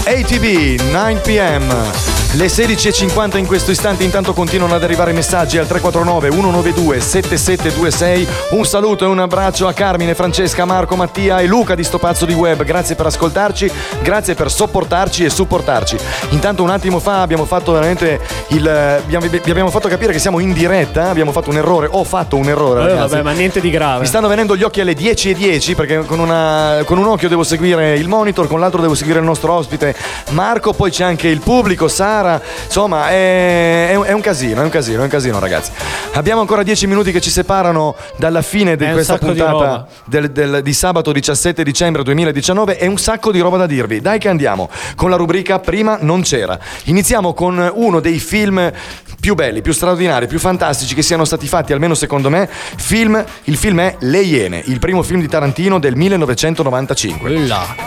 ATV 0.05 0.79
9 0.91 1.19
pm. 1.21 2.10
Le 2.35 2.45
16.50 2.45 3.37
in 3.39 3.45
questo 3.45 3.71
istante 3.71 4.05
intanto 4.05 4.31
continuano 4.31 4.73
ad 4.75 4.83
arrivare 4.83 5.11
messaggi 5.11 5.57
al 5.57 5.67
349 5.67 6.29
192 6.31 6.99
7726. 7.01 8.27
Un 8.51 8.63
saluto 8.65 9.03
e 9.03 9.07
un 9.09 9.19
abbraccio 9.19 9.67
a 9.67 9.73
Carmine, 9.73 10.15
Francesca, 10.15 10.63
Marco, 10.63 10.95
Mattia 10.95 11.39
e 11.41 11.45
Luca 11.45 11.75
di 11.75 11.83
sto 11.83 11.97
pazzo 11.97 12.25
di 12.25 12.31
web. 12.33 12.63
Grazie 12.63 12.95
per 12.95 13.07
ascoltarci, 13.07 13.69
grazie 14.01 14.33
per 14.35 14.49
sopportarci 14.49 15.25
e 15.25 15.29
supportarci. 15.29 15.97
Intanto 16.29 16.63
un 16.63 16.69
attimo 16.69 16.99
fa 16.99 17.21
abbiamo 17.21 17.43
fatto 17.43 17.73
veramente 17.73 18.21
il 18.47 19.01
vi 19.07 19.15
abbiamo 19.51 19.69
fatto 19.69 19.89
capire 19.89 20.13
che 20.13 20.19
siamo 20.19 20.39
in 20.39 20.53
diretta, 20.53 21.09
abbiamo 21.09 21.33
fatto 21.33 21.49
un 21.49 21.57
errore, 21.57 21.89
ho 21.91 22.05
fatto 22.05 22.37
un 22.37 22.47
errore, 22.47 22.83
Eh, 22.83 22.87
ragazzi. 22.87 23.09
vabbè, 23.09 23.23
ma 23.23 23.31
niente 23.33 23.59
di 23.59 23.69
grave. 23.69 23.99
Mi 24.01 24.07
stanno 24.07 24.29
venendo 24.29 24.55
gli 24.55 24.63
occhi 24.63 24.79
alle 24.79 24.93
10.10 24.93 25.75
perché 25.75 26.05
con, 26.05 26.19
una- 26.19 26.77
con 26.85 26.97
un 26.97 27.07
occhio 27.07 27.27
devo 27.27 27.43
seguire 27.43 27.97
il 27.97 28.07
monitor, 28.07 28.47
con 28.47 28.61
l'altro 28.61 28.79
devo 28.79 28.95
seguire 28.95 29.19
il 29.19 29.25
nostro 29.25 29.51
ospite 29.51 29.93
Marco, 30.29 30.71
poi 30.71 30.91
c'è 30.91 31.03
anche 31.03 31.27
il 31.27 31.41
pubblico, 31.41 31.89
Sara. 31.89 32.19
Insomma, 32.65 33.09
è, 33.09 33.89
è 33.89 33.95
un- 33.95 34.05
è 34.05 34.11
un 34.11 34.21
casino, 34.21 34.61
è 34.61 34.63
un 34.63 34.69
casino, 34.69 34.99
è 34.99 35.03
un 35.03 35.09
casino, 35.09 35.39
ragazzi. 35.39 35.71
Abbiamo 36.13 36.41
ancora 36.41 36.63
10 36.63 36.87
minuti 36.87 37.11
che 37.11 37.21
ci 37.21 37.29
separano 37.29 37.95
dalla 38.17 38.41
fine 38.41 38.75
di 38.75 38.85
È 38.85 38.91
questa 38.91 39.17
di 39.17 39.25
puntata 39.25 39.51
roba. 39.51 39.87
del- 40.05 40.31
del- 40.31 40.61
di 40.61 40.73
sabato 40.73 41.11
17 41.11 41.63
dicembre 41.63 42.03
2019 42.03 42.77
e 42.77 42.87
un 42.87 42.97
sacco 42.97 43.31
di 43.31 43.39
roba 43.39 43.57
da 43.57 43.65
dirvi. 43.65 44.01
Dai 44.01 44.19
che 44.19 44.29
andiamo 44.29 44.69
con 44.95 45.09
la 45.09 45.15
rubrica 45.15 45.59
Prima 45.59 45.97
non 46.01 46.21
c'era. 46.21 46.57
Iniziamo 46.85 47.33
con 47.33 47.71
uno 47.75 47.99
dei 47.99 48.19
film 48.19 48.71
più 49.19 49.35
belli, 49.35 49.61
più 49.61 49.71
straordinari, 49.73 50.27
più 50.27 50.39
fantastici 50.39 50.95
che 50.95 51.01
siano 51.03 51.25
stati 51.25 51.47
fatti, 51.47 51.73
almeno 51.73 51.93
secondo 51.93 52.29
me. 52.29 52.49
Film, 52.49 53.23
il 53.45 53.55
film 53.57 53.79
è 53.81 53.95
Le 53.99 54.19
Iene, 54.21 54.61
il 54.65 54.79
primo 54.79 55.03
film 55.03 55.21
di 55.21 55.27
Tarantino 55.27 55.79
del 55.79 55.95
1995. 55.95 57.29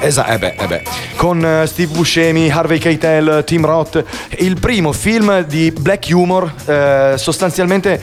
Esatto, 0.00 0.30
eh 0.30 0.38
beh, 0.38 0.54
eh 0.58 0.66
beh. 0.66 0.82
Con 1.16 1.44
eh, 1.44 1.66
Steve 1.66 1.92
Buscemi, 1.92 2.50
Harvey 2.50 2.78
Keitel, 2.78 3.42
Tim 3.44 3.64
Roth, 3.66 4.04
il 4.38 4.58
primo 4.58 4.92
film 4.92 5.44
di 5.44 5.70
black 5.70 6.08
humor, 6.10 6.52
eh, 6.66 7.14
sostanzialmente 7.16 8.00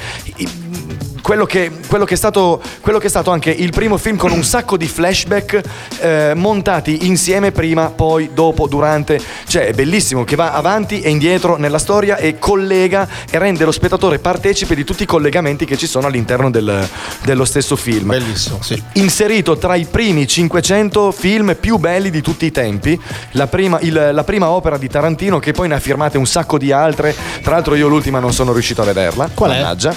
quello 1.22 1.46
che, 1.46 1.72
quello 1.88 2.06
che 2.06 2.14
è 2.16 2.18
stato, 2.18 2.62
quello 2.82 2.98
che 3.00 3.08
è 3.08 3.10
stato 3.10 3.32
anche 3.32 3.50
il 3.52 3.72
primo 3.72 3.98
film 3.98 4.18
con 4.18 4.32
un 4.32 4.44
sacco 4.44 4.78
di 4.78 4.88
flashback 4.88 5.62
eh, 6.00 6.34
montati 6.36 7.06
insieme 7.06 7.52
prima, 7.52 7.90
poi, 7.90 8.32
dopo, 8.34 8.68
durante. 8.68 9.20
Cioè 9.48 9.68
è 9.68 9.74
bellissimo 9.74 10.24
che 10.24 10.36
va 10.36 10.54
avanti 10.54 11.02
e 11.02 11.10
indietro 11.10 11.58
nella 11.58 11.80
storia 11.80 12.18
e 12.18 12.40
collega 12.40 13.08
e 13.30 13.38
rende 13.38 13.66
lo 13.66 13.72
spettatore 13.72 14.20
partecipe 14.20 14.76
di 14.76 14.84
tutti 14.84 15.04
i 15.04 15.06
collegamenti 15.06 15.66
che 15.66 15.78
ci 15.78 15.88
sono 15.88 16.08
all'interno 16.08 16.50
del- 16.50 16.88
dello 17.24 17.46
stesso 17.46 17.76
film. 17.76 18.10
Bellissimo, 18.10 18.60
sì. 18.62 18.82
Inserito 18.94 19.58
tra 19.58 19.76
i 19.76 19.86
primi 19.86 20.28
500 20.28 21.12
film 21.12 21.56
più 21.60 21.78
belli 21.78 22.10
di 22.10 22.22
tutti 22.22 22.46
i 22.46 22.52
tempi, 22.52 23.00
la 23.32 23.48
prima, 23.48 23.80
il- 23.82 24.10
la 24.12 24.24
prima 24.24 24.50
opera 24.50 24.78
di 24.78 24.88
Tarantino 24.88 25.40
che 25.40 25.52
poi 25.52 25.68
ne 25.68 25.76
ha 25.76 25.80
firmate 25.80 26.18
un 26.18 26.26
sacco 26.26 26.58
di 26.58 26.72
altre, 26.72 27.16
tra 27.42 27.52
l'altro 27.54 27.76
io 27.76 27.88
l'ultima 27.88 28.20
non 28.20 28.34
sono 28.34 28.52
riuscito 28.54 28.82
a 28.82 28.86
vederla. 28.86 29.30
Qual 29.34 29.52
è? 29.52 29.56
Mannaggia. 29.62 29.96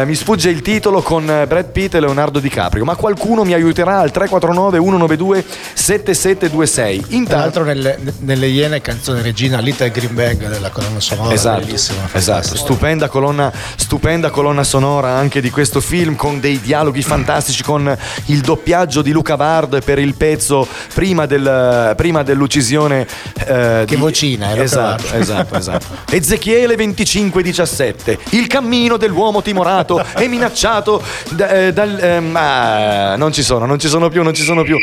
Eh, 0.00 0.04
mi 0.06 0.14
sfugge 0.14 0.48
il 0.50 0.62
titolo 0.62 1.02
con 1.02 1.28
eh, 1.28 1.46
Brad 1.46 1.70
Pitt 1.72 1.94
e 1.94 2.00
Leonardo 2.00 2.38
DiCaprio, 2.38 2.84
ma 2.84 2.94
qualcuno 2.94 3.44
mi 3.44 3.52
aiuterà 3.52 3.98
al 3.98 4.10
349 4.10 4.78
192 4.78 5.44
7726. 5.74 6.98
Tra 7.00 7.14
Intanto 7.16 7.36
l'altro 7.40 7.64
nelle, 7.64 7.98
nelle 8.20 8.46
Iene 8.46 8.80
canzone 8.80 9.20
regina 9.22 9.58
Little 9.58 9.90
Green 9.90 10.14
Bag 10.14 10.48
della 10.48 10.70
colonna 10.70 11.00
sonora 11.00 11.34
Esatto, 11.34 11.64
bellissima. 11.64 12.08
esatto. 12.12 12.56
Stupenda, 12.56 13.08
colonna, 13.08 13.52
stupenda 13.76 14.30
colonna 14.30 14.64
sonora 14.64 15.10
anche 15.10 15.40
di 15.40 15.50
questo 15.50 15.80
film 15.80 16.16
con 16.16 16.40
dei 16.40 16.60
dialoghi 16.60 17.02
fantastici, 17.02 17.62
con 17.62 17.96
il 18.26 18.40
doppiaggio 18.40 19.02
di 19.02 19.10
Luca 19.12 19.36
Vard 19.36 19.82
per 19.82 19.98
il 19.98 20.14
pezzo 20.14 20.66
prima, 20.94 21.26
del- 21.26 21.92
prima 21.96 22.22
dell'uccisione. 22.22 23.06
eh, 23.46 23.84
Che 23.86 23.94
di- 23.94 23.96
vocina, 23.96 24.50
Luca 24.50 24.62
Esatto, 24.62 25.14
esatto, 25.14 25.56
esatto. 25.56 25.86
Ezechiele 26.10 26.74
25:17. 26.76 28.18
Il 28.30 28.46
cammino 28.46 28.96
dell'uomo 28.96 29.42
timorato 29.42 29.89
è 29.98 30.26
minacciato 30.26 31.02
da- 31.30 31.48
eh, 31.48 31.72
dal. 31.72 31.98
ehm, 32.00 32.36
ah, 32.36 33.16
non 33.16 33.32
ci 33.32 33.42
sono, 33.42 33.66
non 33.66 33.78
ci 33.78 33.88
sono 33.88 34.08
più, 34.08 34.22
non 34.22 34.34
ci 34.34 34.42
sono 34.42 34.62
più. 34.62 34.76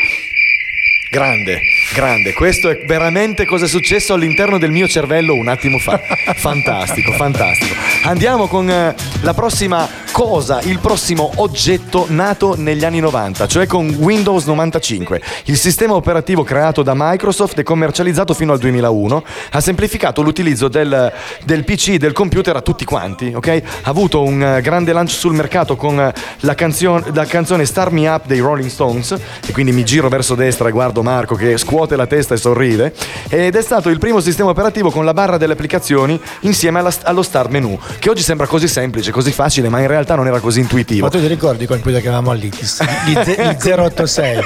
Grande, 1.10 1.62
grande, 1.94 2.34
questo 2.34 2.70
è 2.70 2.84
veramente 2.86 3.46
cosa 3.46 3.64
è 3.64 3.68
successo 3.70 4.14
all'interno 4.14 4.58
del 4.58 4.72
mio 4.72 4.90
cervello 4.90 5.36
un 5.36 5.48
attimo 5.48 5.78
fa. 5.78 6.02
Fantastico, 6.36 7.14
fantastico. 7.14 7.74
Andiamo 8.04 8.48
con 8.48 8.70
eh, 8.70 8.94
la 9.22 9.34
prossima 9.34 9.88
cosa, 10.12 10.60
il 10.62 10.80
prossimo 10.80 11.32
oggetto 11.36 12.08
nato 12.10 12.56
negli 12.58 12.84
anni 12.84 13.00
90, 13.00 13.48
cioè 13.48 13.68
con 13.68 13.88
Windows 13.88 14.46
95. 14.46 15.22
Il 15.46 15.58
sistema 15.58 15.94
operativo 15.94 16.44
creato 16.44 16.84
da 16.84 16.94
Microsoft 16.96 17.60
e 17.60 17.64
commercializzato 17.64 18.34
fino 18.34 18.52
al 18.52 18.60
2001 18.60 19.24
ha 19.52 19.62
semplificato 19.62 20.22
l'utilizzo 20.22 20.68
del, 20.68 21.12
del 21.44 21.64
PC, 21.64 21.96
del 21.96 22.14
computer 22.14 22.56
a 22.56 22.62
tutti 22.62 22.84
quanti, 22.84 23.32
ok? 23.34 23.48
Ha 23.84 23.90
avuto 23.90 24.24
un 24.24 24.44
eh, 24.44 24.62
grande 24.62 24.92
lancio 24.92 25.16
sul 25.16 25.34
mercato 25.34 25.76
con 25.76 26.00
eh, 26.00 26.14
la, 26.42 26.56
canzone, 26.56 27.06
la 27.14 27.26
canzone 27.26 27.66
Star 27.66 27.92
Me 27.92 28.08
Up 28.08 28.26
dei 28.26 28.40
Rolling 28.40 28.70
Stones 28.70 29.16
e 29.46 29.52
quindi 29.54 29.72
mi 29.72 29.86
giro 29.86 30.10
verso 30.10 30.36
destra 30.36 30.68
e 30.68 30.72
guardo 30.72 30.97
Marco 31.02 31.36
che 31.36 31.58
scuote 31.58 31.96
la 31.96 32.06
testa 32.08 32.34
e 32.34 32.38
sorride 32.38 32.94
ed 33.30 33.56
è 33.56 33.62
stato 33.62 33.90
il 33.90 34.00
primo 34.00 34.20
sistema 34.20 34.50
operativo 34.50 34.90
con 34.92 35.06
la 35.06 35.14
barra 35.14 35.38
delle 35.38 35.54
applicazioni 35.54 36.20
insieme 36.42 36.80
alla- 36.80 36.94
allo 37.04 37.22
Start 37.24 37.50
Menu 37.50 37.78
che 38.00 38.10
oggi 38.10 38.22
sembra 38.24 38.48
così 38.48 38.68
semplice, 38.68 39.12
così 39.12 39.32
facile 39.32 39.70
ma 39.70 39.80
in 39.80 39.88
realtà 39.88 40.16
non 40.16 40.28
era 40.28 40.40
così 40.40 40.60
intuitivo. 40.60 41.06
Ma 41.06 41.12
tu 41.12 41.20
ti 41.20 41.28
ricordi 41.28 41.64
i 41.64 41.68
computer 41.68 42.02
che 42.02 42.08
avevamo 42.08 42.32
all'ITIS? 42.32 42.84
Gli, 43.08 43.14
ze- 43.24 43.58
gli 43.64 43.70
086 43.72 44.46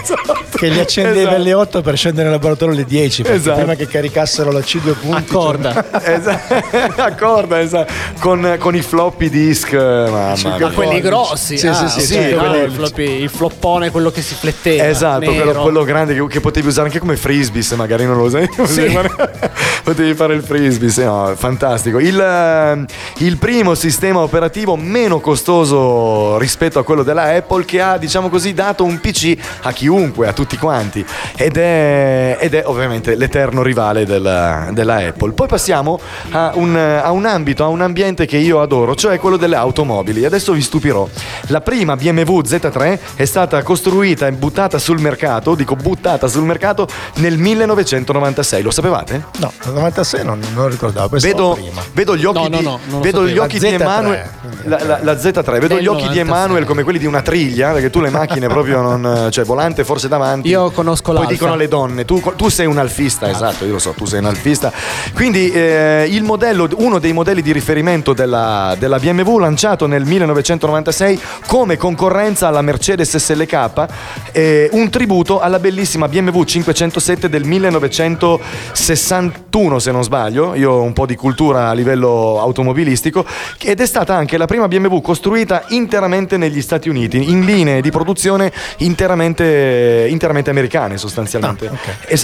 che 0.56 0.68
li 0.68 0.80
accendeva 0.80 1.20
Esatto. 1.22 1.36
alle 1.36 1.54
8 1.54 1.82
per 1.82 1.97
scendere 1.97 2.24
nel 2.26 2.34
laboratorio 2.34 2.74
alle 2.74 2.86
10 2.86 3.22
perché 3.24 3.38
Esatto. 3.38 3.58
prima 3.58 3.76
che 3.76 3.88
caricassero 3.88 4.52
la 4.52 4.60
C2 4.60 4.93
punti 4.99 5.16
Accorda. 5.32 5.86
Esatto, 6.04 7.02
accordo, 7.02 7.56
esatto. 7.56 7.91
Con, 8.20 8.56
con 8.60 8.76
i 8.76 8.82
floppy 8.82 9.30
disk, 9.30 9.74
mamma 9.74 10.34
mia. 10.36 10.58
Ma 10.60 10.70
quelli 10.72 10.99
grossi. 11.02 11.58
Sì, 11.58 11.68
ah, 11.68 11.74
sì, 11.88 11.88
sì, 12.02 12.14
ok, 12.16 12.22
sì, 12.28 12.34
no, 12.36 12.39
quelli- 12.49 12.64
il, 12.66 12.72
floppy- 12.72 13.22
il 13.22 13.30
floppone, 13.30 13.89
quello 13.91 14.12
che 14.12 14.22
si 14.22 14.36
fletteva. 14.36 14.88
Esatto, 14.88 15.26
quello, 15.34 15.54
quello 15.62 15.84
grande 15.84 16.14
che, 16.14 16.28
che 16.28 16.39
potevi 16.41 16.67
usare 16.67 16.87
anche 16.87 16.99
come 16.99 17.15
frisbee 17.15 17.61
se 17.61 17.75
magari 17.75 18.05
non 18.05 18.17
lo 18.17 18.23
usavi. 18.23 18.49
Potevi, 18.71 18.93
fare, 18.93 19.51
potevi 19.83 20.13
fare 20.13 20.33
il 20.33 20.43
frisbee, 20.43 20.89
sì, 20.89 21.03
no, 21.03 21.33
fantastico. 21.35 21.99
Il, 21.99 22.19
eh, 22.19 22.85
il 23.25 23.37
primo 23.37 23.75
sistema 23.75 24.19
operativo 24.19 24.75
meno 24.75 25.19
costoso 25.19 26.37
rispetto 26.37 26.79
a 26.79 26.83
quello 26.83 27.03
della 27.03 27.35
Apple 27.35 27.65
che 27.65 27.81
ha, 27.81 27.97
diciamo 27.97 28.29
così, 28.29 28.53
dato 28.53 28.83
un 28.83 28.99
PC 28.99 29.37
a 29.61 29.71
chiunque, 29.71 30.27
a 30.27 30.33
tutti 30.33 30.57
quanti. 30.57 31.05
Ed 31.35 31.57
è, 31.57 32.37
ed 32.39 32.53
è 32.53 32.63
ovviamente 32.65 33.15
l'eterno 33.15 33.61
rivale 33.61 34.05
della, 34.05 34.69
della 34.71 34.95
Apple. 34.95 35.31
Poi 35.31 35.47
passiamo 35.47 35.99
a 36.31 36.51
un, 36.55 36.75
a 36.75 37.11
un 37.11 37.25
ambito, 37.25 37.63
a 37.63 37.67
un 37.67 37.81
ambiente 37.81 38.25
che 38.25 38.37
io 38.37 38.61
adoro, 38.61 38.95
cioè 38.95 39.19
quello 39.19 39.37
delle 39.37 39.55
automobili. 39.55 40.25
Adesso 40.25 40.53
vi 40.53 40.61
stupirò. 40.61 41.07
La 41.47 41.61
prima 41.61 41.95
BMW 41.95 42.41
Z3 42.41 42.99
è 43.15 43.25
stata 43.25 43.61
costruita 43.63 44.27
e 44.27 44.31
buttata 44.31 44.79
sul 44.79 44.99
mercato, 44.99 45.55
dico 45.55 45.75
buttata 45.75 46.27
sul 46.32 46.43
mercato 46.43 46.88
nel 47.15 47.38
1996. 47.38 48.61
Lo 48.63 48.71
sapevate? 48.71 49.23
No, 49.39 49.51
nel 49.65 49.73
96 49.73 50.23
non, 50.23 50.39
non 50.53 50.63
lo 50.63 50.67
ricordavo, 50.69 51.09
pensavo 51.09 51.34
Vedo, 51.34 51.53
prima. 51.53 51.82
vedo 51.93 52.15
gli 52.15 52.25
occhi 52.25 52.41
No, 52.41 52.47
no, 52.49 52.57
di, 52.57 52.63
no, 52.63 52.79
lo 52.89 52.99
vedo 52.99 53.27
gli 53.27 53.38
occhi 53.38 53.59
La 53.59 53.69
di 53.69 53.75
Z3, 53.75 53.82
Emanuele. 53.82 54.29
quindi 54.41 54.57
La, 54.67 54.84
la- 54.84 54.99
la 55.01 55.13
Z3, 55.13 55.59
vedo 55.59 55.79
gli 55.79 55.88
occhi 55.88 56.07
di 56.09 56.19
96. 56.19 56.19
Emanuele 56.19 56.65
come 56.65 56.84
quelli 56.84 56.99
di 56.99 57.05
una 57.05 57.21
triglia, 57.21 57.71
perché 57.71 57.89
tu 57.89 57.99
le 57.99 58.09
macchine 58.09 58.47
proprio 58.47 58.82
non. 58.82 59.27
cioè 59.32 59.43
volante 59.45 59.84
forse 59.84 60.07
davanti. 60.07 60.47
Io 60.49 60.71
conosco 60.71 61.05
Poi 61.11 61.13
l'Alfa. 61.15 61.32
dicono 61.32 61.55
le 61.55 61.67
donne, 61.67 62.05
tu, 62.05 62.21
tu 62.36 62.49
sei 62.49 62.65
un 62.65 62.77
alfista, 62.77 63.29
esatto, 63.29 63.65
io 63.65 63.73
lo 63.73 63.79
so, 63.79 63.91
tu 63.91 64.05
sei 64.05 64.19
un 64.19 64.25
alfista. 64.25 64.71
Quindi 65.13 65.51
eh, 65.51 66.07
il 66.09 66.23
modello, 66.23 66.67
uno 66.77 66.99
dei 66.99 67.13
modelli 67.13 67.41
di 67.41 67.51
riferimento 67.51 68.13
della, 68.13 68.75
della 68.77 68.99
BMW 68.99 69.38
lanciato 69.38 69.88
nel 69.88 70.05
1996 70.05 71.19
come 71.47 71.77
concorrenza 71.77 72.47
alla 72.47 72.61
Mercedes 72.61 73.15
SLK, 73.17 73.86
eh, 74.32 74.69
un 74.73 74.89
tributo 74.89 75.39
alla 75.39 75.59
bellissima 75.59 76.07
BMW 76.07 76.20
507 76.45 77.30
del 77.30 77.45
1961 77.45 79.80
se 79.80 79.91
non 79.91 80.03
sbaglio, 80.03 80.55
io 80.55 80.72
ho 80.72 80.82
un 80.82 80.93
po' 80.93 81.05
di 81.05 81.15
cultura 81.15 81.69
a 81.69 81.74
livello 81.74 82.39
automobilistico, 82.39 83.26
ed 83.59 83.82
è 83.82 83.86
stata 83.86 84.15
anche 84.15 84.38
la 84.38 84.45
prima 84.45 84.67
BMW 84.67 84.99
costruita 85.01 85.65
interamente 85.69 86.38
negli 86.38 86.61
Stati 86.61 86.89
Uniti, 86.89 87.30
in 87.30 87.45
linee 87.45 87.82
di 87.82 87.91
produzione 87.91 88.51
interamente, 88.78 90.07
interamente 90.09 90.49
americane 90.49 90.97
sostanzialmente. 90.97 91.69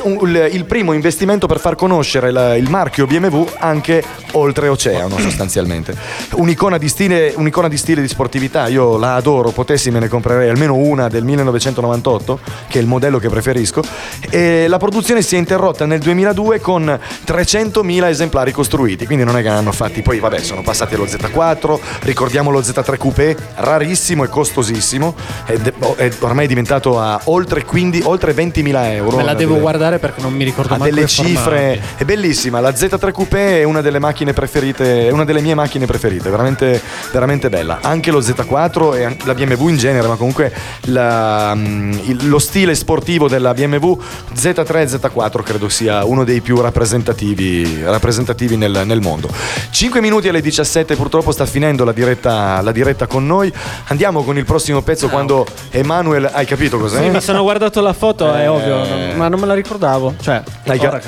Un- 0.04 0.28
il, 0.28 0.50
il 0.54 0.66
primo 0.66 0.94
investimento 0.94 1.48
per 1.48 1.60
far 1.60 1.76
conoscere 1.76 2.32
la- 2.32 2.56
il 2.56 2.70
marchio 2.70 3.06
BMW 3.06 3.46
anche 3.60 4.04
oltreoceano 4.32 5.18
sostanzialmente. 5.20 5.96
Un'icona 6.34 6.78
di, 6.78 6.90
stile, 6.90 7.34
un'icona 7.36 7.68
di 7.68 7.78
stile 7.78 8.02
di 8.02 8.08
sportività, 8.08 8.68
io 8.68 8.98
la 8.98 9.16
adoro, 9.16 9.52
potessi 9.52 9.92
me 9.92 10.00
ne 10.00 10.08
comprerei 10.08 10.50
almeno 10.50 10.76
una 10.76 11.08
del 11.08 11.24
1998, 11.24 12.40
che 12.68 12.80
è 12.80 12.82
il 12.82 12.88
modello 12.88 13.20
che 13.20 13.30
preferisco, 13.30 13.82
e 14.30 14.68
la 14.68 14.78
produzione 14.78 15.22
si 15.22 15.36
è 15.36 15.38
interrotta 15.38 15.86
nel 15.86 16.00
2002 16.00 16.60
con 16.60 17.00
300.000 17.26 18.08
esemplari 18.08 18.52
costruiti, 18.52 19.06
quindi 19.06 19.24
non 19.24 19.38
è 19.38 19.42
che 19.42 19.50
ne 19.50 19.56
hanno 19.56 19.72
fatti, 19.72 20.02
poi 20.02 20.20
vabbè 20.20 20.40
sono 20.40 20.62
passati 20.62 20.96
allo 20.96 21.06
Z4, 21.06 21.80
ricordiamo 22.02 22.50
lo 22.50 22.60
Z3 22.60 22.98
Coupé, 22.98 23.36
rarissimo 23.56 24.24
e 24.24 24.30
costosissimo, 24.30 25.16
è, 25.46 25.54
è 25.96 26.12
ormai 26.20 26.48
diventato 26.48 27.00
a 27.00 27.20
oltre, 27.26 27.64
15 27.64 28.08
oltre 28.08 28.34
20.000 28.34 28.92
euro. 28.94 29.18
Me 29.18 29.24
la 29.24 29.34
devo 29.34 29.52
delle- 29.52 29.62
guardare 29.62 30.00
perché 30.00 30.22
non 30.22 30.34
mi 30.34 30.44
ricordo 30.44 30.74
ha 30.74 30.78
mai 30.78 30.90
delle 30.90 31.08
cifre 31.08 31.82
è 31.98 32.04
bellissima 32.04 32.60
la 32.60 32.70
Z3 32.70 33.12
Coupé 33.12 33.62
è 33.62 33.64
una 33.64 33.82
delle 33.82 34.00
macchine 34.00 34.34
preferite 34.34 35.08
è 35.08 35.12
una 35.12 35.26
delle 35.26 35.42
mie 35.42 35.56
macchine 35.56 35.86
preferite 35.86 36.30
veramente, 36.30 36.82
veramente 37.12 37.50
bella 37.50 37.80
anche 37.82 38.12
lo 38.12 38.20
Z4 38.20 38.96
e 38.96 39.18
la 39.24 39.34
BMW 39.34 39.68
in 39.70 39.78
genere 39.78 40.08
ma 40.08 40.16
comunque 40.16 40.54
la, 40.86 41.54
mm, 41.56 41.92
lo 42.22 42.40
stile 42.40 42.76
sportivo 42.76 43.28
della 43.28 43.54
BMW 43.54 43.77
Z3 43.80 44.76
e 44.78 44.86
Z4 44.86 45.44
credo 45.44 45.70
sia 45.70 46.04
uno 46.06 46.24
dei 46.24 46.42
più 46.42 46.60
rappresentativi, 46.62 47.84
rappresentativi 47.84 48.58
nel, 48.58 48.82
nel 48.86 49.02
mondo 49.02 49.30
5 49.70 50.02
minuti 50.02 50.28
alle 50.28 50.42
17 50.42 50.96
purtroppo 50.96 51.32
sta 51.32 51.46
finendo 51.46 51.84
la 51.84 51.92
diretta, 51.92 52.62
la 52.62 52.72
diretta 52.72 53.08
con 53.08 53.26
noi 53.26 53.52
andiamo 53.88 54.24
con 54.24 54.38
il 54.38 54.46
prossimo 54.46 54.82
pezzo 54.82 55.08
quando 55.10 55.46
Emanuel 55.72 56.30
hai 56.32 56.46
capito 56.46 56.78
cos'è? 56.80 57.02
Sì, 57.04 57.10
mi 57.10 57.22
sono 57.22 57.42
guardato 57.44 57.82
la 57.82 57.94
foto, 57.94 58.34
è 58.34 58.42
Eh. 58.44 58.48
ovvio, 58.48 58.76
non- 58.86 59.14
ma 59.16 59.28
non 59.28 59.40
me 59.40 59.46
la 59.46 59.54
ricordavo. 59.54 60.16
Cioè, 60.20 60.42
Hai, 60.66 60.80
ca- 60.80 61.00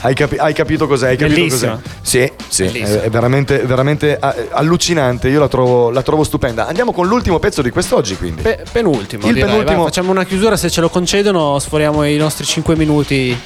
hai 0.00 0.14
capi- 0.14 0.36
hai 0.38 0.52
capito 0.52 0.86
cos'è? 0.86 1.08
Hai 1.08 1.16
capito 1.16 1.38
Bellissima. 1.40 1.72
cos'è? 1.72 1.94
Sì, 2.02 2.32
sì, 2.48 2.64
Bellissima. 2.64 3.00
è, 3.00 3.00
è 3.02 3.10
veramente, 3.10 3.58
veramente 3.58 4.18
eh, 4.18 4.48
allucinante. 4.50 5.28
Io 5.28 5.40
la 5.40 5.48
trovo, 5.48 5.90
la 5.90 6.02
trovo 6.02 6.24
stupenda. 6.24 6.66
Andiamo 6.66 6.92
con 6.92 7.06
l'ultimo 7.06 7.38
pezzo 7.38 7.62
di 7.62 7.70
quest'oggi, 7.70 8.16
quindi. 8.16 8.42
Pe- 8.42 8.64
penultimo. 8.70 9.26
Il 9.26 9.34
direi. 9.34 9.48
penultimo- 9.48 9.76
Vai, 9.82 9.86
facciamo 9.86 10.10
una 10.10 10.24
chiusura, 10.24 10.56
se 10.56 10.70
ce 10.70 10.80
lo 10.80 10.88
concedono, 10.88 11.58
sforiamo 11.58 12.02
i 12.14 12.16
nostri 12.16 12.44
5 12.44 12.76
minuti 12.76 13.36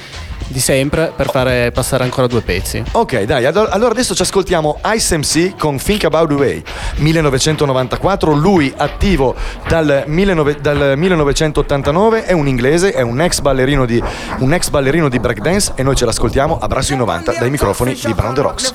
di 0.51 0.59
sempre 0.59 1.11
per 1.15 1.29
fare 1.29 1.71
passare 1.71 2.03
ancora 2.03 2.27
due 2.27 2.41
pezzi. 2.41 2.83
Ok, 2.91 3.23
dai, 3.23 3.45
allora 3.45 3.91
adesso 3.91 4.13
ci 4.13 4.21
ascoltiamo 4.21 4.79
Ice 4.93 5.17
MC 5.17 5.57
con 5.57 5.77
Think 5.77 6.03
About 6.03 6.29
the 6.29 6.35
Way 6.35 6.63
1994, 6.97 8.33
lui 8.33 8.71
attivo 8.75 9.35
dal, 9.67 10.03
19 10.05 10.57
dal 10.61 10.93
1989, 10.97 12.25
è 12.25 12.33
un 12.33 12.47
inglese, 12.47 12.91
è 12.91 13.01
un 13.01 13.21
ex 13.21 13.39
ballerino 13.39 13.85
di, 13.85 14.01
un 14.39 14.53
ex 14.53 14.69
ballerino 14.69 15.09
di 15.09 15.19
breakdance 15.19 15.71
e 15.75 15.83
noi 15.83 15.95
ce 15.95 16.05
l'ascoltiamo 16.05 16.59
a 16.59 16.67
Brasso 16.67 16.95
90 16.95 17.33
dai 17.39 17.49
microfoni 17.49 17.97
di 18.03 18.13
Brown 18.13 18.33
the 18.33 18.41
Rocks. 18.41 18.73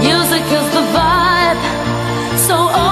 Music 0.00 0.42
is 0.50 0.70
the 0.72 0.82
vibe, 0.92 1.58
so 2.36 2.91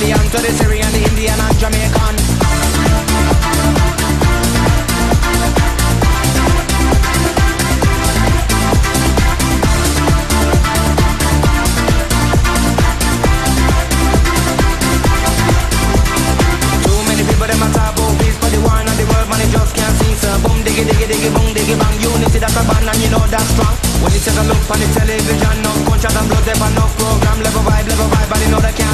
Brazilian, 0.00 0.30
to 0.30 0.38
the 0.40 0.52
Syrian, 0.56 0.92
the 0.96 1.02
Indian 1.12 1.36
and 1.36 1.58
Jamaican. 1.60 2.16
Too 16.80 17.00
many 17.04 17.20
people 17.28 17.44
them 17.44 17.60
a 17.60 17.68
talk 17.68 17.92
about 17.92 18.16
peace, 18.16 18.40
but 18.40 18.48
the 18.48 18.60
war 18.64 18.80
and 18.80 18.88
the 18.88 19.04
world 19.04 19.28
man 19.28 19.44
it 19.44 19.52
just 19.52 19.76
can't 19.76 19.94
see. 20.00 20.16
So 20.16 20.32
boom 20.40 20.64
diggy 20.64 20.88
diggy 20.88 21.12
diggy 21.12 21.28
boom 21.28 21.52
diggy 21.52 21.76
bang, 21.76 22.00
unity 22.00 22.38
that's 22.40 22.56
a 22.56 22.64
band 22.64 22.88
and 22.88 23.00
you 23.04 23.10
know 23.12 23.20
that's 23.28 23.52
strong. 23.52 23.76
When 24.00 24.16
you 24.16 24.20
take 24.24 24.32
a 24.32 24.44
look 24.48 24.64
on 24.64 24.80
the 24.80 24.88
television, 24.96 25.56
no 25.60 25.76
gunshot 25.84 26.16
and 26.16 26.24
blood, 26.24 26.44
there 26.48 26.56
no 26.56 26.88
program, 26.96 27.36
level 27.44 27.60
vibe, 27.68 27.84
level 27.84 28.08
vibe, 28.08 28.32
and 28.32 28.40
you 28.40 28.48
know 28.48 28.60
they 28.64 28.72
can't 28.72 28.89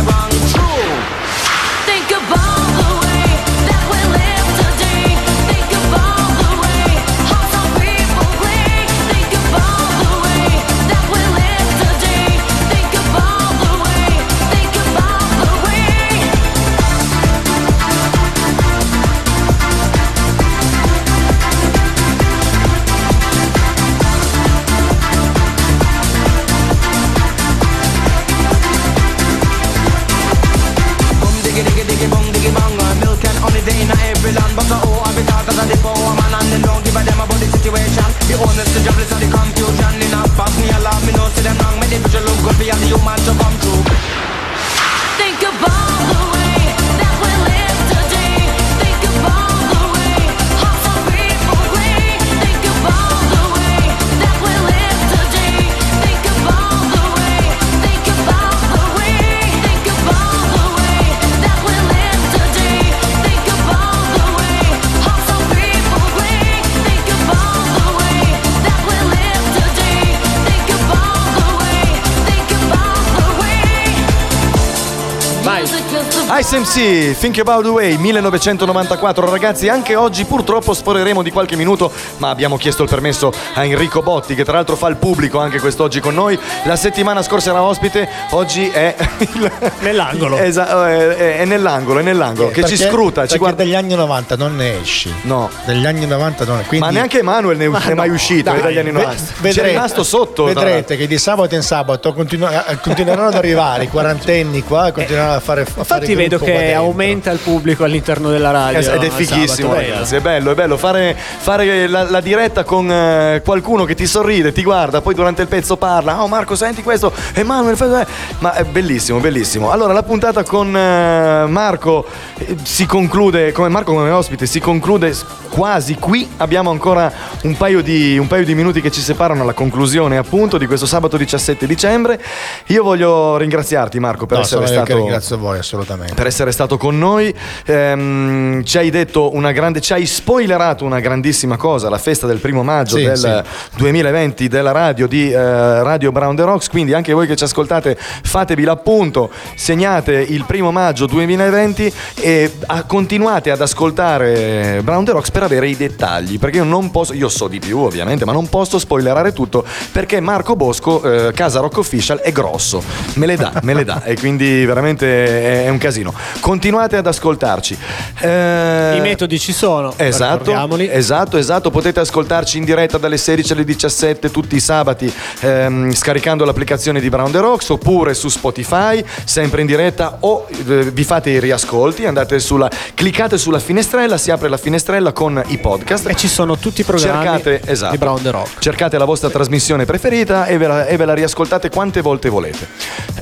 SMC, 76.70 77.16
Think 77.18 77.38
About 77.38 77.62
the 77.62 77.68
Way, 77.70 77.96
1994. 77.96 79.30
Ragazzi, 79.30 79.68
anche 79.68 79.94
oggi 79.94 80.24
purtroppo 80.24 80.74
sforeremo 80.74 81.22
di 81.22 81.30
qualche 81.30 81.54
minuto, 81.54 81.92
ma 82.16 82.30
abbiamo 82.30 82.56
chiesto 82.56 82.82
il 82.82 82.88
permesso 82.88 83.32
a 83.54 83.64
Enrico 83.64 84.02
Botti, 84.02 84.34
che 84.34 84.42
tra 84.44 84.54
l'altro 84.54 84.74
fa 84.74 84.88
il 84.88 84.96
pubblico 84.96 85.38
anche 85.38 85.60
quest'oggi 85.60 86.00
con 86.00 86.14
noi. 86.14 86.36
La 86.64 86.74
settimana 86.74 87.22
scorsa 87.22 87.50
era 87.50 87.62
ospite, 87.62 88.08
oggi 88.30 88.68
è 88.68 88.96
nell'angolo. 89.80 90.38
Esatto, 90.38 90.84
è, 90.84 91.38
è 91.38 91.44
nell'angolo, 91.44 92.00
è 92.00 92.02
nell'angolo, 92.02 92.48
che 92.48 92.64
ci 92.64 92.76
Perché- 92.76 92.90
scruta, 92.90 93.26
ci 93.28 93.38
guarda. 93.38 93.62
dagli 93.62 93.74
anni 93.74 93.94
90 93.94 94.36
non 94.36 94.56
ne 94.56 94.80
esci. 94.80 95.14
No. 95.22 95.48
Dagli 95.64 95.86
anni 95.86 96.04
90 96.04 96.44
non 96.44 96.56
ne 96.56 96.64
quindi 96.64 96.84
Ma 96.86 96.92
neanche 96.92 97.20
Emanuele 97.20 97.58
ne 97.58 97.68
Ma 97.68 97.80
è 97.82 97.94
mai 97.94 98.08
no, 98.08 98.14
uscito 98.14 98.50
dai, 98.50 98.58
eh, 98.58 98.62
dagli 98.62 98.78
anni 98.78 98.90
ve- 98.90 98.98
90. 99.02 99.22
C'è 99.22 99.32
vedrete- 99.40 99.68
rimasto 99.68 100.02
sotto. 100.02 100.44
tra 100.50 100.54
Vedrete 100.64 100.96
che 100.96 101.06
di 101.06 101.16
sabato 101.18 101.54
in 101.54 101.62
sabato 101.62 102.12
continu- 102.12 102.50
eh, 102.50 102.78
continueranno 102.82 103.28
ad 103.28 103.34
arrivare 103.34 103.84
i 103.84 103.88
quarantenni 103.88 104.62
qua 104.64 104.90
continueranno 104.90 105.34
a 105.36 105.40
fare 105.40 105.60
a 105.62 105.64
fare 105.64 105.78
Infatti 105.80 106.14
vedo 106.14 106.38
qua 106.38 106.54
che 106.58 106.74
aumenta 106.74 107.30
il 107.30 107.38
pubblico 107.38 107.84
all'interno 107.84 108.30
della 108.30 108.50
radio. 108.50 108.78
Ed 108.78 109.02
è 109.02 109.10
fighissimo, 109.10 109.46
sabato, 109.46 109.68
bello. 109.68 109.92
ragazzi. 109.92 110.14
È 110.16 110.20
bello, 110.20 110.50
è 110.50 110.54
bello 110.54 110.76
fare, 110.76 111.16
fare 111.16 111.86
la, 111.86 112.08
la 112.08 112.20
diretta 112.20 112.64
con 112.64 112.90
eh, 112.90 113.42
qualcuno 113.44 113.84
che 113.84 113.94
ti 113.94 114.06
sorride, 114.06 114.52
ti 114.52 114.62
guarda, 114.62 115.00
poi 115.00 115.14
durante 115.14 115.42
il 115.42 115.48
pezzo 115.48 115.76
parla. 115.76 116.22
Oh, 116.22 116.28
Marco, 116.28 116.54
senti 116.54 116.82
questo. 116.82 117.12
Emanuele, 117.34 117.76
fai- 117.76 118.00
eh." 118.00 118.06
ma 118.38 118.54
è 118.54 118.64
bellissimo, 118.64 119.18
bellissimo. 119.18 119.70
Allora, 119.70 119.92
la 119.92 120.02
puntata 120.02 120.42
con 120.44 120.74
eh, 120.76 121.46
Marco 121.48 122.06
eh, 122.38 122.56
si 122.62 122.86
conclude, 122.86 123.52
come 123.52 123.68
Marco 123.68 123.92
come 123.92 124.10
ospite, 124.10 124.46
si 124.46 124.60
conclude 124.60 125.14
quasi 125.50 125.94
qui. 125.96 126.28
Abbiamo 126.38 126.70
ancora 126.70 127.10
un 127.42 127.56
paio, 127.56 127.82
di, 127.82 128.18
un 128.18 128.26
paio 128.26 128.44
di 128.44 128.54
minuti 128.54 128.80
che 128.80 128.90
ci 128.90 129.00
separano 129.00 129.42
alla 129.42 129.52
conclusione, 129.52 130.16
appunto, 130.16 130.58
di 130.58 130.66
questo 130.66 130.86
sabato 130.86 131.16
17 131.16 131.66
dicembre. 131.66 132.20
Io 132.66 132.82
voglio 132.82 133.36
ringraziarti, 133.36 133.98
Marco, 133.98 134.26
per 134.26 134.38
No, 134.38 134.42
essere 134.44 134.66
sono 134.66 134.78
io 134.78 134.80
che 134.80 134.86
stato 134.90 134.98
ringrazio 135.00 135.38
voi 135.38 135.58
assolutamente. 135.58 136.14
per 136.14 136.26
essere 136.26 136.45
stato 136.52 136.76
con 136.76 136.98
noi. 136.98 137.34
Ehm, 137.66 138.64
ci 138.64 138.78
hai 138.78 138.90
detto 138.90 139.34
una 139.34 139.52
grande, 139.52 139.80
ci 139.80 139.92
hai 139.92 140.06
spoilerato 140.06 140.84
una 140.84 141.00
grandissima 141.00 141.56
cosa, 141.56 141.88
la 141.88 141.98
festa 141.98 142.26
del 142.26 142.38
primo 142.38 142.62
maggio 142.62 142.96
Sì, 142.96 143.04
del 143.04 143.16
sì. 143.16 143.78
2020 143.78 144.48
della 144.48 144.72
radio 144.72 145.06
di 145.06 145.30
eh, 145.30 145.82
Radio 145.82 146.12
Brown 146.12 146.36
the 146.36 146.42
Rocks. 146.42 146.68
Quindi 146.68 146.92
anche 146.94 147.12
voi 147.12 147.26
che 147.26 147.36
ci 147.36 147.44
ascoltate, 147.44 147.96
fatevi 147.98 148.64
l'appunto, 148.64 149.30
segnate 149.54 150.14
il 150.14 150.44
primo 150.44 150.70
maggio 150.72 151.06
2020 151.06 151.92
e 152.20 152.52
ah, 152.66 152.84
continuate 152.84 153.50
ad 153.50 153.60
ascoltare 153.60 154.80
Brown 154.82 155.04
the 155.04 155.12
Rocks 155.12 155.30
per 155.30 155.42
avere 155.42 155.68
i 155.68 155.76
dettagli. 155.76 156.38
Perché 156.38 156.58
io 156.58 156.64
non 156.64 156.90
posso, 156.90 157.12
io 157.12 157.28
so 157.28 157.48
di 157.48 157.58
più 157.58 157.78
ovviamente, 157.78 158.24
ma 158.24 158.32
non 158.32 158.48
posso 158.48 158.78
spoilerare 158.78 159.32
tutto 159.32 159.64
perché 159.92 160.20
Marco 160.20 160.56
Bosco, 160.56 161.02
eh, 161.02 161.32
Casa 161.32 161.60
Rock 161.60 161.78
Official, 161.78 162.18
è 162.18 162.32
grosso. 162.32 162.82
Me 163.14 163.26
le 163.26 163.36
dà, 163.36 163.52
me 163.62 163.74
le 163.74 163.84
dà 163.84 164.02
e 164.02 164.16
quindi 164.16 164.64
veramente 164.64 165.64
è 165.64 165.68
un 165.68 165.78
casino. 165.78 166.12
Continuate 166.40 166.96
ad 166.96 167.06
ascoltarci. 167.06 167.76
Eh, 168.20 168.96
I 168.96 169.00
metodi 169.00 169.38
ci 169.38 169.52
sono. 169.52 169.92
Esatto, 169.96 170.52
esatto, 170.78 171.36
esatto. 171.38 171.70
Potete 171.70 172.00
ascoltarci 172.00 172.58
in 172.58 172.64
diretta 172.64 172.98
dalle 172.98 173.16
16 173.16 173.52
alle 173.52 173.64
17 173.64 174.30
tutti 174.30 174.54
i 174.56 174.60
sabati 174.60 175.12
ehm, 175.40 175.92
scaricando 175.92 176.44
l'applicazione 176.44 177.00
di 177.00 177.08
Brown 177.08 177.30
the 177.30 177.38
Rocks 177.40 177.68
oppure 177.70 178.14
su 178.14 178.28
Spotify, 178.28 179.04
sempre 179.24 179.60
in 179.60 179.66
diretta 179.66 180.18
o 180.20 180.46
eh, 180.48 180.90
vi 180.90 181.04
fate 181.04 181.30
i 181.30 181.40
riascolti, 181.40 182.06
andate 182.06 182.38
sulla, 182.38 182.70
cliccate 182.94 183.38
sulla 183.38 183.58
finestrella, 183.58 184.16
si 184.16 184.30
apre 184.30 184.48
la 184.48 184.56
finestrella 184.56 185.12
con 185.12 185.42
i 185.48 185.58
podcast. 185.58 186.08
E 186.08 186.14
ci 186.14 186.28
sono 186.28 186.56
tutti 186.56 186.82
i 186.82 186.84
programmi 186.84 187.24
Cercate, 187.24 187.60
esatto. 187.64 187.92
di 187.92 187.98
Brown 187.98 188.22
the 188.22 188.30
Rock. 188.30 188.58
Cercate 188.60 188.98
la 188.98 189.04
vostra 189.04 189.30
trasmissione 189.30 189.84
preferita 189.84 190.46
e 190.46 190.58
ve 190.58 190.66
la, 190.66 190.86
e 190.86 190.96
ve 190.96 191.04
la 191.04 191.14
riascoltate 191.14 191.70
quante 191.70 192.00
volte 192.00 192.28
volete. 192.28 192.68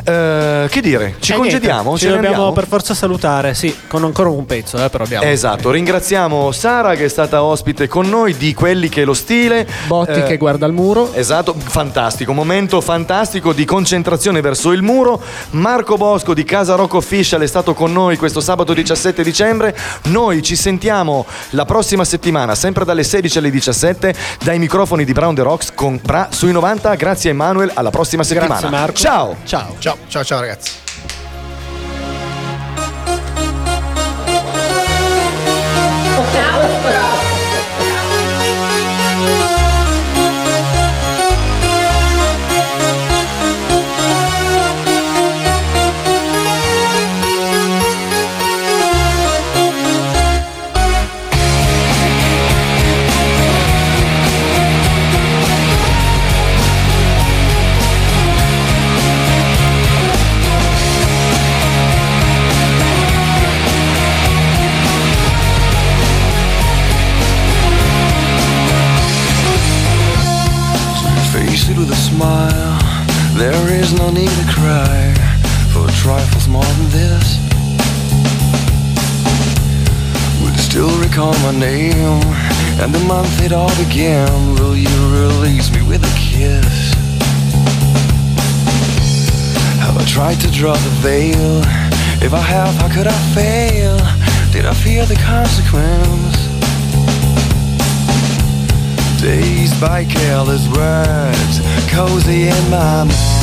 Eh, 0.04 0.66
che 0.68 0.80
dire? 0.80 1.14
Ci 1.20 1.32
Eh, 1.32 1.36
congediamo? 1.36 1.82
niente, 1.82 1.98
Ce 2.00 2.06
Ci 2.06 2.12
dobbiamo 2.12 2.52
per 2.52 2.66
forza 2.66 2.94
salutare, 3.04 3.54
sì, 3.54 3.74
con 3.86 4.02
ancora 4.04 4.30
un 4.30 4.46
pezzo, 4.46 4.82
eh, 4.82 4.88
però 4.88 5.04
abbiamo. 5.04 5.24
Esatto, 5.26 5.70
ringraziamo 5.70 6.50
Sara 6.52 6.94
che 6.94 7.04
è 7.04 7.08
stata 7.08 7.42
ospite 7.42 7.86
con 7.86 8.08
noi 8.08 8.34
di 8.34 8.54
quelli 8.54 8.88
che 8.88 9.04
lo 9.04 9.14
stile. 9.14 9.66
Botti 9.86 10.12
Eh, 10.12 10.22
che 10.24 10.36
guarda 10.38 10.66
il 10.66 10.72
muro. 10.72 11.12
Esatto, 11.12 11.54
fantastico, 11.54 12.32
momento 12.32 12.80
fantastico 12.80 13.52
di 13.52 13.64
concentrazione 13.64 14.40
verso 14.40 14.72
il 14.72 14.82
muro. 14.82 15.20
Marco 15.50 15.96
Bosco 15.96 16.32
di 16.34 16.44
Casa 16.44 16.74
Rock 16.74 16.94
Official 16.94 17.42
è 17.42 17.46
stato 17.46 17.74
con 17.74 17.92
noi 17.92 18.16
questo 18.16 18.40
sabato 18.40 18.72
17 18.72 19.22
dicembre. 19.22 19.76
Noi 20.04 20.42
ci 20.42 20.56
sentiamo 20.56 21.26
la 21.50 21.64
prossima 21.64 22.04
settimana, 22.04 22.54
sempre 22.54 22.84
dalle 22.84 23.04
16 23.04 23.38
alle 23.38 23.50
17, 23.50 24.14
dai 24.42 24.58
microfoni 24.58 25.04
di 25.04 25.12
Brown 25.12 25.34
the 25.34 25.42
Rocks 25.42 25.72
con 25.74 26.00
Bra 26.02 26.28
sui 26.30 26.52
90. 26.52 26.94
Grazie 26.94 27.30
Emanuele, 27.30 27.72
alla 27.74 27.90
prossima 27.90 28.22
settimana. 28.22 28.60
Grazie 28.60 28.70
Marco. 28.70 28.98
Ciao! 28.98 29.36
Ciao. 29.44 29.76
Ciao, 29.78 29.96
ciao, 30.08 30.24
ciao 30.24 30.40
ragazzi. 30.40 30.83
And 82.84 82.94
the 82.94 83.04
month 83.06 83.40
it 83.40 83.50
all 83.50 83.74
began. 83.82 84.28
Will 84.56 84.76
you 84.76 84.94
release 85.10 85.72
me 85.72 85.80
with 85.88 86.04
a 86.04 86.14
kiss? 86.18 86.92
Have 89.80 89.96
I 89.96 90.04
tried 90.04 90.38
to 90.40 90.50
draw 90.50 90.74
the 90.74 90.94
veil? 91.00 91.62
If 92.22 92.34
I 92.34 92.42
have, 92.42 92.74
how 92.74 92.94
could 92.94 93.06
I 93.06 93.18
fail? 93.34 93.96
Did 94.52 94.66
I 94.66 94.74
fear 94.74 95.06
the 95.06 95.16
consequence? 95.16 96.36
Dazed 99.18 99.80
by 99.80 100.04
careless 100.04 100.68
words, 100.68 101.60
cozy 101.90 102.48
in 102.48 102.70
my 102.70 103.04
mind. 103.04 103.33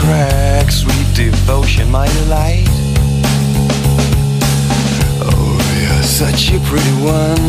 Cracks. 0.00 0.76
Sweet 0.82 1.08
devotion, 1.14 1.90
my 1.90 2.06
delight. 2.18 2.68
Oh, 5.22 5.56
you're 5.80 6.02
such 6.02 6.52
a 6.52 6.58
pretty 6.70 6.96
one, 7.04 7.46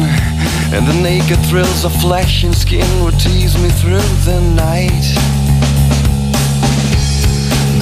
and 0.75 0.85
the 0.85 0.97
naked 1.01 1.39
thrills 1.49 1.85
of 1.85 1.93
flesh 2.01 2.43
and 2.43 2.55
skin 2.55 2.89
would 3.03 3.17
tease 3.19 3.55
me 3.63 3.69
through 3.81 4.07
the 4.27 4.39
night. 4.55 5.07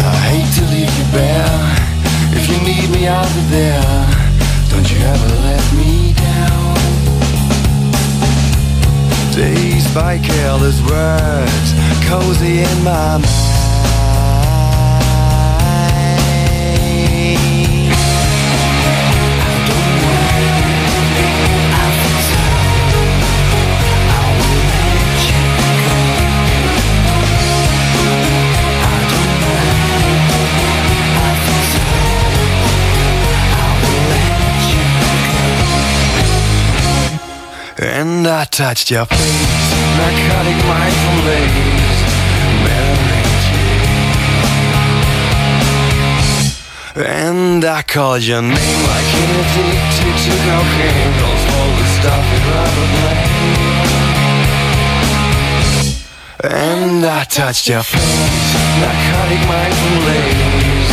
I 0.02 0.16
hate 0.32 0.52
to 0.58 0.64
leave 0.74 0.94
you 1.00 1.08
bare. 1.12 1.62
If 2.38 2.48
you 2.50 2.58
need 2.70 2.90
me, 2.96 3.08
I'll 3.08 3.34
be 3.36 3.44
there. 3.50 4.06
Don't 4.70 4.88
you 4.92 5.00
ever 5.14 5.30
let 5.50 5.66
me 5.74 6.14
down. 6.14 6.76
Dazed 9.34 9.94
by 9.96 10.20
careless 10.20 10.80
words, 10.82 11.68
cozy 12.08 12.60
in 12.60 12.84
my 12.84 13.18
mind. 13.18 13.39
I 38.40 38.46
touched 38.46 38.90
your 38.90 39.06
face, 39.06 39.20
narcotic 40.00 40.56
mindful 40.66 41.20
days. 41.28 42.00
And 46.96 47.66
I 47.66 47.82
called 47.82 48.24
your 48.24 48.42
name 48.42 48.56
like 48.56 49.14
an 49.20 49.30
addicted 49.42 50.16
to 50.24 50.32
cocaine, 50.48 51.14
those 51.20 51.46
all 51.52 51.72
the 51.80 51.88
stuff 52.00 52.26
in 52.36 52.44
rubber 52.56 52.88
And 56.56 57.06
I 57.06 57.26
touched 57.26 57.68
your 57.68 57.84
face, 57.84 58.54
narcotic 58.80 59.42
mindful 59.52 60.00
days, 60.08 60.90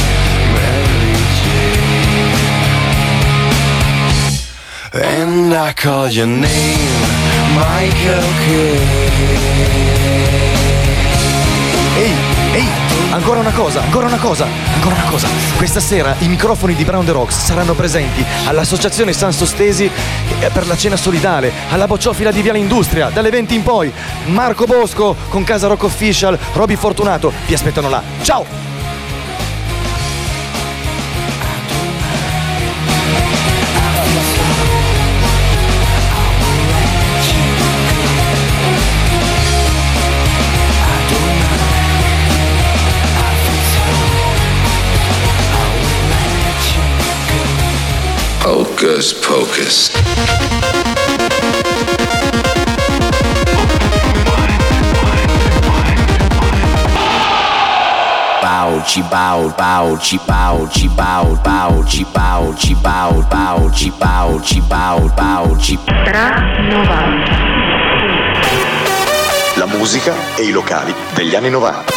Mary 0.53 1.14
Jane. 1.38 1.86
And 4.94 5.55
I 5.55 5.72
called 5.72 6.12
your 6.12 6.26
name, 6.26 7.16
Michael 7.57 8.25
Ehi, 11.97 12.15
ehi, 12.53 12.69
ancora 13.11 13.41
una 13.41 13.51
cosa, 13.51 13.81
ancora 13.81 14.07
una 14.07 14.19
cosa, 14.19 14.47
ancora 14.75 14.95
una 14.95 15.09
cosa. 15.09 15.27
Questa 15.57 15.81
sera 15.81 16.15
i 16.19 16.29
microfoni 16.29 16.75
di 16.75 16.85
Brown 16.85 17.07
The 17.07 17.13
Rocks 17.13 17.45
saranno 17.45 17.73
presenti 17.73 18.23
all'Associazione 18.45 19.15
San 19.15 19.33
Sostesi 19.33 19.91
eh, 20.39 20.51
per 20.51 20.67
la 20.67 20.77
cena 20.77 20.97
solidale, 20.97 21.51
alla 21.71 21.87
bocciofila 21.87 22.31
di 22.31 22.43
Viale 22.43 22.59
Industria, 22.59 23.09
dalle 23.09 23.31
20 23.31 23.55
in 23.55 23.63
poi. 23.63 23.91
Marco 24.27 24.67
Bosco 24.67 25.17
con 25.31 25.43
Casa 25.43 25.67
Rock 25.67 25.85
Official, 25.85 26.39
Roby 26.53 26.77
Fortunato, 26.77 27.33
vi 27.47 27.55
aspettano 27.55 27.89
là. 27.89 28.03
Ciao! 28.23 28.76
Chi 58.86 59.03
bow, 59.03 59.51
bow, 61.42 61.86
chi 61.88 62.09
bow, 62.14 62.55
chi 62.55 62.72
bow, 62.74 63.24
bow, 63.28 63.70
chi 63.70 63.90
bow, 63.90 64.40
chi 64.40 64.61
bow, 64.61 65.09
bow, 65.14 65.57
chi 65.57 65.78
Tra 66.05 66.40
90. 66.68 67.32
La 69.57 69.66
musica 69.66 70.14
e 70.36 70.44
i 70.44 70.51
locali 70.51 70.94
degli 71.14 71.34
anni 71.34 71.51
90. 71.51 71.95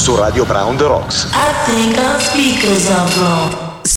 Su 0.00 0.16
Radio 0.16 0.46
Brown 0.46 0.78
The 0.78 0.84
Rocks. 0.84 1.26
I 1.34 1.52
think 1.66 1.98
our 1.98 2.18
speakers 2.18 2.88
are 2.90 3.06
blown. 3.14 3.59